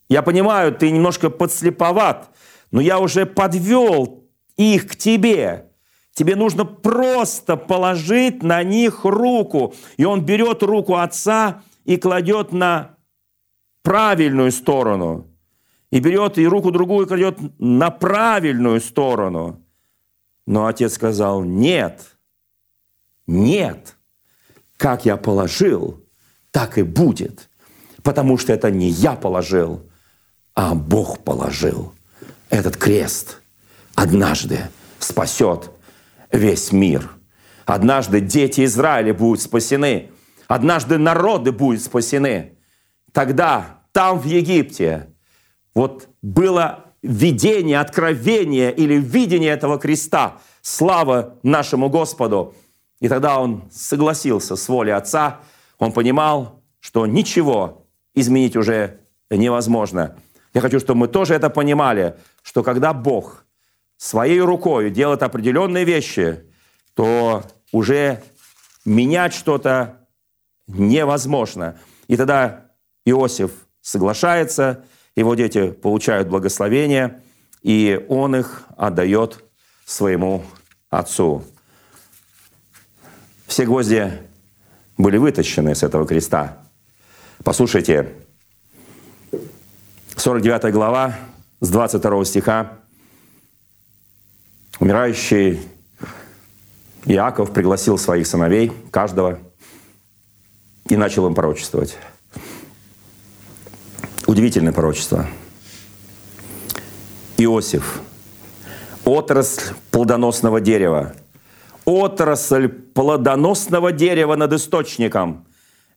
Я 0.10 0.22
понимаю, 0.22 0.74
ты 0.76 0.92
немножко 0.92 1.30
подслеповат, 1.30 2.30
но 2.72 2.82
я 2.82 3.00
уже 3.00 3.26
подвел 3.26 4.24
их 4.58 4.88
к 4.88 4.96
тебе. 4.96 5.70
Тебе 6.14 6.36
нужно 6.36 6.64
просто 6.64 7.58
положить 7.58 8.44
на 8.44 8.64
них 8.64 9.04
руку. 9.04 9.74
И 9.98 10.06
он 10.06 10.24
берет 10.24 10.62
руку 10.62 10.96
отца 10.96 11.64
и 11.86 11.98
кладет 11.98 12.52
на 12.52 12.96
правильную 13.82 14.52
сторону. 14.52 15.28
И 15.90 16.00
берет 16.00 16.38
и 16.38 16.48
руку 16.48 16.72
другую 16.72 17.08
кладет 17.08 17.38
на 17.60 17.90
правильную 17.90 18.80
сторону. 18.80 19.64
Но 20.46 20.68
отец 20.68 20.94
сказал, 20.94 21.44
нет, 21.44 22.16
нет, 23.26 23.96
как 24.78 25.06
я 25.06 25.18
положил, 25.18 26.04
так 26.52 26.78
и 26.78 26.84
будет. 26.84 27.50
Потому 28.04 28.38
что 28.38 28.54
это 28.54 28.70
не 28.70 28.90
я 28.90 29.16
положил, 29.16 29.90
а 30.54 30.76
Бог 30.76 31.24
положил. 31.24 31.94
Этот 32.50 32.78
крест 32.78 33.42
однажды 33.96 34.60
спасет 35.00 35.72
весь 36.34 36.72
мир. 36.72 37.10
Однажды 37.66 38.20
дети 38.20 38.66
Израиля 38.66 39.14
будут 39.14 39.42
спасены. 39.42 40.12
Однажды 40.48 40.98
народы 40.98 41.52
будут 41.54 41.82
спасены. 41.82 42.58
Тогда 43.14 43.84
там, 43.94 44.20
в 44.20 44.26
Египте, 44.26 45.14
вот 45.74 46.10
было 46.22 46.86
видение, 47.02 47.80
откровение 47.80 48.74
или 48.74 48.96
видение 48.96 49.52
этого 49.52 49.78
креста. 49.80 50.40
Слава 50.62 51.38
нашему 51.44 51.90
Господу! 51.90 52.56
И 53.00 53.08
тогда 53.08 53.40
он 53.40 53.64
согласился 53.72 54.56
с 54.56 54.68
волей 54.70 54.92
Отца. 54.92 55.42
Он 55.78 55.92
понимал, 55.92 56.62
что 56.80 57.06
ничего 57.06 57.86
изменить 58.16 58.56
уже 58.56 59.02
невозможно. 59.30 60.18
Я 60.54 60.62
хочу, 60.62 60.80
чтобы 60.80 61.02
мы 61.02 61.08
тоже 61.08 61.34
это 61.34 61.50
понимали, 61.50 62.16
что 62.42 62.64
когда 62.64 62.94
Бог 62.94 63.43
своей 63.98 64.40
рукой 64.42 64.90
делает 64.90 65.24
определенные 65.24 65.86
вещи, 65.86 66.44
то 66.94 67.44
уже 67.72 68.22
менять 68.86 69.34
что-то 69.34 70.08
невозможно. 70.68 71.80
И 72.08 72.18
тогда 72.18 72.72
Иосиф 73.06 73.52
соглашается, 73.82 74.86
его 75.16 75.36
дети 75.36 75.72
получают 75.72 76.28
благословение, 76.28 77.22
и 77.62 78.04
он 78.10 78.36
их 78.36 78.64
отдает 78.78 79.44
своему 79.86 80.44
отцу. 80.90 81.44
Все 83.48 83.66
гвозди 83.66 84.12
были 84.98 85.18
вытащены 85.18 85.76
с 85.76 85.84
этого 85.84 86.08
креста. 86.08 86.58
Послушайте, 87.44 88.14
49 90.16 90.72
глава 90.72 91.16
с 91.60 91.70
22 91.70 92.26
стиха. 92.26 92.80
Умирающий 94.80 95.60
Иаков 97.06 97.54
пригласил 97.54 97.98
своих 97.98 98.26
сыновей, 98.28 98.72
каждого, 98.92 99.40
и 100.90 100.96
начал 100.96 101.28
им 101.28 101.36
пророчествовать. 101.36 101.98
Удивительное 104.26 104.74
пророчество. 104.74 105.28
Иосиф, 107.38 108.02
отрасль 109.06 109.74
плодоносного 109.92 110.62
дерева, 110.62 111.14
отрасль 111.86 112.70
плодоносного 112.70 113.92
дерева 113.92 114.36
над 114.36 114.54
источником. 114.54 115.46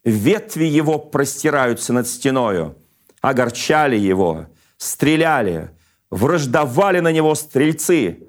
Ветви 0.05 0.65
его 0.65 0.99
простираются 0.99 1.93
над 1.93 2.09
стеною. 2.09 2.77
Огорчали 3.21 3.97
его, 3.97 4.47
стреляли, 4.77 5.71
враждовали 6.11 7.01
на 7.01 7.13
него 7.13 7.35
стрельцы. 7.35 8.26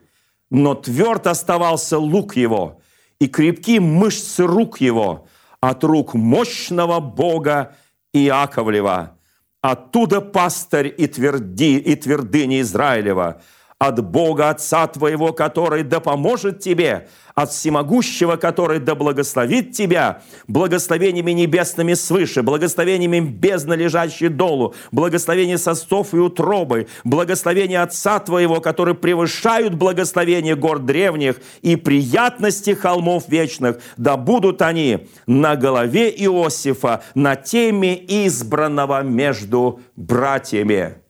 Но 0.49 0.75
тверд 0.75 1.27
оставался 1.27 1.97
лук 1.99 2.35
его, 2.35 2.81
и 3.19 3.27
крепки 3.27 3.79
мышцы 3.79 4.45
рук 4.45 4.79
его 4.81 5.27
от 5.59 5.83
рук 5.83 6.13
мощного 6.13 6.99
Бога 6.99 7.75
Иаковлева– 8.13 9.13
Оттуда 9.61 10.21
пастырь 10.21 10.93
и, 10.97 11.07
тверди, 11.07 11.77
и 11.77 11.95
твердыня 11.95 12.61
Израилева, 12.61 13.41
от 13.79 14.03
Бога 14.03 14.49
Отца 14.49 14.87
твоего, 14.87 15.33
который 15.33 15.83
да 15.83 15.99
поможет 15.99 16.59
тебе, 16.59 17.07
от 17.35 17.51
всемогущего, 17.51 18.35
который 18.35 18.79
да 18.79 18.95
благословит 18.95 19.73
тебя 19.73 20.23
благословениями 20.47 21.31
небесными 21.31 21.93
свыше, 21.93 22.41
благословениями 22.41 23.19
бездна 23.19 23.73
лежащей 23.73 24.29
долу, 24.29 24.73
благословение 24.91 25.59
состов 25.59 26.15
и 26.15 26.17
утробы, 26.17 26.87
благословение 27.03 27.81
Отца 27.81 28.17
твоего, 28.17 28.59
которые 28.59 28.95
превышают 28.95 29.75
благословение 29.75 30.55
гор 30.55 30.79
древних 30.79 31.39
и 31.61 31.75
приятности 31.75 32.73
холмов 32.73 33.29
вечных, 33.29 33.77
да 33.97 34.17
будут 34.17 34.63
они 34.63 35.07
на 35.27 35.55
голове 35.55 36.09
Иосифа, 36.09 37.03
на 37.13 37.35
теме 37.35 37.95
избранного 38.25 39.03
между 39.03 39.81
братьями. 39.95 41.06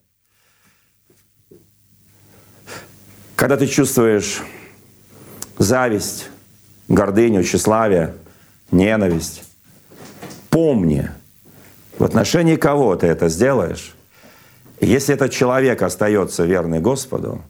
Когда 3.38 3.56
ты 3.56 3.68
чувствуешь 3.68 4.42
зависть, 5.58 6.28
гордыню, 6.88 7.44
тщеславие, 7.44 8.16
ненависть, 8.72 9.44
помни, 10.50 11.08
в 12.00 12.02
отношении 12.02 12.56
кого 12.56 12.96
ты 12.96 13.06
это 13.06 13.28
сделаешь, 13.28 13.94
если 14.80 15.14
этот 15.14 15.30
человек 15.30 15.82
остается 15.82 16.44
верный 16.44 16.80
Господу, 16.80 17.40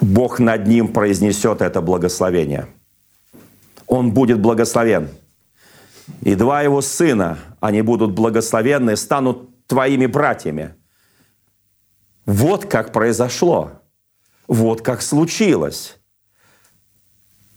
Бог 0.00 0.38
над 0.38 0.68
ним 0.68 0.92
произнесет 0.92 1.60
это 1.60 1.80
благословение. 1.80 2.68
Он 3.88 4.12
будет 4.12 4.38
благословен. 4.38 5.08
И 6.20 6.36
два 6.36 6.62
его 6.62 6.82
сына, 6.82 7.38
они 7.58 7.82
будут 7.82 8.12
благословенны, 8.12 8.96
станут 8.96 9.66
твоими 9.66 10.06
братьями. 10.06 10.76
Вот 12.26 12.64
как 12.66 12.92
произошло. 12.92 13.77
Вот 14.48 14.80
как 14.80 15.02
случилось. 15.02 15.98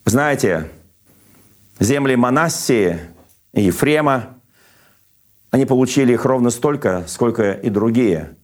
Знаете, 0.05 0.69
земли 1.79 2.15
Манассии 2.15 2.99
и 3.53 3.61
Ефрема, 3.63 4.41
они 5.51 5.65
получили 5.65 6.13
их 6.13 6.25
ровно 6.25 6.49
столько, 6.49 7.05
сколько 7.07 7.53
и 7.53 7.69
другие 7.69 8.35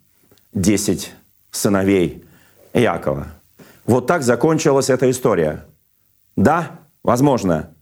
десять 0.54 1.14
сыновей 1.52 2.26
Якова. 2.74 3.28
Вот 3.86 4.08
так 4.08 4.24
закончилась 4.24 4.90
эта 4.90 5.10
история. 5.10 5.66
Да, 6.38 6.80
возможно, 7.04 7.74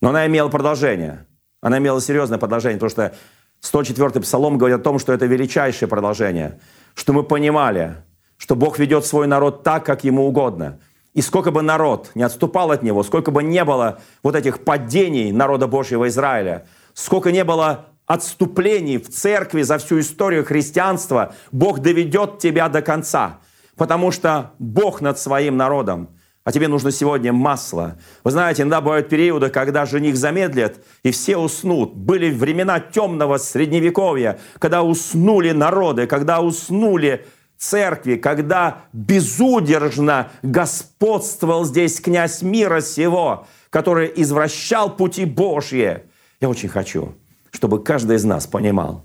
но 0.00 0.10
она 0.10 0.26
имела 0.26 0.48
продолжение. 0.48 1.26
Она 1.60 1.78
имела 1.78 2.00
серьезное 2.00 2.38
продолжение, 2.38 2.78
потому 2.78 2.90
что 2.90 3.14
104-й 3.62 4.20
псалом 4.22 4.56
говорит 4.58 4.78
о 4.80 4.82
том, 4.82 4.98
что 4.98 5.12
это 5.12 5.26
величайшее 5.26 5.88
продолжение, 5.88 6.60
что 6.94 7.12
мы 7.12 7.24
понимали, 7.24 7.96
что 8.36 8.56
Бог 8.56 8.78
ведет 8.78 9.06
свой 9.06 9.26
народ 9.26 9.62
так, 9.62 9.84
как 9.84 10.04
ему 10.04 10.26
угодно. 10.26 10.78
И 11.14 11.22
сколько 11.22 11.50
бы 11.52 11.62
народ 11.62 12.10
не 12.14 12.24
отступал 12.24 12.72
от 12.72 12.82
него, 12.82 13.02
сколько 13.04 13.30
бы 13.30 13.42
не 13.42 13.64
было 13.64 14.00
вот 14.22 14.34
этих 14.34 14.64
падений 14.64 15.30
народа 15.30 15.68
Божьего 15.68 16.08
Израиля, 16.08 16.66
сколько 16.92 17.30
не 17.30 17.44
было 17.44 17.86
отступлений 18.06 18.98
в 18.98 19.08
церкви 19.08 19.62
за 19.62 19.78
всю 19.78 20.00
историю 20.00 20.44
христианства, 20.44 21.34
Бог 21.52 21.80
доведет 21.80 22.38
тебя 22.38 22.68
до 22.68 22.82
конца. 22.82 23.38
Потому 23.76 24.10
что 24.10 24.52
Бог 24.58 25.00
над 25.00 25.18
своим 25.18 25.56
народом. 25.56 26.10
А 26.44 26.52
тебе 26.52 26.68
нужно 26.68 26.90
сегодня 26.90 27.32
масло. 27.32 27.96
Вы 28.22 28.30
знаете, 28.30 28.62
иногда 28.62 28.82
бывают 28.82 29.08
периоды, 29.08 29.48
когда 29.48 29.86
жених 29.86 30.16
замедлит, 30.16 30.84
и 31.02 31.10
все 31.10 31.38
уснут. 31.38 31.94
Были 31.94 32.30
времена 32.30 32.80
темного 32.80 33.38
средневековья, 33.38 34.38
когда 34.58 34.82
уснули 34.82 35.52
народы, 35.52 36.06
когда 36.06 36.40
уснули 36.40 37.24
церкви, 37.64 38.16
когда 38.16 38.82
безудержно 38.92 40.30
господствовал 40.42 41.64
здесь 41.64 42.00
князь 42.00 42.42
мира 42.42 42.80
сего, 42.80 43.46
который 43.70 44.12
извращал 44.16 44.94
пути 44.94 45.24
Божьи. 45.24 46.02
Я 46.40 46.48
очень 46.48 46.68
хочу, 46.68 47.14
чтобы 47.50 47.82
каждый 47.82 48.16
из 48.16 48.24
нас 48.24 48.46
понимал, 48.46 49.02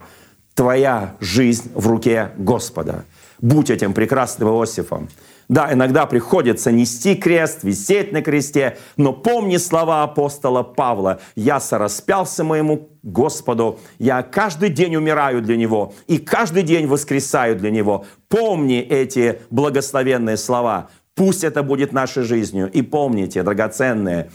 твоя 0.53 1.15
жизнь 1.19 1.71
в 1.73 1.87
руке 1.87 2.31
Господа. 2.37 3.05
Будь 3.39 3.69
этим 3.69 3.93
прекрасным 3.93 4.49
Иосифом. 4.49 5.07
Да, 5.49 5.73
иногда 5.73 6.05
приходится 6.05 6.71
нести 6.71 7.15
крест, 7.15 7.63
висеть 7.63 8.11
на 8.11 8.21
кресте, 8.21 8.77
но 8.97 9.13
помни 9.13 9.57
слова 9.57 10.03
апостола 10.03 10.61
Павла. 10.61 11.19
«Я 11.35 11.59
сораспялся 11.59 12.43
моему 12.43 12.89
Господу, 13.01 13.79
я 13.97 14.21
каждый 14.21 14.69
день 14.69 14.95
умираю 14.95 15.41
для 15.41 15.57
Него 15.57 15.93
и 16.05 16.19
каждый 16.19 16.61
день 16.61 16.85
воскресаю 16.85 17.55
для 17.55 17.71
Него». 17.71 18.05
Помни 18.27 18.79
эти 18.79 19.41
благословенные 19.49 20.37
слова. 20.37 20.89
Пусть 21.15 21.43
это 21.43 21.63
будет 21.63 21.93
нашей 21.93 22.23
жизнью. 22.23 22.69
И 22.71 22.83
помните, 22.83 23.41
драгоценные, 23.41 24.29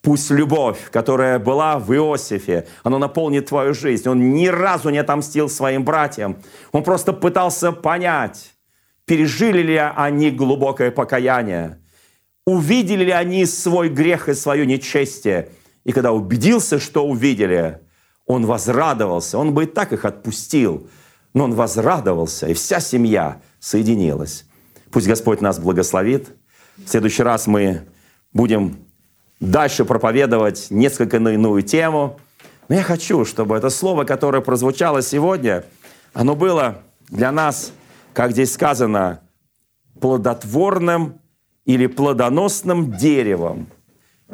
Пусть 0.00 0.32
любовь, 0.32 0.90
которая 0.90 1.38
была 1.38 1.78
в 1.78 1.92
Иосифе, 1.92 2.66
она 2.82 2.98
наполнит 2.98 3.46
твою 3.46 3.72
жизнь. 3.72 4.08
Он 4.08 4.32
ни 4.32 4.48
разу 4.48 4.90
не 4.90 4.98
отомстил 4.98 5.48
своим 5.48 5.84
братьям. 5.84 6.38
Он 6.72 6.82
просто 6.82 7.12
пытался 7.12 7.70
понять, 7.70 8.51
пережили 9.06 9.62
ли 9.62 9.76
они 9.76 10.30
глубокое 10.30 10.90
покаяние, 10.90 11.78
увидели 12.46 13.04
ли 13.04 13.10
они 13.10 13.46
свой 13.46 13.88
грех 13.88 14.28
и 14.28 14.34
свое 14.34 14.66
нечестие. 14.66 15.50
И 15.84 15.92
когда 15.92 16.12
убедился, 16.12 16.78
что 16.78 17.06
увидели, 17.06 17.80
он 18.26 18.46
возрадовался. 18.46 19.38
Он 19.38 19.52
бы 19.52 19.64
и 19.64 19.66
так 19.66 19.92
их 19.92 20.04
отпустил, 20.04 20.88
но 21.34 21.44
он 21.44 21.54
возрадовался, 21.54 22.46
и 22.48 22.54
вся 22.54 22.80
семья 22.80 23.40
соединилась. 23.58 24.44
Пусть 24.90 25.06
Господь 25.06 25.40
нас 25.40 25.58
благословит. 25.58 26.28
В 26.76 26.88
следующий 26.88 27.22
раз 27.22 27.46
мы 27.46 27.82
будем 28.32 28.76
дальше 29.40 29.84
проповедовать 29.84 30.66
несколько 30.70 31.18
на 31.18 31.30
иную 31.30 31.62
тему. 31.62 32.20
Но 32.68 32.76
я 32.76 32.82
хочу, 32.82 33.24
чтобы 33.24 33.56
это 33.56 33.70
слово, 33.70 34.04
которое 34.04 34.40
прозвучало 34.40 35.02
сегодня, 35.02 35.64
оно 36.12 36.36
было 36.36 36.82
для 37.08 37.32
нас 37.32 37.72
как 38.12 38.32
здесь 38.32 38.52
сказано, 38.52 39.20
плодотворным 40.00 41.20
или 41.64 41.86
плодоносным 41.86 42.92
деревом, 42.92 43.68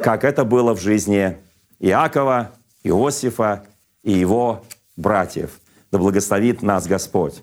как 0.02 0.24
это 0.24 0.44
было 0.44 0.74
в 0.74 0.80
жизни 0.80 1.36
Иакова, 1.78 2.52
Иосифа 2.82 3.66
и 4.02 4.12
его 4.12 4.64
братьев. 4.96 5.60
Да 5.90 5.98
благословит 5.98 6.62
нас 6.62 6.86
Господь. 6.86 7.42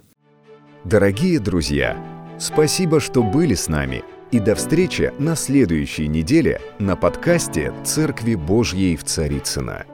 Дорогие 0.83 1.39
друзья, 1.39 1.97
спасибо, 2.39 2.99
что 2.99 3.23
были 3.23 3.55
с 3.55 3.67
нами. 3.67 4.03
И 4.31 4.39
до 4.39 4.55
встречи 4.55 5.13
на 5.17 5.35
следующей 5.35 6.07
неделе 6.07 6.59
на 6.79 6.95
подкасте 6.95 7.73
«Церкви 7.83 8.35
Божьей 8.35 8.95
в 8.95 9.03
Царицына. 9.03 9.85